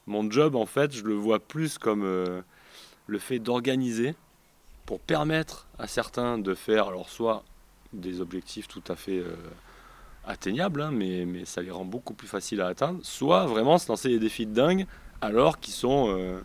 Mon 0.06 0.28
job, 0.28 0.56
en 0.56 0.66
fait, 0.66 0.92
je 0.92 1.04
le 1.04 1.14
vois 1.14 1.38
plus 1.38 1.78
comme 1.78 2.02
euh, 2.02 2.40
le 3.10 3.18
fait 3.18 3.38
d'organiser 3.38 4.14
pour 4.86 5.00
permettre 5.00 5.66
à 5.78 5.86
certains 5.86 6.38
de 6.38 6.54
faire, 6.54 6.88
alors, 6.88 7.08
soit 7.08 7.44
des 7.92 8.20
objectifs 8.20 8.68
tout 8.68 8.84
à 8.88 8.96
fait. 8.96 9.18
Euh, 9.18 9.34
atteignable, 10.26 10.82
hein, 10.82 10.90
mais, 10.92 11.24
mais 11.24 11.44
ça 11.44 11.62
les 11.62 11.70
rend 11.70 11.84
beaucoup 11.84 12.14
plus 12.14 12.28
faciles 12.28 12.60
à 12.60 12.66
atteindre, 12.66 13.00
soit 13.02 13.46
vraiment 13.46 13.78
se 13.78 13.88
lancer 13.88 14.08
des 14.08 14.18
défis 14.18 14.46
de 14.46 14.52
dingue 14.52 14.86
alors 15.20 15.60
qu'ils 15.60 15.74
sont 15.74 16.06
euh, 16.08 16.40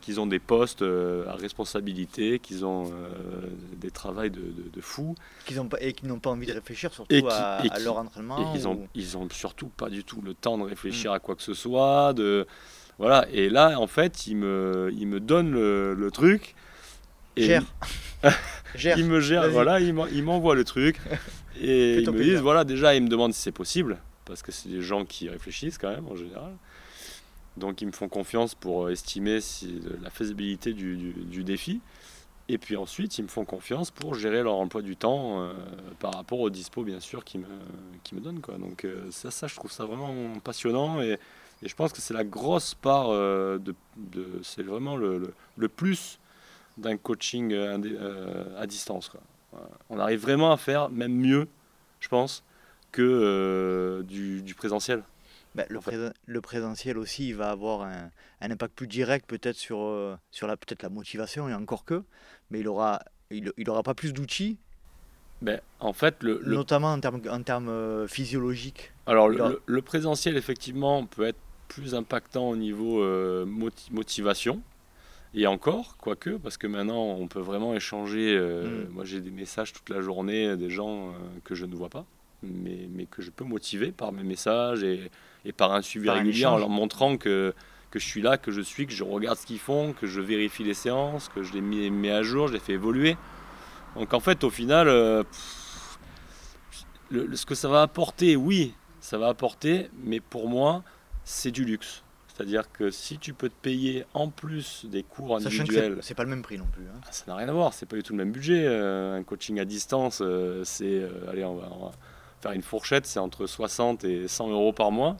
qu'ils 0.00 0.20
ont 0.20 0.26
des 0.26 0.38
postes 0.38 0.82
euh, 0.82 1.28
à 1.28 1.34
responsabilité, 1.34 2.38
qu'ils 2.38 2.64
ont 2.64 2.86
euh, 2.86 3.10
des 3.76 3.90
travails 3.90 4.30
de, 4.30 4.52
de, 4.72 4.80
fou. 4.80 5.16
Qu'ils 5.44 5.60
ont 5.60 5.66
pas, 5.66 5.78
et 5.80 5.92
qui 5.92 6.06
n'ont 6.06 6.20
pas 6.20 6.30
envie 6.30 6.46
de 6.46 6.52
réfléchir 6.52 6.92
surtout 6.92 7.26
à, 7.28 7.60
leur 7.80 7.98
entraînement. 7.98 8.54
Et 8.54 8.56
ils, 8.56 8.68
ont, 8.68 8.86
ils 8.94 9.16
ont 9.16 9.28
surtout 9.30 9.68
pas 9.68 9.90
du 9.90 10.04
tout 10.04 10.20
le 10.20 10.34
temps 10.34 10.58
de 10.58 10.62
réfléchir 10.62 11.10
mm. 11.10 11.14
à 11.14 11.18
quoi 11.18 11.34
que 11.34 11.42
ce 11.42 11.54
soit. 11.54 12.12
De, 12.12 12.46
voilà. 12.98 13.26
Et 13.32 13.48
là, 13.48 13.78
en 13.78 13.86
fait, 13.86 14.26
ils 14.26 14.36
me, 14.36 14.90
ils 14.96 15.06
me 15.06 15.20
donnent 15.20 15.52
le, 15.52 15.94
le 15.94 16.10
truc. 16.10 16.54
Et 17.36 17.46
Gère. 17.46 17.64
il 18.96 19.04
me 19.04 19.20
gère, 19.20 19.50
voilà, 19.50 19.80
il 19.80 20.22
m'envoie 20.22 20.54
le 20.54 20.64
truc. 20.64 20.98
Et 21.60 22.00
ils 22.00 22.10
me 22.10 22.22
disent, 22.22 22.40
voilà, 22.40 22.64
déjà, 22.64 22.94
ils 22.94 23.02
me 23.02 23.08
demandent 23.08 23.32
si 23.32 23.40
c'est 23.40 23.52
possible, 23.52 23.98
parce 24.24 24.42
que 24.42 24.52
c'est 24.52 24.68
des 24.68 24.82
gens 24.82 25.04
qui 25.04 25.28
réfléchissent 25.28 25.78
quand 25.78 25.90
même 25.90 26.06
en 26.06 26.14
général. 26.14 26.52
Donc 27.56 27.80
ils 27.80 27.86
me 27.86 27.92
font 27.92 28.08
confiance 28.08 28.54
pour 28.54 28.90
estimer 28.90 29.40
si, 29.40 29.80
la 30.02 30.10
faisabilité 30.10 30.74
du, 30.74 30.96
du, 30.96 31.44
défi. 31.44 31.80
Et 32.48 32.58
puis 32.58 32.76
ensuite, 32.76 33.16
ils 33.18 33.22
me 33.22 33.28
font 33.28 33.44
confiance 33.44 33.90
pour 33.90 34.14
gérer 34.14 34.42
leur 34.42 34.56
emploi 34.56 34.82
du 34.82 34.96
temps 34.96 35.42
euh, 35.42 35.52
par 35.98 36.12
rapport 36.12 36.40
au 36.40 36.50
dispo, 36.50 36.84
bien 36.84 37.00
sûr, 37.00 37.24
qu'ils 37.24 37.40
me, 37.40 37.46
qui 38.04 38.14
me 38.14 38.20
donnent. 38.20 38.40
Quoi. 38.40 38.58
Donc 38.58 38.84
euh, 38.84 39.06
ça, 39.10 39.30
ça, 39.30 39.46
je 39.46 39.54
trouve 39.56 39.72
ça 39.72 39.84
vraiment 39.84 40.38
passionnant. 40.40 41.00
Et, 41.00 41.18
et 41.62 41.68
je 41.68 41.74
pense 41.74 41.92
que 41.92 42.00
c'est 42.00 42.14
la 42.14 42.24
grosse 42.24 42.74
part 42.74 43.08
euh, 43.08 43.58
de, 43.58 43.74
de 43.96 44.40
c'est 44.42 44.62
vraiment 44.62 44.96
le, 44.96 45.32
le, 45.56 45.68
plus 45.68 46.18
d'un 46.76 46.96
coaching 46.96 47.54
à 48.58 48.66
distance. 48.66 49.08
Quoi 49.08 49.20
on 49.90 49.98
arrive 49.98 50.20
vraiment 50.20 50.52
à 50.52 50.56
faire 50.56 50.90
même 50.90 51.14
mieux, 51.14 51.48
je 52.00 52.08
pense, 52.08 52.44
que 52.92 53.02
euh, 53.02 54.02
du, 54.02 54.54
présentiel. 54.54 55.02
Bah, 55.54 55.64
le, 55.68 56.40
présentiel 56.40 56.98
aussi, 56.98 57.28
il 57.28 57.34
va 57.34 57.50
avoir 57.50 57.82
un, 57.82 58.10
impact 58.40 58.74
plus 58.74 58.86
direct 58.86 59.26
peut-être 59.26 59.56
sur, 59.56 59.80
euh, 59.80 60.16
sur 60.30 60.46
la, 60.46 60.56
peut-être 60.56 60.82
la 60.82 60.90
motivation, 60.90 61.48
et 61.48 61.54
encore 61.54 61.84
que, 61.84 62.02
mais 62.50 62.60
il 62.60 62.68
aura, 62.68 63.00
il, 63.30 63.52
aura 63.68 63.82
pas 63.82 63.94
plus 63.94 64.12
d'outils. 64.12 64.58
Ben, 65.42 65.60
en 65.80 65.92
fait, 65.92 66.22
le, 66.22 66.40
Notamment 66.44 66.92
en 66.92 67.00
termes, 67.00 67.20
en 67.30 67.42
termes 67.42 67.68
euh, 67.68 68.06
physiologiques. 68.06 68.92
Alors, 69.06 69.28
le, 69.28 69.82
présentiel, 69.82 70.36
effectivement, 70.36 71.06
peut 71.06 71.26
être 71.26 71.38
plus 71.68 71.94
impactant 71.94 72.48
au 72.48 72.56
niveau 72.56 73.04
motivation. 73.90 74.62
Et 75.38 75.46
encore, 75.46 75.98
quoique, 75.98 76.30
parce 76.30 76.56
que 76.56 76.66
maintenant 76.66 77.02
on 77.02 77.28
peut 77.28 77.40
vraiment 77.40 77.74
échanger. 77.74 78.34
Euh, 78.34 78.86
mm. 78.86 78.88
Moi 78.90 79.04
j'ai 79.04 79.20
des 79.20 79.30
messages 79.30 79.74
toute 79.74 79.90
la 79.90 80.00
journée 80.00 80.56
des 80.56 80.70
gens 80.70 81.08
euh, 81.08 81.12
que 81.44 81.54
je 81.54 81.66
ne 81.66 81.74
vois 81.76 81.90
pas, 81.90 82.06
mais, 82.42 82.88
mais, 82.90 83.04
que 83.04 83.20
je 83.20 83.30
peux 83.30 83.44
motiver 83.44 83.92
par 83.92 84.12
mes 84.12 84.22
messages 84.22 84.82
et, 84.82 85.10
et 85.44 85.52
par 85.52 85.72
un 85.72 85.82
suivi 85.82 86.08
régulier 86.08 86.46
en 86.46 86.56
leur 86.56 86.70
montrant 86.70 87.18
que, 87.18 87.52
que 87.90 87.98
je 87.98 88.06
suis 88.06 88.22
là, 88.22 88.38
que 88.38 88.50
je 88.50 88.62
suis, 88.62 88.86
que 88.86 88.94
je 88.94 89.04
regarde 89.04 89.36
ce 89.36 89.44
qu'ils 89.44 89.58
font, 89.58 89.92
que 89.92 90.06
je 90.06 90.22
vérifie 90.22 90.64
les 90.64 90.74
séances, 90.74 91.28
que 91.28 91.42
je 91.42 91.52
les 91.52 91.60
mets, 91.60 92.10
à 92.10 92.22
jour, 92.22 92.48
je 92.48 92.54
les 92.54 92.58
fais 92.58 92.72
évoluer. 92.72 93.18
Donc 93.94 94.14
en 94.14 94.20
fait, 94.20 94.42
au 94.42 94.50
final, 94.50 94.88
euh, 94.88 95.22
ce 97.10 97.44
que 97.44 97.54
ça 97.54 97.68
va 97.68 97.82
apporter, 97.82 98.36
oui, 98.36 98.72
ça 99.00 99.18
va 99.18 99.28
apporter, 99.28 99.90
mais 100.02 100.20
pour 100.20 100.48
moi, 100.48 100.82
c'est 101.26 101.50
du 101.50 101.64
luxe. 101.64 102.02
C'est-à-dire 102.28 102.70
que 102.70 102.90
si 102.90 103.18
tu 103.18 103.34
peux 103.34 103.48
te 103.48 103.54
payer 103.60 104.04
en 104.14 104.28
plus 104.28 104.86
des 104.86 105.02
cours 105.02 105.36
individuels. 105.36 105.98
C'est 106.02 106.14
pas 106.14 106.22
le 106.22 106.28
même 106.28 106.42
prix 106.42 106.56
non 106.56 106.66
plus. 106.66 106.84
Hein. 106.84 107.00
Ah, 107.02 107.08
ça 107.10 107.24
n'a 107.26 107.34
rien 107.34 107.48
à 107.48 107.52
voir, 107.52 107.74
c'est 107.74 107.86
pas 107.86 107.96
du 107.96 108.02
tout 108.02 108.12
le 108.12 108.18
même 108.18 108.30
budget. 108.30 108.64
Euh, 108.66 109.16
un 109.16 109.22
coaching 109.22 109.58
à 109.58 109.64
distance, 109.64 110.20
euh, 110.22 110.62
c'est. 110.64 110.84
Euh, 110.84 111.30
allez, 111.30 111.44
on 111.44 111.56
va, 111.56 111.92
faire 112.40 112.52
une 112.52 112.62
fourchette, 112.62 113.06
c'est 113.06 113.18
entre 113.18 113.46
60 113.46 114.04
et 114.04 114.28
100 114.28 114.50
euros 114.50 114.72
par 114.72 114.92
mois. 114.92 115.16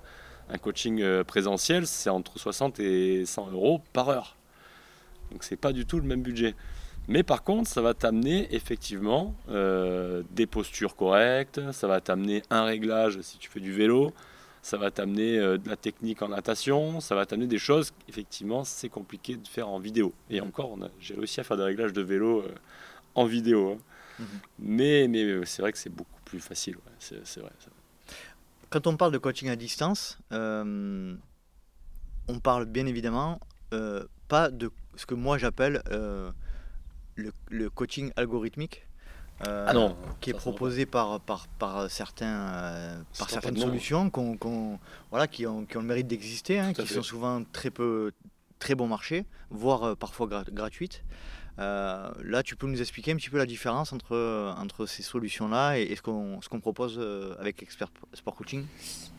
Un 0.49 0.59
coaching 0.59 1.25
présentiel, 1.25 1.87
c'est 1.89 2.11
entre 2.11 2.39
60 2.39 2.79
et 2.79 3.25
100 3.27 3.51
euros 3.51 3.83
par 3.93 4.11
heure. 4.11 4.37
Donc 5.33 5.43
c'est 5.43 5.57
pas 5.57 5.73
du 5.73 5.87
tout 5.87 5.97
le 5.97 6.05
même 6.05 6.23
budget. 6.23 6.55
Mais 7.09 7.25
par 7.25 7.43
contre, 7.43 7.69
ça 7.69 7.81
va 7.81 7.95
t'amener 7.95 8.55
effectivement 8.55 9.35
des 9.49 10.47
postures 10.47 10.95
correctes, 10.95 11.61
ça 11.73 11.89
va 11.89 12.01
t'amener 12.01 12.43
un 12.51 12.63
réglage 12.63 13.21
si 13.23 13.39
tu 13.39 13.51
fais 13.51 13.59
du 13.59 13.73
vélo, 13.73 14.13
ça 14.67 14.79
va 14.79 14.91
t'amener 14.91 15.39
euh, 15.39 15.59
de 15.59 15.69
la 15.69 15.77
technique 15.77 16.23
en 16.23 16.29
natation, 16.29 17.01
ça 17.01 17.15
va 17.15 17.25
t'amener 17.25 17.47
des 17.47 17.59
choses, 17.59 17.93
effectivement, 18.09 18.65
c'est 18.65 18.89
compliqué 18.89 19.37
de 19.37 19.47
faire 19.47 19.69
en 19.69 19.79
vidéo. 19.79 20.13
Et 20.29 20.41
encore, 20.41 20.77
j'ai 20.99 21.15
réussi 21.15 21.39
à 21.39 21.45
faire 21.45 21.57
des 21.57 21.63
réglages 21.63 21.93
de 21.93 22.03
vélo 22.03 22.41
euh, 22.41 22.53
en 23.15 23.27
vidéo. 23.27 23.75
Hein. 23.75 23.79
Mhm. 24.19 24.27
Mais, 24.59 25.07
mais 25.07 25.23
euh, 25.23 25.45
c'est 25.45 25.63
vrai 25.63 25.71
que 25.71 25.79
c'est 25.79 25.95
beaucoup 25.95 26.21
plus 26.25 26.41
facile. 26.41 26.79
c'est 26.99 27.39
vrai. 27.39 27.53
Quand 28.69 28.89
on 28.89 28.97
parle 28.97 29.13
de 29.13 29.19
coaching 29.19 29.49
à 29.51 29.55
distance, 29.55 30.19
on 30.33 31.19
parle 32.43 32.65
bien 32.65 32.87
évidemment 32.87 33.39
pas 34.27 34.51
de 34.51 34.73
ce 34.97 35.07
que 35.07 35.15
moi 35.15 35.39
j'appelle 35.39 35.81
le, 35.91 37.33
le, 37.51 37.71
coaching 37.71 38.11
algorithmique. 38.17 38.85
Euh, 39.47 39.67
ah 39.69 39.95
qui 40.21 40.31
est 40.31 40.35
proposé 40.35 40.87
par, 40.87 41.21
par, 41.21 41.47
par, 41.47 41.91
certains, 41.91 42.27
euh, 42.27 42.97
par 43.19 43.29
certaines 43.29 43.59
solutions 43.59 44.11
voilà, 45.11 45.27
qui, 45.27 45.47
ont, 45.47 45.67
qui 45.67 45.77
ont 45.77 45.81
le 45.81 45.87
mérite 45.87 46.07
d'exister, 46.07 46.59
hein, 46.59 46.73
qui 46.73 46.87
sont 46.87 47.03
souvent 47.03 47.43
très, 47.53 47.71
peu, 47.71 48.13
très 48.59 48.75
bon 48.75 48.87
marché, 48.87 49.27
voire 49.51 49.83
euh, 49.85 49.95
parfois 49.95 50.27
gratuites. 50.27 51.05
là, 51.59 52.43
tu 52.45 52.57
peux 52.57 52.67
nous 52.67 52.81
expliquer 52.81 53.13
un 53.13 53.17
petit 53.17 53.29
peu 53.29 53.37
la 53.37 53.45
différence 53.45 53.93
entre, 53.93 54.55
entre 54.59 54.87
ces 54.87 55.03
solutions-là 55.03 55.79
et, 55.81 55.95
ce 55.95 56.01
qu'on 56.01 56.41
ce 56.41 56.49
qu'on 56.49 56.61
propose 56.61 56.99
avec 57.39 57.63
Expert 57.63 57.89
Sport 58.15 58.37
Coaching? 58.37 58.65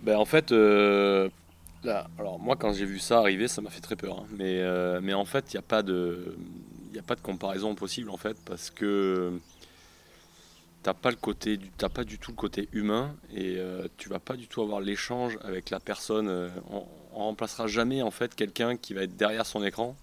Ben, 0.01 0.17
En 0.17 0.25
fait, 0.25 0.49
là, 0.49 2.07
alors 2.17 2.39
moi, 2.39 2.55
quand 2.55 2.73
j'ai 2.73 2.85
vu 2.85 2.97
ça 2.97 3.19
arriver, 3.19 3.47
ça 3.47 3.61
m'a 3.61 3.69
fait 3.69 3.81
très 3.81 3.95
peur. 3.95 4.21
Hein. 4.21 4.25
mais, 4.35 4.63
mais 4.99 5.13
en 5.13 5.25
fait, 5.25 5.53
il 5.53 5.57
n'y 5.57 5.59
a, 5.59 5.67
pas 5.67 5.83
de, 5.83 6.35
a 6.97 7.03
pas 7.03 7.15
de 7.15 7.21
comparaison 7.21 7.75
possible, 7.75 8.09
en 8.09 8.17
fait, 8.17 8.35
parce 8.45 8.71
que 8.71 9.39
t'as 10.87 10.93
pas 10.93 11.09
le 11.09 11.17
côté, 11.17 11.59
t'as 11.77 11.89
pas 11.89 12.05
du 12.05 12.17
tout 12.17 12.31
le 12.31 12.37
côté 12.37 12.69
humain 12.71 13.13
et 13.33 13.57
euh, 13.57 13.89
tu 13.97 14.07
vas 14.07 14.19
pas 14.19 14.37
du 14.37 14.47
tout 14.47 14.61
avoir 14.61 14.79
l'échange 14.79 15.37
avec 15.43 15.69
la 15.69 15.81
personne. 15.81 16.29
Euh, 16.29 16.47
on, 16.69 16.85
remplacera 17.11 17.67
jamais 17.67 18.01
en 18.01 18.11
fait 18.11 18.33
quelqu'un 18.35 18.77
qui 18.77 18.93
va 18.93 19.01
être 19.01 19.17
derrière 19.17 19.45
son 19.45 19.65
écran 19.65 19.97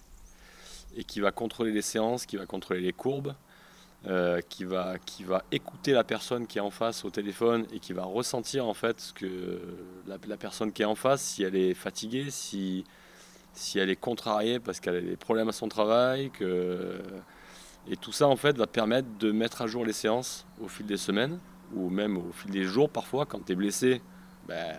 et 0.95 1.05
qui 1.05 1.21
va 1.21 1.31
contrôler 1.31 1.73
les 1.73 1.81
séances, 1.81 2.27
qui 2.27 2.37
va 2.37 2.45
contrôler 2.45 2.81
les 2.81 2.93
courbes, 2.93 3.35
euh, 4.09 4.43
qui 4.51 4.65
va 4.65 4.99
qui 4.99 5.25
va 5.25 5.43
écouter 5.53 5.93
la 5.93 6.05
personne 6.05 6.47
qui 6.47 6.59
est 6.59 6.61
en 6.61 6.71
face 6.71 7.07
au 7.07 7.11
téléphone 7.11 7.67
et 7.73 7.79
qui 7.79 7.95
va 7.95 8.05
ressentir 8.05 8.67
en 8.67 8.75
fait 8.75 9.13
que 9.15 9.63
la, 10.07 10.19
la 10.29 10.37
personne 10.37 10.71
qui 10.71 10.83
est 10.83 10.85
en 10.85 10.97
face, 10.97 11.23
si 11.23 11.45
elle 11.45 11.57
est 11.57 11.73
fatiguée, 11.73 12.27
si 12.29 12.85
si 13.55 13.79
elle 13.79 13.89
est 13.89 13.97
contrariée 13.97 14.61
parce 14.61 14.81
qu'elle 14.81 14.97
a 14.97 15.01
des 15.01 15.17
problèmes 15.17 15.49
à 15.49 15.53
son 15.53 15.69
travail, 15.69 16.31
que 16.31 17.01
et 17.89 17.97
tout 17.97 18.13
ça, 18.13 18.27
en 18.29 18.37
fait, 18.37 18.57
va 18.57 18.67
permettre 18.67 19.09
de 19.19 19.33
mettre 19.33 19.63
à 19.63 19.67
jour 19.67 19.85
les 19.85 19.93
séances 19.93 20.47
au 20.61 20.69
fil 20.69 20.87
des 20.87 20.97
semaines, 20.97 21.39
ou 21.75 21.91
même 21.91 22.17
au 22.17 22.33
fil 22.33 22.51
des 22.51 22.65
jours 22.65 22.89
parfois, 22.89 23.27
quand 23.27 23.45
tu 23.45 23.53
es 23.53 23.55
blessé. 23.55 24.01
Ben, 24.47 24.77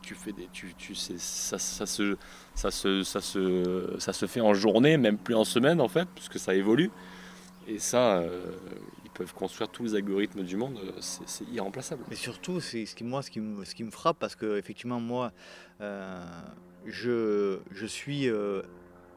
tu 0.00 0.14
fais 0.14 0.32
des, 0.32 0.48
tu, 0.52 0.74
tu 0.76 0.94
sais, 0.94 1.16
ça, 1.18 1.58
ça, 1.58 1.84
se, 1.84 2.16
ça, 2.54 2.70
se, 2.70 3.02
ça, 3.02 3.20
se, 3.20 3.96
ça 3.98 4.12
se 4.14 4.26
fait 4.26 4.40
en 4.40 4.54
journée, 4.54 4.96
même 4.96 5.18
plus 5.18 5.34
en 5.34 5.44
semaine 5.44 5.80
en 5.80 5.88
fait, 5.88 6.08
puisque 6.14 6.38
ça 6.38 6.54
évolue. 6.54 6.90
Et 7.66 7.78
ça, 7.78 8.18
euh, 8.18 8.56
ils 9.04 9.10
peuvent 9.10 9.32
construire 9.32 9.70
tous 9.70 9.84
les 9.84 9.94
algorithmes 9.94 10.42
du 10.42 10.56
monde, 10.56 10.78
c'est 11.00 11.48
irremplaçable. 11.52 12.02
Mais 12.08 12.16
surtout, 12.16 12.60
c'est 12.60 12.84
ce 12.84 12.94
qui, 12.94 13.04
moi, 13.04 13.22
ce 13.22 13.30
qui, 13.30 13.40
me, 13.40 13.64
ce 13.64 13.74
qui 13.74 13.84
me 13.84 13.90
frappe, 13.90 14.18
parce 14.18 14.36
que 14.36 14.58
effectivement, 14.58 15.00
moi, 15.00 15.32
euh, 15.80 16.22
je, 16.84 17.58
je 17.70 17.86
suis 17.86 18.28
euh, 18.28 18.62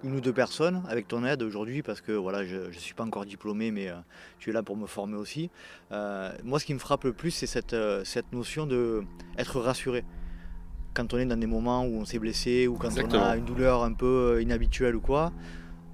une 0.03 0.15
ou 0.15 0.21
deux 0.21 0.33
personnes 0.33 0.83
avec 0.89 1.07
ton 1.07 1.25
aide 1.25 1.41
aujourd'hui 1.41 1.81
parce 1.81 2.01
que 2.01 2.11
voilà, 2.11 2.45
je 2.45 2.67
ne 2.67 2.71
suis 2.71 2.93
pas 2.93 3.03
encore 3.03 3.25
diplômé 3.25 3.71
mais 3.71 3.91
tu 4.39 4.49
es 4.49 4.53
là 4.53 4.63
pour 4.63 4.77
me 4.77 4.87
former 4.87 5.17
aussi. 5.17 5.49
moi 5.91 6.59
ce 6.59 6.65
qui 6.65 6.73
me 6.73 6.79
frappe 6.79 7.03
le 7.03 7.13
plus 7.13 7.31
c'est 7.31 7.47
cette, 7.47 7.75
cette 8.03 8.31
notion 8.31 8.67
d'être 8.67 9.59
rassuré 9.59 10.05
quand 10.97 11.13
on 11.13 11.19
est 11.19 11.25
dans 11.25 11.37
des 11.37 11.47
moments 11.47 11.85
où 11.85 11.99
on 11.99 12.05
s'est 12.05 12.17
blessé 12.17 12.67
ou 12.67 12.75
quand 12.75 12.89
on 12.97 13.21
a 13.21 13.37
une 13.37 13.45
douleur 13.45 13.83
un 13.83 13.93
peu 13.93 14.41
inhabituelle 14.41 14.95
ou 14.95 15.01
quoi. 15.01 15.31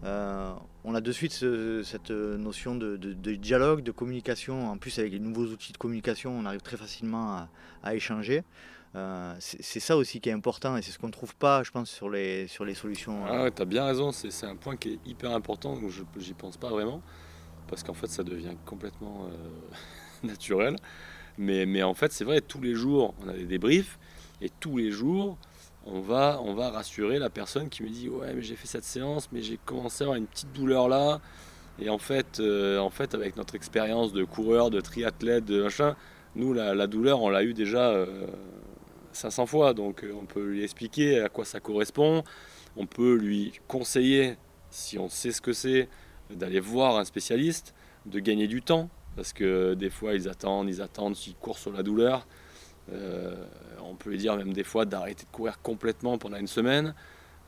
on 0.04 0.96
a 0.96 1.02
de 1.02 1.12
suite 1.12 1.46
cette 1.84 2.12
notion 2.12 2.76
de, 2.76 2.96
dialogue, 3.36 3.84
de 3.84 3.92
communication. 3.92 4.70
En 4.70 4.78
plus, 4.78 4.98
avec 5.00 5.12
les 5.12 5.20
nouveaux 5.20 5.48
outils 5.48 5.74
de 5.74 5.78
communication, 5.78 6.32
on 6.38 6.46
arrive 6.46 6.62
très 6.62 6.78
facilement 6.78 7.48
à 7.84 7.96
échanger. 7.96 8.44
Euh, 8.96 9.34
c'est 9.40 9.80
ça 9.80 9.98
aussi 9.98 10.22
qui 10.22 10.30
est 10.30 10.34
important 10.34 10.78
et 10.78 10.84
c'est 10.84 10.92
ce 10.92 11.00
qu'on 11.00 11.08
ne 11.08 11.12
trouve 11.12 11.36
pas, 11.36 11.64
je 11.64 11.72
pense, 11.72 11.90
sur 11.90 12.10
les, 12.10 12.48
sur 12.48 12.64
les 12.64 12.76
solutions. 12.76 13.26
Ah 13.28 13.44
ouais, 13.44 13.52
tu 13.52 13.62
as 13.62 13.66
bien 13.66 13.86
raison, 13.86 14.12
c'est 14.12 14.46
un 14.46 14.56
point 14.56 14.78
qui 14.78 14.94
est 14.94 15.00
hyper 15.06 15.32
important, 15.32 15.80
je 15.90 16.04
j'y 16.20 16.34
pense 16.34 16.58
pas 16.58 16.70
vraiment, 16.70 17.02
parce 17.68 17.82
qu'en 17.82 17.96
fait 17.96 18.08
ça 18.08 18.24
devient 18.24 18.56
complètement 18.66 19.26
euh, 19.26 19.38
naturel. 20.28 20.76
Mais, 21.40 21.66
mais 21.66 21.82
en 21.82 21.96
fait, 21.96 22.12
c'est 22.12 22.24
vrai, 22.24 22.42
tous 22.42 22.62
les 22.62 22.76
jours, 22.76 23.16
on 23.24 23.30
a 23.30 23.34
des 23.34 23.46
débriefs 23.46 23.98
et 24.40 24.52
tous 24.60 24.78
les 24.78 24.92
jours, 24.92 25.40
on 25.86 26.00
va, 26.00 26.40
on 26.44 26.54
va 26.54 26.70
rassurer 26.70 27.18
la 27.18 27.32
personne 27.32 27.70
qui 27.70 27.82
me 27.82 27.90
dit 27.90 28.08
Ouais, 28.08 28.32
mais 28.36 28.44
j'ai 28.44 28.56
fait 28.56 28.68
cette 28.68 28.84
séance, 28.84 29.28
mais 29.32 29.42
j'ai 29.42 29.58
commencé 29.66 30.04
à 30.04 30.06
avoir 30.06 30.18
une 30.18 30.28
petite 30.28 30.54
douleur 30.54 30.88
là. 30.88 31.20
Et 31.80 31.90
en 31.90 31.98
fait, 31.98 32.40
euh, 32.40 32.78
en 32.78 32.92
fait 32.92 33.16
avec 33.16 33.36
notre 33.36 33.56
expérience 33.56 34.14
de 34.14 34.24
coureur, 34.24 34.70
de 34.70 34.80
triathlète, 34.80 35.46
de 35.46 35.64
machin, 35.64 35.96
nous, 36.36 36.54
la, 36.54 36.76
la 36.76 36.86
douleur, 36.86 37.22
on 37.24 37.30
l'a 37.30 37.44
eu 37.44 37.56
déjà 37.56 37.94
500 39.16 39.46
fois, 39.46 39.74
donc 39.74 40.04
euh, 40.04 40.14
on 40.20 40.26
peut 40.26 40.46
lui 40.46 40.64
expliquer 40.64 41.22
à 41.22 41.30
quoi 41.30 41.46
ça 41.46 41.60
correspond, 41.60 42.24
on 42.76 42.86
peut 42.86 43.16
lui 43.16 43.54
conseiller, 43.68 44.38
si 44.70 44.98
on 44.98 45.10
sait 45.10 45.32
ce 45.32 45.42
que 45.42 45.54
c'est, 45.54 45.88
d'aller 46.30 46.60
voir 46.60 46.98
un 46.98 47.06
spécialiste, 47.06 47.74
de 48.06 48.20
gagner 48.20 48.48
du 48.48 48.62
temps, 48.62 48.90
parce 49.16 49.34
que 49.34 49.74
des 49.76 49.90
fois 49.90 50.14
ils 50.16 50.28
attendent, 50.28 50.70
ils 50.70 50.82
attendent, 50.82 51.18
ils 51.28 51.36
courent 51.36 51.60
sur 51.60 51.72
la 51.72 51.84
douleur. 51.84 52.28
Euh, 52.92 53.36
on 53.82 53.96
peut 53.96 54.10
lui 54.10 54.18
dire 54.18 54.36
même 54.36 54.52
des 54.52 54.64
fois 54.64 54.86
d'arrêter 54.86 55.24
de 55.24 55.32
courir 55.32 55.62
complètement 55.62 56.18
pendant 56.18 56.38
une 56.38 56.48
semaine. 56.48 56.96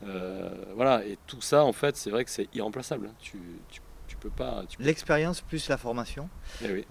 Euh, 0.06 0.50
voilà, 0.74 1.04
et 1.04 1.18
tout 1.26 1.40
ça 1.40 1.64
en 1.64 1.72
fait, 1.72 1.96
c'est 1.96 2.10
vrai 2.10 2.24
que 2.24 2.30
c'est 2.30 2.48
irremplaçable. 2.54 3.10
Tu, 3.18 3.38
tu, 3.68 3.80
peux 4.18 4.30
pas. 4.30 4.64
L'expérience 4.78 5.42
plus 5.42 5.68
la 5.68 5.76
formation. 5.76 6.30
Eh 6.64 6.72
oui. 6.72 6.86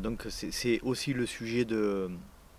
donc 0.00 0.26
c'est 0.28 0.80
aussi 0.82 1.12
le 1.12 1.24
sujet 1.24 1.64
de, 1.64 2.10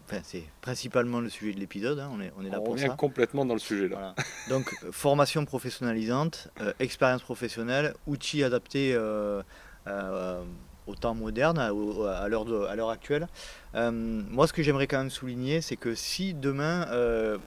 Enfin, 0.07 0.21
c'est 0.23 0.43
principalement 0.61 1.19
le 1.19 1.29
sujet 1.29 1.53
de 1.53 1.59
l'épisode, 1.59 1.97
hein, 1.99 2.11
on, 2.13 2.21
est, 2.21 2.31
on 2.37 2.45
est 2.45 2.49
là 2.49 2.59
pour 2.59 2.77
ça. 2.77 2.89
complètement 2.89 3.43
dans 3.43 3.55
le 3.55 3.59
sujet 3.59 3.87
là. 3.87 4.13
Donc, 4.49 4.75
formation 4.91 5.45
professionnalisante, 5.45 6.49
euh, 6.61 6.73
expérience 6.79 7.23
professionnelle, 7.23 7.95
outils 8.05 8.43
adaptés 8.43 8.93
euh, 8.93 9.41
euh, 9.87 10.43
au 10.85 10.93
temps 10.93 11.15
moderne, 11.15 11.57
à, 11.57 11.69
à 11.69 12.27
l'heure 12.27 12.89
actuelle. 12.91 13.27
moi, 13.73 14.45
ce 14.45 14.53
que 14.53 14.61
j'aimerais 14.61 14.85
quand 14.85 14.99
même 14.99 15.09
souligner, 15.09 15.61
c'est 15.61 15.75
que 15.75 15.95
si 15.95 16.35
demain 16.35 16.85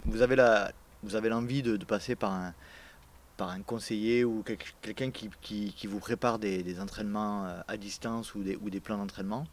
vous 0.05 0.23
avez 0.23 0.35
la, 0.35 0.73
vous 1.05 1.15
avez 1.15 1.29
l'envie 1.29 1.63
de, 1.63 1.77
passer 1.85 2.17
par 2.17 2.33
un, 2.33 2.55
par 3.37 3.51
un 3.51 3.61
conseiller 3.61 4.25
ou 4.25 4.43
quelqu'un 4.83 5.13
qui, 5.13 5.31
qui, 5.41 5.73
qui, 5.77 5.87
vous 5.87 6.01
prépare 6.01 6.41
des, 6.41 6.65
des, 6.65 6.81
entraînements 6.81 7.47
à 7.69 7.77
distance 7.77 8.35
ou 8.35 8.43
des, 8.43 8.57
ou 8.57 8.69
des 8.69 8.81
plans 8.81 8.99
d'entraînement, 8.99 9.47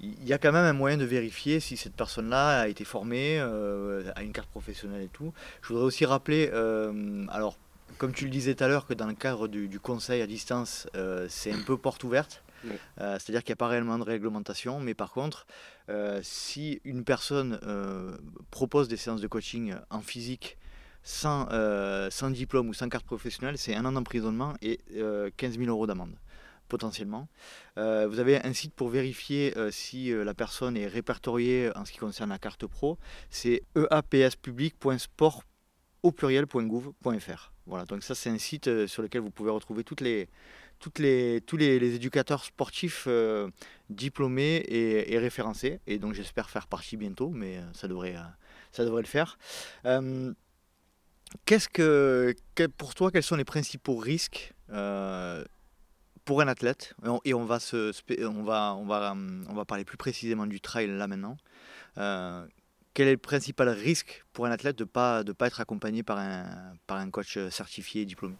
il 0.00 0.26
y 0.26 0.32
a 0.32 0.38
quand 0.38 0.52
même 0.52 0.64
un 0.64 0.72
moyen 0.72 0.96
de 0.96 1.04
vérifier 1.04 1.60
si 1.60 1.76
cette 1.76 1.94
personne-là 1.94 2.60
a 2.60 2.68
été 2.68 2.84
formée, 2.84 3.38
euh, 3.38 4.10
a 4.16 4.22
une 4.22 4.32
carte 4.32 4.48
professionnelle 4.48 5.02
et 5.02 5.08
tout. 5.08 5.32
Je 5.62 5.68
voudrais 5.68 5.84
aussi 5.84 6.06
rappeler, 6.06 6.50
euh, 6.52 7.26
alors 7.28 7.56
comme 7.98 8.12
tu 8.12 8.24
le 8.24 8.30
disais 8.30 8.54
tout 8.54 8.64
à 8.64 8.68
l'heure, 8.68 8.86
que 8.86 8.94
dans 8.94 9.06
le 9.06 9.14
cadre 9.14 9.46
du, 9.46 9.80
conseil 9.80 10.22
à 10.22 10.26
distance, 10.26 10.88
euh, 10.94 11.26
c'est 11.28 11.52
un 11.52 11.60
peu 11.60 11.76
porte 11.76 12.04
ouverte. 12.04 12.42
C'est-à-dire 12.98 13.42
qu'il 13.42 13.52
n'y 13.52 13.54
a 13.54 13.56
pas 13.56 13.68
réellement 13.68 13.98
de 13.98 14.04
réglementation, 14.04 14.80
mais 14.80 14.92
par 14.92 15.12
contre, 15.12 15.46
si 16.20 16.82
une 16.84 17.04
personne 17.04 17.58
propose 18.50 18.86
des 18.86 18.98
séances 18.98 19.22
de 19.22 19.26
coaching 19.28 19.74
en 19.88 20.02
physique 20.02 20.58
sans, 21.02 21.48
sans 22.10 22.28
diplôme 22.28 22.68
ou 22.68 22.74
sans 22.74 22.90
carte 22.90 23.06
professionnelle, 23.06 23.56
c'est 23.56 23.74
un 23.74 23.86
an 23.86 23.92
d'emprisonnement 23.92 24.52
et 24.60 24.78
15 25.38 25.56
000 25.56 25.70
euros 25.70 25.86
d'amende 25.86 26.14
potentiellement. 26.70 27.28
Euh, 27.76 28.08
vous 28.08 28.18
avez 28.20 28.42
un 28.42 28.54
site 28.54 28.72
pour 28.72 28.88
vérifier 28.88 29.52
euh, 29.58 29.70
si 29.70 30.10
euh, 30.10 30.24
la 30.24 30.32
personne 30.32 30.76
est 30.78 30.86
répertoriée 30.86 31.70
en 31.76 31.84
ce 31.84 31.92
qui 31.92 31.98
concerne 31.98 32.30
la 32.30 32.38
carte 32.38 32.66
pro. 32.66 32.96
C'est 33.28 33.62
eapspublic.sport 33.76 35.42
au 36.02 36.12
pluriel.gouv.fr. 36.12 37.52
Voilà, 37.66 37.84
donc 37.84 38.02
ça 38.02 38.14
c'est 38.14 38.30
un 38.30 38.38
site 38.38 38.86
sur 38.86 39.02
lequel 39.02 39.20
vous 39.20 39.30
pouvez 39.30 39.50
retrouver 39.50 39.84
tous 39.84 40.02
les, 40.02 40.28
éducateurs 41.94 42.42
sportifs 42.42 43.06
diplômés 43.90 44.64
et, 44.66 45.18
référencés. 45.18 45.78
Et 45.86 45.98
donc 45.98 46.14
j'espère 46.14 46.48
faire 46.48 46.66
partie 46.66 46.96
bientôt, 46.96 47.28
mais 47.28 47.60
ça 47.74 47.86
devrait, 47.86 48.16
ça 48.72 48.84
devrait 48.84 49.02
le 49.02 49.08
faire. 49.08 49.38
Qu'est-ce 51.44 51.68
que, 51.68 52.34
pour 52.78 52.94
toi, 52.94 53.10
quels 53.12 53.22
sont 53.22 53.36
les 53.36 53.44
principaux 53.44 53.96
risques 53.96 54.54
pour 56.24 56.40
un 56.40 56.48
athlète, 56.48 56.94
et 57.24 57.34
on 57.34 57.44
va, 57.44 57.58
se, 57.60 57.92
on, 58.24 58.42
va, 58.42 58.74
on, 58.76 58.86
va, 58.86 59.14
on 59.48 59.54
va 59.54 59.64
parler 59.64 59.84
plus 59.84 59.96
précisément 59.96 60.46
du 60.46 60.60
trail 60.60 60.86
là 60.86 61.06
maintenant, 61.06 61.36
euh, 61.98 62.46
quel 62.94 63.08
est 63.08 63.12
le 63.12 63.18
principal 63.18 63.68
risque 63.68 64.24
pour 64.32 64.46
un 64.46 64.50
athlète 64.50 64.76
de 64.76 64.84
ne 64.84 64.88
pas, 64.88 65.24
de 65.24 65.32
pas 65.32 65.46
être 65.46 65.60
accompagné 65.60 66.02
par 66.02 66.18
un, 66.18 66.74
par 66.86 66.98
un 66.98 67.10
coach 67.10 67.38
certifié 67.50 68.02
et 68.02 68.04
diplômé? 68.04 68.36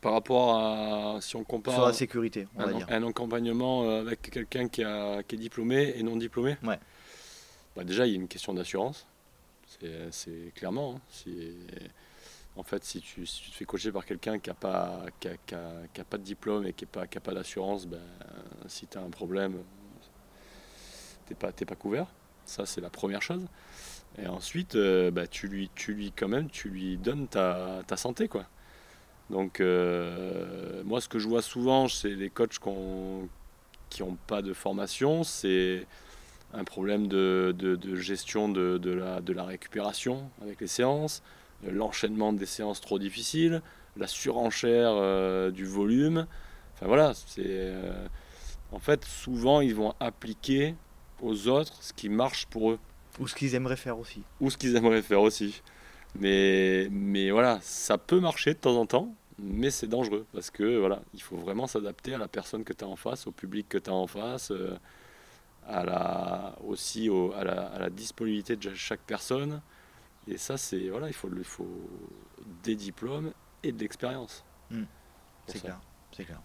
Par 0.00 0.12
rapport 0.12 0.56
à, 0.56 1.20
si 1.20 1.34
on 1.36 1.42
compare... 1.42 1.74
Sur 1.74 1.86
la 1.86 1.92
sécurité, 1.92 2.46
on 2.56 2.60
un, 2.60 2.66
va 2.66 2.72
dire. 2.72 2.86
Un 2.88 3.06
accompagnement 3.06 3.84
euh, 3.84 4.00
avec 4.00 4.22
quelqu'un 4.22 4.68
qui, 4.68 4.84
a, 4.84 5.22
qui 5.24 5.34
est 5.34 5.38
diplômé 5.38 5.94
et 5.96 6.02
non 6.02 6.16
diplômé? 6.16 6.56
Ouais. 6.62 6.78
Bah 7.76 7.84
déjà, 7.84 8.06
il 8.06 8.10
y 8.10 8.12
a 8.14 8.16
une 8.16 8.28
question 8.28 8.54
d'assurance. 8.54 9.06
C'est 10.10 10.52
clairement. 10.54 10.96
Hein, 10.96 11.00
en 12.56 12.62
fait, 12.62 12.84
si 12.84 13.00
tu, 13.00 13.24
te 13.24 13.54
fais 13.54 13.64
coacher 13.64 13.92
par 13.92 14.04
quelqu'un 14.04 14.38
qui 14.38 14.50
n'a 14.50 14.54
pas, 14.54 15.04
qui 15.20 15.28
pas 15.28 16.18
de 16.18 16.22
diplôme 16.22 16.66
et 16.66 16.72
qui 16.72 16.84
n'a 16.84 16.90
pas, 16.90 17.06
pas 17.06 17.34
d'assurance, 17.34 17.86
ben, 17.86 18.00
si 18.66 18.86
tu 18.86 18.98
as 18.98 19.02
un 19.02 19.10
problème, 19.10 19.62
tu 21.26 21.32
n'es 21.32 21.36
pas, 21.36 21.52
pas 21.52 21.76
couvert. 21.76 22.06
Ça, 22.44 22.66
c'est 22.66 22.80
la 22.80 22.90
première 22.90 23.22
chose. 23.22 23.46
Et 24.18 24.26
ensuite, 24.26 24.74
euh, 24.74 25.10
ben, 25.10 25.26
tu, 25.28 25.46
lui, 25.46 25.70
tu 25.74 25.94
lui, 25.94 26.12
quand 26.12 26.28
même, 26.28 26.50
tu 26.50 26.68
lui 26.68 26.96
donnes 26.96 27.28
ta, 27.28 27.84
santé. 27.96 28.26
Quoi. 28.26 28.46
Donc, 29.30 29.60
euh, 29.60 30.82
moi, 30.84 31.00
ce 31.00 31.08
que 31.08 31.20
je 31.20 31.28
vois 31.28 31.42
souvent 31.42 31.86
chez 31.86 32.16
les 32.16 32.30
coachs 32.30 32.58
qui 33.88 34.02
n'ont 34.02 34.16
pas 34.26 34.42
de 34.42 34.52
formation, 34.52 35.22
c'est 35.22 35.86
un 36.52 36.64
problème 36.64 37.06
de, 37.06 37.54
gestion 37.94 38.48
de, 38.48 38.90
la, 38.90 39.20
de 39.20 39.32
la 39.32 39.44
récupération 39.44 40.28
avec 40.42 40.60
les 40.60 40.66
séances 40.66 41.22
l'enchaînement 41.68 42.32
des 42.32 42.46
séances 42.46 42.80
trop 42.80 42.98
difficiles, 42.98 43.62
la 43.96 44.06
surenchère 44.06 44.92
euh, 44.92 45.50
du 45.50 45.64
volume. 45.64 46.26
Enfin 46.74 46.86
voilà, 46.86 47.12
c'est 47.14 47.42
euh, 47.46 48.06
en 48.72 48.78
fait 48.78 49.04
souvent 49.04 49.60
ils 49.60 49.74
vont 49.74 49.94
appliquer 50.00 50.74
aux 51.20 51.48
autres 51.48 51.82
ce 51.82 51.92
qui 51.92 52.08
marche 52.08 52.46
pour 52.46 52.72
eux. 52.72 52.78
Ou 53.18 53.28
ce 53.28 53.34
qu'ils 53.34 53.54
aimeraient 53.54 53.76
faire 53.76 53.98
aussi. 53.98 54.22
Ou 54.40 54.50
ce 54.50 54.56
qu'ils 54.56 54.76
aimeraient 54.76 55.02
faire 55.02 55.20
aussi. 55.20 55.62
Mais, 56.18 56.88
mais 56.90 57.30
voilà, 57.30 57.58
ça 57.62 57.98
peut 57.98 58.20
marcher 58.20 58.54
de 58.54 58.58
temps 58.58 58.76
en 58.76 58.86
temps, 58.86 59.14
mais 59.38 59.70
c'est 59.70 59.86
dangereux 59.86 60.26
parce 60.32 60.50
que 60.50 60.78
voilà, 60.78 61.02
il 61.14 61.22
faut 61.22 61.36
vraiment 61.36 61.66
s'adapter 61.66 62.14
à 62.14 62.18
la 62.18 62.28
personne 62.28 62.64
que 62.64 62.72
tu 62.72 62.84
as 62.84 62.88
en 62.88 62.96
face, 62.96 63.26
au 63.26 63.32
public 63.32 63.68
que 63.68 63.78
tu 63.78 63.90
as 63.90 63.94
en 63.94 64.06
face, 64.06 64.50
euh, 64.50 64.76
à 65.68 65.84
la, 65.84 66.56
aussi 66.66 67.08
à, 67.36 67.44
la, 67.44 67.66
à, 67.66 67.78
la, 67.78 67.90
disponibilité 67.90 68.56
de 68.56 68.74
chaque 68.74 69.00
personne. 69.00 69.60
Et 70.26 70.36
ça, 70.36 70.56
c'est 70.56 70.88
voilà, 70.88 71.08
il 71.08 71.14
faut, 71.14 71.30
il 71.36 71.44
faut 71.44 71.90
des 72.62 72.76
diplômes 72.76 73.32
et 73.62 73.72
de 73.72 73.78
l'expérience. 73.78 74.44
Hmm. 74.70 74.84
C'est 75.46 75.60
clair, 75.60 75.80
c'est 76.16 76.24
clair. 76.24 76.40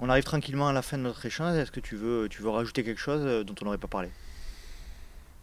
On 0.00 0.08
arrive 0.08 0.24
tranquillement 0.24 0.68
à 0.68 0.72
la 0.72 0.82
fin 0.82 0.98
de 0.98 1.02
notre 1.02 1.24
échange. 1.24 1.56
Est-ce 1.56 1.70
que 1.70 1.80
tu 1.80 1.96
veux, 1.96 2.28
tu 2.28 2.42
veux 2.42 2.50
rajouter 2.50 2.82
quelque 2.82 3.00
chose 3.00 3.22
euh, 3.24 3.44
dont 3.44 3.54
on 3.62 3.66
n'aurait 3.66 3.78
pas 3.78 3.88
parlé? 3.88 4.10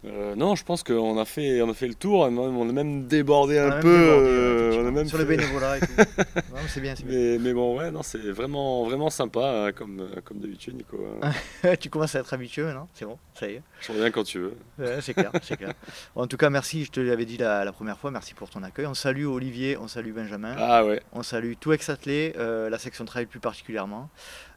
Euh, 0.06 0.34
non, 0.34 0.54
je 0.54 0.64
pense 0.64 0.82
qu'on 0.82 1.18
a 1.18 1.24
fait, 1.26 1.60
on 1.60 1.68
a 1.68 1.74
fait 1.74 1.88
le 1.88 1.94
tour. 1.94 2.20
On 2.20 2.68
a 2.68 2.72
même 2.72 3.06
débordé 3.06 3.58
un 3.58 3.80
peu. 3.80 4.78
on 4.80 4.86
a 4.86 4.90
même 4.90 5.06
sur 5.06 5.18
le 5.18 5.24
bénévolat. 5.24 5.78
Et 5.78 5.80
tout. 5.80 5.86
c'est 6.68 6.80
bien, 6.80 6.94
mais, 7.04 7.38
mais, 7.38 7.52
bon, 7.52 7.76
ouais, 7.78 7.90
non, 7.90 8.02
c'est 8.02 8.18
vraiment, 8.30 8.84
vraiment 8.84 9.10
sympa, 9.10 9.66
hein, 9.66 9.72
comme, 9.72 10.08
comme 10.24 10.38
d'habitude, 10.38 10.76
Nico. 10.76 10.98
Hein. 11.22 11.76
tu 11.80 11.90
commences 11.90 12.14
à 12.14 12.20
être 12.20 12.32
habitué 12.32 12.62
maintenant, 12.62 12.88
c'est 12.94 13.04
bon, 13.04 13.18
ça 13.34 13.48
y 13.48 13.54
est. 13.54 13.62
Je 13.80 13.92
reviens 13.92 14.10
quand 14.10 14.24
tu 14.24 14.38
veux. 14.38 14.56
c'est 15.00 15.12
clair, 15.12 15.32
c'est 15.42 15.56
clair. 15.56 15.74
en 16.14 16.26
tout 16.26 16.36
cas, 16.36 16.48
merci. 16.48 16.84
Je 16.84 16.90
te 16.90 17.00
l'avais 17.00 17.26
dit 17.26 17.36
la, 17.36 17.70
première 17.72 17.98
fois. 17.98 18.10
Merci 18.10 18.34
pour 18.34 18.48
ton 18.48 18.62
accueil. 18.62 18.86
On 18.86 18.94
salue 18.94 19.26
Olivier, 19.26 19.76
on 19.76 19.88
salue 19.88 20.12
Benjamin. 20.12 20.54
Ah 20.58 20.84
ouais. 20.84 21.02
On 21.12 21.22
salue 21.22 21.54
tout 21.60 21.72
Exathlé, 21.72 22.32
euh, 22.36 22.70
la 22.70 22.78
section 22.78 23.04
de 23.04 23.08
travail 23.08 23.26
plus 23.26 23.40
particulièrement. 23.40 24.08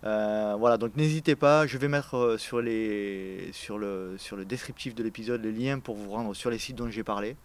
Euh, 0.03 0.55
voilà, 0.57 0.77
donc 0.77 0.95
n'hésitez 0.95 1.35
pas. 1.35 1.65
Je 1.65 1.77
vais 1.77 1.87
mettre 1.87 2.35
sur 2.37 2.61
les, 2.61 3.49
sur 3.53 3.77
le, 3.77 4.15
sur 4.17 4.35
le 4.35 4.45
descriptif 4.45 4.95
de 4.95 5.03
l'épisode 5.03 5.41
les 5.41 5.51
liens 5.51 5.79
pour 5.79 5.95
vous 5.95 6.09
rendre 6.11 6.33
sur 6.33 6.49
les 6.49 6.57
sites 6.57 6.75
dont 6.75 6.89
j'ai 6.89 7.03
parlé. 7.03 7.35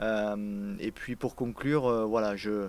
Euh, 0.00 0.74
et 0.78 0.90
puis 0.90 1.16
pour 1.16 1.34
conclure, 1.34 1.86
euh, 1.86 2.04
voilà, 2.04 2.36
je, 2.36 2.68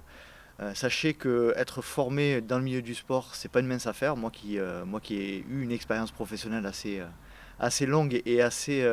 sachez 0.73 1.13
que 1.13 1.53
être 1.57 1.81
formé 1.81 2.39
dans 2.39 2.57
le 2.57 2.63
milieu 2.63 2.81
du 2.81 2.95
sport, 2.95 3.35
c'est 3.35 3.51
pas 3.51 3.59
une 3.59 3.67
mince 3.67 3.87
affaire. 3.87 4.15
Moi 4.15 4.31
qui, 4.31 4.59
moi 4.85 5.01
qui 5.01 5.15
ai 5.15 5.45
eu 5.49 5.63
une 5.63 5.71
expérience 5.71 6.11
professionnelle 6.11 6.65
assez, 6.65 7.85
longue 7.85 8.21
et 8.25 8.41
assez 8.41 8.87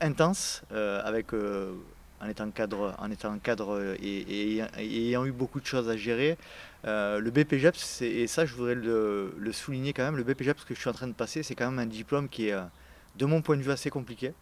intense, 0.00 0.62
avec 0.70 1.32
en 2.22 2.28
étant 2.28 2.50
cadre, 2.50 2.94
en 2.98 3.10
étant 3.10 3.36
cadre 3.38 3.96
et, 4.00 4.62
ayant 4.78 5.24
eu 5.24 5.32
beaucoup 5.32 5.60
de 5.60 5.66
choses 5.66 5.88
à 5.88 5.96
gérer. 5.96 6.38
Euh, 6.86 7.20
le 7.20 7.30
BPGEPS, 7.30 8.02
et 8.02 8.26
ça 8.26 8.46
je 8.46 8.54
voudrais 8.54 8.74
le, 8.74 9.32
souligner 9.52 9.92
quand 9.92 10.04
même, 10.04 10.16
le 10.16 10.24
BPGEPS 10.24 10.64
que 10.64 10.74
je 10.74 10.80
suis 10.80 10.90
en 10.90 10.94
train 10.94 11.08
de 11.08 11.12
passer, 11.12 11.42
c'est 11.42 11.54
quand 11.54 11.70
même 11.70 11.78
un 11.78 11.86
diplôme 11.86 12.28
qui 12.28 12.48
est, 12.48 12.52
euh, 12.52 12.62
de 13.16 13.26
mon 13.26 13.42
point 13.42 13.56
de 13.56 13.62
vue, 13.62 13.70
assez 13.70 13.90
compliqué. 13.90 14.32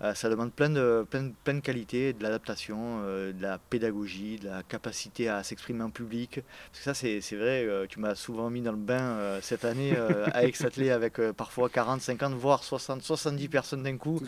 Euh, 0.00 0.14
ça 0.14 0.28
demande 0.28 0.52
plein 0.52 0.70
de, 0.70 1.04
plein, 1.10 1.30
plein 1.42 1.54
de 1.54 1.60
qualités, 1.60 2.12
de 2.12 2.22
l'adaptation, 2.22 3.02
euh, 3.04 3.32
de 3.32 3.42
la 3.42 3.58
pédagogie, 3.58 4.38
de 4.38 4.48
la 4.48 4.62
capacité 4.62 5.28
à 5.28 5.42
s'exprimer 5.42 5.82
en 5.82 5.90
public. 5.90 6.40
Parce 6.70 6.78
que 6.78 6.84
ça, 6.84 6.94
c'est 6.94 7.36
vrai, 7.36 7.64
euh, 7.66 7.86
tu 7.88 7.98
m'as 7.98 8.14
souvent 8.14 8.48
mis 8.48 8.62
dans 8.62 8.70
le 8.70 8.78
bain 8.78 9.38
cette 9.42 9.64
année 9.64 9.96
à 10.32 10.44
Aix-Atelier 10.44 10.90
avec 10.92 11.20
parfois 11.36 11.68
40, 11.68 12.00
50, 12.00 12.34
voire 12.34 12.62
60, 12.62 13.02
70 13.02 13.48
personnes 13.48 13.82
d'un 13.82 13.96
coup. 13.96 14.20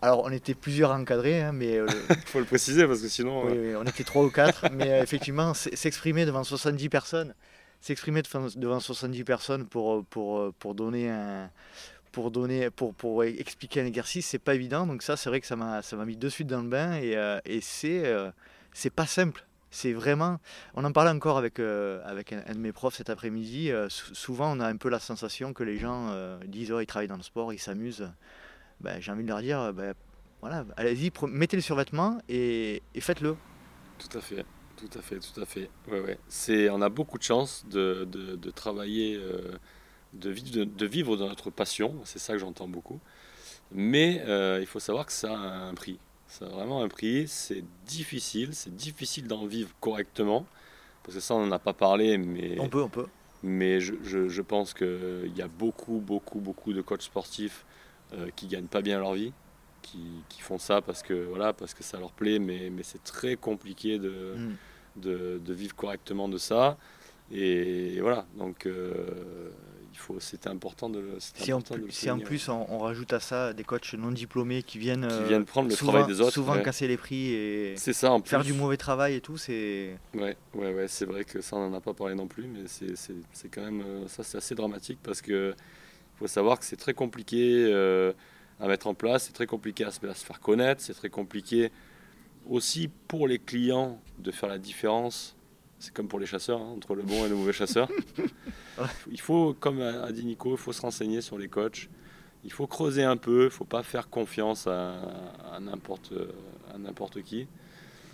Alors, 0.00 0.22
on 0.24 0.30
était 0.30 0.54
plusieurs 0.54 0.92
encadrés, 0.92 1.42
hein, 1.42 1.52
mais. 1.52 1.74
Il 2.10 2.16
faut 2.26 2.40
le 2.40 2.46
préciser 2.46 2.86
parce 2.86 3.02
que 3.02 3.08
sinon. 3.08 3.46
Oui, 3.46 3.74
on 3.76 3.84
était 3.84 4.04
trois 4.04 4.24
ou 4.24 4.30
quatre, 4.30 4.66
mais 4.72 5.00
effectivement, 5.00 5.52
s'exprimer 5.52 6.24
devant 6.24 6.44
70 6.44 6.88
personnes, 6.88 7.34
s'exprimer 7.80 8.22
devant 8.56 8.80
70 8.80 9.24
personnes 9.24 9.66
pour, 9.66 10.04
pour, 10.06 10.52
pour 10.54 10.74
donner 10.74 11.10
un 11.10 11.50
pour 12.18 12.32
donner, 12.32 12.68
pour, 12.68 12.94
pour 12.94 13.22
expliquer 13.22 13.80
un 13.80 13.86
exercice, 13.86 14.26
c'est 14.26 14.40
pas 14.40 14.56
évident. 14.56 14.88
Donc 14.88 15.04
ça, 15.04 15.16
c'est 15.16 15.28
vrai 15.28 15.40
que 15.40 15.46
ça 15.46 15.54
m'a, 15.54 15.82
ça 15.82 15.94
m'a 15.94 16.04
mis 16.04 16.16
de 16.16 16.28
suite 16.28 16.48
dans 16.48 16.62
le 16.62 16.68
bain 16.68 16.94
et, 16.94 17.16
euh, 17.16 17.38
et 17.44 17.60
c'est, 17.60 18.04
euh, 18.06 18.32
c'est 18.72 18.90
pas 18.90 19.06
simple. 19.06 19.46
C'est 19.70 19.92
vraiment, 19.92 20.40
on 20.74 20.84
en 20.84 20.90
parlait 20.90 21.12
encore 21.12 21.38
avec, 21.38 21.60
euh, 21.60 22.00
avec 22.04 22.32
un, 22.32 22.42
de 22.52 22.58
mes 22.58 22.72
profs 22.72 22.96
cet 22.96 23.08
après-midi. 23.08 23.70
souvent, 23.88 24.50
on 24.56 24.58
a 24.58 24.66
un 24.66 24.76
peu 24.76 24.88
la 24.88 24.98
sensation 24.98 25.52
que 25.52 25.62
les 25.62 25.78
gens 25.78 26.12
disent 26.44 26.72
oh, 26.72 26.80
ils 26.80 26.86
travaillent 26.86 27.06
dans 27.06 27.16
le 27.16 27.22
sport, 27.22 27.52
ils 27.52 27.60
s'amusent. 27.60 28.10
Ben, 28.80 29.00
j'ai 29.00 29.12
envie 29.12 29.22
de 29.22 29.28
leur 29.28 29.40
dire 29.40 29.72
ben, 29.72 29.94
voilà, 30.40 30.64
allez-y, 30.76 31.12
mettez 31.28 31.56
le 31.56 31.62
survêtement 31.62 32.18
et, 32.28 32.82
et 32.96 33.00
faites-le. 33.00 33.36
Tout 33.96 34.18
à 34.18 34.20
fait. 34.20 34.44
Tout 34.76 34.98
à 34.98 35.02
fait, 35.02 35.20
tout 35.20 35.40
à 35.40 35.44
fait. 35.44 35.70
Ouais, 35.86 36.00
ouais. 36.00 36.18
C'est, 36.26 36.68
on 36.68 36.82
a 36.82 36.88
beaucoup 36.88 37.18
de 37.18 37.22
chance 37.22 37.64
de, 37.70 38.04
de 38.04 38.50
travailler 38.50 39.20
de 40.12 40.30
vivre, 40.30 40.64
de, 40.64 40.86
vivre 40.86 41.16
de 41.16 41.24
notre 41.24 41.50
passion, 41.50 41.94
c'est 42.04 42.18
ça 42.18 42.32
que 42.32 42.38
j'entends 42.38 42.68
beaucoup. 42.68 43.00
Mais 43.72 44.22
euh, 44.26 44.58
il 44.60 44.66
faut 44.66 44.80
savoir 44.80 45.06
que 45.06 45.12
ça 45.12 45.32
a 45.32 45.68
un 45.68 45.74
prix. 45.74 45.98
Ça 46.26 46.46
a 46.46 46.48
vraiment 46.48 46.82
un 46.82 46.88
prix, 46.88 47.26
c'est 47.26 47.64
difficile, 47.86 48.54
c'est 48.54 48.74
difficile 48.74 49.26
d'en 49.26 49.46
vivre 49.46 49.70
correctement. 49.80 50.46
Parce 51.02 51.14
que 51.14 51.20
ça, 51.20 51.34
on 51.34 51.46
n'en 51.46 51.52
a 51.52 51.58
pas 51.58 51.72
parlé, 51.72 52.18
mais... 52.18 52.58
On 52.60 52.68
peut, 52.68 52.82
on 52.82 52.88
peut. 52.88 53.06
Mais 53.42 53.80
je, 53.80 53.94
je, 54.02 54.42
pense 54.42 54.74
qu'il 54.74 55.32
y 55.36 55.42
a 55.42 55.48
beaucoup, 55.48 56.00
beaucoup, 56.00 56.40
beaucoup 56.40 56.72
de 56.72 56.82
coachs 56.82 57.02
sportifs 57.02 57.64
euh, 58.12 58.28
qui 58.34 58.46
gagnent 58.46 58.66
pas 58.66 58.82
bien 58.82 58.98
leur 58.98 59.14
vie, 59.14 59.32
qui, 59.80 60.00
qui, 60.28 60.42
font 60.42 60.58
ça 60.58 60.82
parce 60.82 61.02
que, 61.02 61.14
voilà, 61.14 61.52
parce 61.52 61.72
que 61.72 61.84
ça 61.84 61.98
leur 61.98 62.10
plaît, 62.10 62.40
mais, 62.40 62.68
mais 62.68 62.82
c'est 62.82 63.02
très 63.04 63.36
compliqué 63.36 63.98
de, 63.98 64.34
mm. 64.36 64.56
de, 65.00 65.40
de, 65.42 65.54
vivre 65.54 65.74
correctement 65.76 66.28
de 66.28 66.36
ça. 66.36 66.76
Et 67.30 68.00
voilà, 68.00 68.26
donc 68.36 68.66
euh, 68.66 69.50
c'était 70.20 70.48
important 70.48 70.88
de, 70.88 71.02
si, 71.18 71.52
en, 71.52 71.60
si 71.90 72.10
en 72.10 72.18
plus 72.18 72.48
on, 72.48 72.78
rajoute 72.78 73.12
à 73.12 73.20
ça 73.20 73.52
des 73.52 73.64
coachs 73.64 73.94
non 73.94 74.10
diplômés 74.10 74.62
qui 74.62 74.78
viennent, 74.78 75.06
qui 75.06 75.28
viennent 75.28 75.44
prendre 75.44 75.68
le 75.68 75.74
souvent, 75.74 75.92
travail 75.92 76.08
des 76.08 76.20
autres, 76.20 76.32
souvent 76.32 76.60
casser 76.60 76.88
les 76.88 76.96
prix 76.96 77.32
et 77.32 77.76
ça, 77.76 78.12
en 78.12 78.22
faire 78.22 78.44
du 78.44 78.52
mauvais 78.52 78.76
travail 78.76 79.14
et 79.14 79.20
tout, 79.20 79.36
c'est. 79.36 79.96
Ouais, 80.14 80.36
ouais, 80.54 80.74
ouais, 80.74 80.88
c'est 80.88 81.04
vrai 81.04 81.24
que 81.24 81.40
ça 81.40 81.56
on 81.56 81.68
n'en 81.68 81.76
a 81.76 81.80
pas 81.80 81.94
parlé 81.94 82.14
non 82.14 82.26
plus, 82.26 82.46
mais 82.46 82.64
c'est 82.66 83.48
quand 83.48 83.62
même 83.62 83.82
euh, 83.82 84.08
ça 84.08 84.22
c'est 84.22 84.38
assez 84.38 84.54
dramatique 84.54 84.98
parce 85.02 85.20
que 85.20 85.54
faut 86.18 86.26
savoir 86.26 86.58
que 86.58 86.64
c'est 86.64 86.76
très 86.76 86.94
compliqué 86.94 87.66
euh, 87.68 88.12
à 88.60 88.66
mettre 88.66 88.86
en 88.86 88.94
place, 88.94 89.24
c'est 89.24 89.32
très 89.32 89.46
compliqué 89.46 89.84
à 89.84 89.90
se, 89.90 90.04
à 90.06 90.14
se 90.14 90.24
faire 90.24 90.40
connaître, 90.40 90.82
c'est 90.82 90.94
très 90.94 91.10
compliqué 91.10 91.70
aussi 92.48 92.88
pour 93.08 93.28
les 93.28 93.38
clients 93.38 94.00
de 94.18 94.30
faire 94.30 94.48
la 94.48 94.58
différence 94.58 95.36
c'est 95.78 95.92
comme 95.92 96.08
pour 96.08 96.18
les 96.18 96.26
chasseurs, 96.26 96.60
hein, 96.60 96.74
entre 96.76 96.94
le 96.94 97.02
bon 97.02 97.24
et 97.24 97.28
le 97.28 97.36
mauvais 97.36 97.52
chasseur. 97.52 97.88
il 99.10 99.20
faut, 99.20 99.54
comme 99.54 99.80
a 99.80 100.10
dit 100.12 100.24
Nico, 100.24 100.52
il 100.52 100.58
faut 100.58 100.72
se 100.72 100.82
renseigner 100.82 101.20
sur 101.20 101.38
les 101.38 101.48
coachs. 101.48 101.88
Il 102.44 102.52
faut 102.52 102.66
creuser 102.66 103.02
un 103.02 103.16
peu, 103.16 103.42
il 103.42 103.44
ne 103.44 103.48
faut 103.50 103.64
pas 103.64 103.82
faire 103.82 104.08
confiance 104.08 104.66
à, 104.66 104.94
à 105.52 105.60
n'importe 105.60 107.22
qui. 107.22 107.48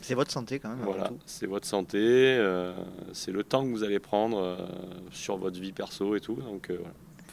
C'est 0.04 0.14
votre 0.14 0.30
santé 0.30 0.58
quand 0.58 0.68
même. 0.68 0.84
Voilà, 0.84 1.10
c'est 1.24 1.46
votre 1.46 1.66
santé, 1.66 1.96
euh, 1.98 2.74
c'est 3.14 3.32
le 3.32 3.42
temps 3.42 3.64
que 3.64 3.70
vous 3.70 3.84
allez 3.84 3.98
prendre 3.98 4.38
euh, 4.38 4.56
sur 5.10 5.38
votre 5.38 5.58
vie 5.58 5.72
perso 5.72 6.14
et 6.14 6.20
tout. 6.20 6.34
Donc 6.34 6.68
euh, 6.68 6.78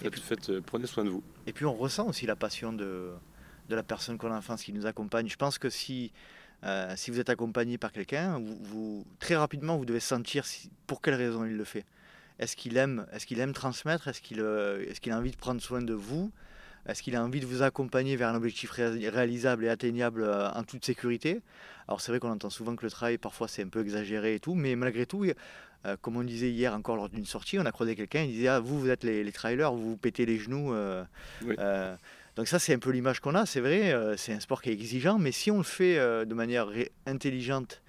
faites, 0.10 0.58
prenez 0.62 0.88
soin 0.88 1.04
de 1.04 1.10
vous. 1.10 1.22
Et 1.48 1.52
puis 1.52 1.66
on 1.66 1.74
ressent 1.74 2.08
aussi 2.08 2.26
la 2.26 2.38
passion 2.38 2.72
de, 2.72 3.10
de 3.68 3.76
la 3.76 3.84
personne 3.84 4.18
qu'on 4.18 4.32
a 4.32 4.38
en 4.38 4.42
face 4.42 4.64
qui 4.64 4.72
nous 4.72 4.86
accompagne. 4.86 5.28
Je 5.28 5.36
pense 5.36 5.58
que 5.58 5.70
si 5.70 6.14
euh, 6.64 6.94
si 6.96 7.10
vous 7.10 7.20
êtes 7.20 7.30
accompagné 7.30 7.78
par 7.78 7.92
quelqu'un, 7.92 8.40
vous, 8.40 9.06
très 9.20 9.36
rapidement, 9.36 9.78
vous 9.78 9.86
devez 9.86 10.00
sentir 10.00 10.46
pour 10.86 11.02
quelle 11.02 11.16
raison 11.16 11.44
il 11.46 11.58
le 11.58 11.64
fait. 11.64 11.86
Est-ce 12.40 12.56
qu'il 12.56 12.78
aime, 12.78 13.06
est 13.12 13.26
qu'il 13.26 13.40
aime 13.40 13.54
transmettre? 13.54 14.08
Est-ce 14.08 14.22
qu'il 14.22 14.42
euh, 14.42 14.84
est 14.88 15.00
qu'il 15.00 15.12
a 15.12 15.18
envie 15.18 15.32
de 15.32 15.38
prendre 15.38 15.62
soin 15.62 15.82
de 15.82 15.94
vous? 15.94 16.32
Est-ce 16.88 17.04
qu'il 17.04 17.16
a 17.16 17.24
envie 17.24 17.40
de 17.40 17.46
vous 17.46 17.62
accompagner 17.62 18.16
vers 18.16 18.30
un 18.30 18.36
objectif 18.36 18.72
réalisable 18.72 19.66
et 19.66 19.70
atteignable 19.70 20.24
euh, 20.24 20.50
en 20.52 20.64
toute 20.64 20.84
sécurité? 20.86 21.42
Alors 21.88 22.02
c'est 22.02 22.12
vrai 22.12 22.20
qu'on 22.20 22.32
entend 22.32 22.50
souvent 22.50 22.76
que 22.76 22.86
le 22.86 22.92
travail, 22.92 23.18
parfois, 23.18 23.48
c'est 23.48 23.64
un 23.64 23.68
peu 23.68 23.82
exagéré 23.82 24.36
et 24.36 24.40
tout, 24.40 24.56
mais 24.56 24.76
malgré 24.76 25.06
tout, 25.06 25.26
comme 26.02 26.16
on 26.16 26.24
disait 26.24 26.52
hier 26.52 26.74
encore 26.74 26.96
lors 26.96 27.10
d'une 27.10 27.26
sortie, 27.26 27.60
on 27.60 27.66
a 27.66 27.72
croisé 27.72 27.96
quelqu'un, 27.96 28.22
il 28.22 28.32
disait 28.32 28.48
ah, 28.48 28.60
Vous, 28.60 28.80
vous 28.80 28.90
êtes 28.90 29.04
les, 29.04 29.32
trailers, 29.32 29.74
vous 29.74 29.92
vous 29.92 29.98
pétez 29.98 30.26
les 30.26 30.38
genoux. 30.38 30.74
Donc 32.36 32.48
ça, 32.48 32.60
c'est 32.60 32.74
un 32.74 32.80
peu 32.80 32.92
l'image 32.92 33.20
qu'on 33.20 33.36
a, 33.36 33.46
c'est 33.46 33.60
vrai, 33.60 33.92
euh, 33.92 34.16
c'est 34.16 34.34
un 34.34 34.40
sport 34.40 34.62
qui 34.62 34.70
est 34.70 34.74
exigeant, 34.74 35.20
mais 35.20 35.32
si 35.32 35.52
on 35.52 35.58
le 35.58 35.64
fait 35.64 35.98
euh, 35.98 36.24
de 36.24 36.34
manière 36.34 36.68
intelligente, 37.06 37.82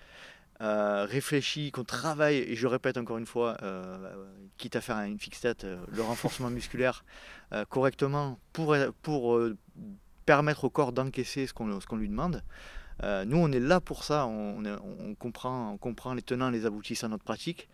euh, 0.60 1.06
réfléchie, 1.08 1.70
qu'on 1.70 1.84
travaille, 1.84 2.38
et 2.38 2.56
je 2.56 2.66
répète 2.66 2.96
encore 2.96 3.18
une 3.18 3.26
fois, 3.26 3.56
quitte 4.58 4.76
à 4.76 4.80
faire 4.80 4.96
une 4.98 5.18
fixe 5.18 5.40
tête, 5.40 5.64
le 5.64 6.02
renforcement 6.02 6.50
musculaire 6.58 7.04
correctement 7.68 8.38
pour, 8.52 8.76
pour 9.02 9.40
permettre 10.24 10.64
au 10.64 10.70
corps 10.70 10.92
d'encaisser 10.92 11.46
ce 11.46 11.52
qu'on 11.52 11.96
lui 11.96 12.08
demande, 12.08 12.42
nous, 13.02 13.38
on 13.38 13.50
est 13.50 13.60
là 13.60 13.80
pour 13.80 14.04
ça, 14.04 14.26
on, 14.26 14.64
on, 14.64 15.14
comprend, 15.16 15.72
on 15.72 15.78
comprend 15.78 16.14
les 16.14 16.22
tenants, 16.22 16.50
les 16.50 16.64
aboutissants 16.66 17.08
de 17.08 17.12
notre 17.12 17.24
pratique, 17.24 17.68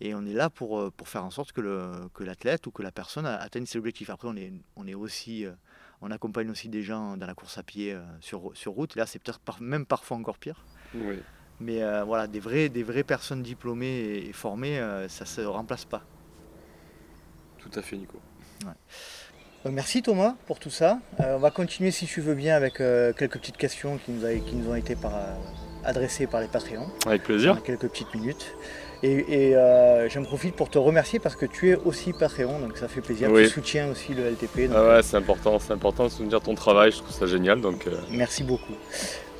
et 0.00 0.14
on 0.14 0.26
est 0.26 0.32
là 0.32 0.50
pour, 0.50 0.90
pour 0.92 1.08
faire 1.08 1.24
en 1.24 1.30
sorte 1.30 1.52
que 1.52 1.60
l'athlète 2.24 2.62
que 2.62 2.68
ou 2.68 2.72
que 2.72 2.82
la 2.82 2.90
personne 2.90 3.26
atteigne 3.26 3.66
ses 3.66 3.78
objectifs. 3.78 4.10
Après, 4.10 4.26
on 4.26 4.36
est, 4.36 4.52
on 4.74 4.88
est 4.88 4.94
aussi 4.94 5.46
on 6.02 6.10
accompagne 6.10 6.50
aussi 6.50 6.68
des 6.68 6.82
gens 6.82 7.16
dans 7.16 7.26
la 7.26 7.34
course 7.34 7.56
à 7.58 7.62
pied 7.62 7.92
euh, 7.92 8.02
sur, 8.20 8.50
sur 8.54 8.72
route. 8.72 8.96
Là, 8.96 9.06
c'est 9.06 9.20
peut-être 9.20 9.40
même 9.60 9.86
parfois 9.86 10.16
encore 10.16 10.36
pire. 10.36 10.64
Mais 11.60 11.82
euh, 11.82 12.02
voilà, 12.02 12.26
des 12.26 12.40
vraies, 12.40 12.68
des 12.68 12.82
vraies 12.82 13.04
personnes 13.04 13.42
diplômées 13.42 14.26
et, 14.26 14.32
formées, 14.32 14.78
euh, 14.80 15.08
ça 15.08 15.24
ne 15.24 15.28
se 15.28 15.40
remplace 15.42 15.84
pas. 15.84 16.02
Tout 17.58 17.70
à 17.76 17.82
fait, 17.82 17.96
Nico. 17.96 18.18
merci 19.70 20.02
Thomas 20.02 20.34
pour 20.46 20.58
tout 20.58 20.70
ça. 20.70 20.98
on 21.20 21.38
va 21.38 21.52
continuer 21.52 21.92
si 21.92 22.06
tu 22.06 22.20
veux 22.20 22.34
bien 22.34 22.56
avec 22.56 22.74
quelques 22.78 23.38
petites 23.38 23.56
questions 23.56 23.98
qui 23.98 24.10
nous, 24.10 24.26
qui 24.44 24.56
nous 24.56 24.70
ont 24.70 24.74
été 24.74 24.96
par, 24.96 25.12
adressées 25.84 26.26
par 26.26 26.40
les 26.40 26.48
Patreons. 26.48 26.90
Avec 27.06 27.22
plaisir. 27.22 27.62
quelques 27.62 27.88
petites 27.88 28.12
minutes. 28.12 28.56
Et, 29.02 29.56
euh, 29.56 30.08
j'en 30.08 30.22
profite 30.22 30.54
pour 30.54 30.70
te 30.70 30.78
remercier 30.78 31.18
parce 31.18 31.34
que 31.34 31.46
tu 31.46 31.70
es 31.70 31.76
aussi 31.84 32.12
Patreon, 32.12 32.60
donc 32.60 32.76
ça 32.76 32.86
fait 32.86 33.00
plaisir. 33.00 33.30
Tu 33.34 33.48
soutiens 33.48 33.90
aussi 33.90 34.14
le 34.14 34.24
LTP. 34.30 34.70
ah 34.74 34.88
ouais, 34.88 35.02
c'est 35.02 35.16
important, 35.16 35.58
c'est 35.58 35.72
important 35.72 36.04
de 36.04 36.10
soutenir 36.10 36.40
ton 36.40 36.54
travail, 36.54 36.92
je 36.92 36.98
trouve 36.98 37.10
ça 37.10 37.26
génial. 37.26 37.60
Donc, 37.60 37.86
euh. 37.86 37.96
Merci 38.10 38.44
beaucoup. 38.44 38.74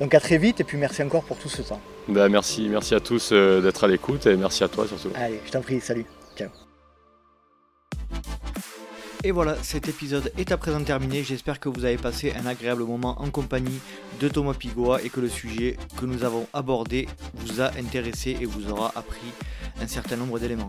Donc 0.01 0.13
à 0.13 0.19
très 0.19 0.37
vite 0.37 0.59
et 0.59 0.63
puis 0.63 0.77
merci 0.77 1.01
encore 1.01 1.23
pour 1.23 1.37
tout 1.37 1.49
ce 1.49 1.61
temps. 1.61 1.79
Bah, 2.09 2.27
merci, 2.27 2.67
merci 2.69 2.93
à 2.93 2.99
tous 2.99 3.29
euh, 3.31 3.61
d'être 3.61 3.83
à 3.85 3.87
l'écoute 3.87 4.25
et 4.25 4.35
merci 4.35 4.63
à 4.63 4.67
toi 4.67 4.85
surtout. 4.87 5.09
Allez, 5.15 5.39
je 5.45 5.51
t'en 5.51 5.61
prie, 5.61 5.79
salut. 5.79 6.05
Ciao. 6.35 6.49
Et 9.25 9.31
voilà, 9.31 9.55
cet 9.63 9.87
épisode 9.87 10.33
est 10.37 10.51
à 10.51 10.57
présent 10.57 10.83
terminé. 10.83 11.23
J'espère 11.23 11.61
que 11.61 11.69
vous 11.69 11.85
avez 11.85 11.95
passé 11.95 12.33
un 12.37 12.45
agréable 12.45 12.83
moment 12.83 13.21
en 13.21 13.29
compagnie 13.29 13.79
de 14.19 14.27
Thomas 14.27 14.53
Pigoa 14.53 15.01
et 15.01 15.09
que 15.09 15.21
le 15.21 15.29
sujet 15.29 15.77
que 15.97 16.05
nous 16.05 16.25
avons 16.25 16.45
abordé 16.51 17.07
vous 17.35 17.61
a 17.61 17.67
intéressé 17.77 18.35
et 18.41 18.45
vous 18.45 18.69
aura 18.69 18.91
appris 18.95 19.31
un 19.79 19.87
certain 19.87 20.17
nombre 20.17 20.39
d'éléments. 20.39 20.67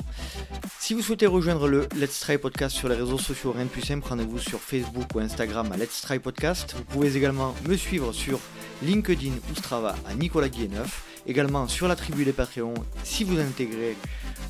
Si 0.79 0.95
vous 0.95 1.03
souhaitez 1.03 1.27
rejoindre 1.27 1.67
le 1.67 1.89
Let's 1.97 2.21
Try 2.21 2.39
Podcast 2.39 2.77
sur 2.77 2.89
les 2.89 2.95
réseaux 2.95 3.19
sociaux, 3.19 3.51
rien 3.51 3.65
de 3.65 3.71
plus 3.71 3.83
simple, 3.83 4.07
rendez-vous 4.09 4.39
sur 4.39 4.61
Facebook 4.61 5.07
ou 5.17 5.19
Instagram 5.19 5.73
à 5.73 5.77
Let's 5.77 6.03
Try 6.03 6.21
Podcast. 6.21 6.75
Vous 6.77 6.85
pouvez 6.85 7.17
également 7.17 7.57
me 7.69 7.77
suivre 7.77 8.13
sur 8.13 8.39
LinkedIn 8.85 9.33
ou 9.51 9.57
Strava 9.57 9.97
à 10.09 10.15
Nicolas 10.15 10.49
Guilleneuf. 10.49 11.14
Également 11.27 11.69
sur 11.69 11.89
la 11.89 11.97
tribu 11.97 12.25
des 12.25 12.33
Patreons, 12.33 12.75
si 13.03 13.25
vous 13.25 13.39
intégrez 13.39 13.97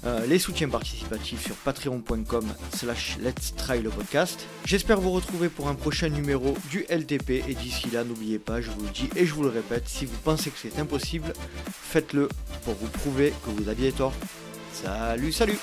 euh, 0.05 0.27
les 0.27 0.39
soutiens 0.39 0.69
participatifs 0.69 1.45
sur 1.45 1.55
patreon.com 1.57 2.47
slash 2.75 3.17
let's 3.21 3.55
try 3.57 3.81
le 3.81 3.91
podcast. 3.91 4.47
J'espère 4.65 5.01
vous 5.01 5.13
retrouver 5.13 5.49
pour 5.49 5.69
un 5.69 5.75
prochain 5.75 6.09
numéro 6.09 6.57
du 6.71 6.85
LTP 6.89 7.49
et 7.49 7.55
d'ici 7.55 7.91
là 7.91 8.03
n'oubliez 8.03 8.39
pas, 8.39 8.61
je 8.61 8.71
vous 8.71 8.83
le 8.83 8.91
dis 8.91 9.09
et 9.15 9.25
je 9.25 9.35
vous 9.35 9.45
le 9.45 9.51
répète, 9.51 9.89
si 9.89 10.05
vous 10.05 10.17
pensez 10.25 10.51
que 10.51 10.59
c'est 10.59 10.79
impossible, 10.79 11.33
faites-le 11.71 12.29
pour 12.65 12.75
vous 12.75 12.89
prouver 12.89 13.33
que 13.45 13.51
vous 13.51 13.69
aviez 13.69 13.93
tort. 13.93 14.13
Salut, 14.73 15.33
salut 15.33 15.59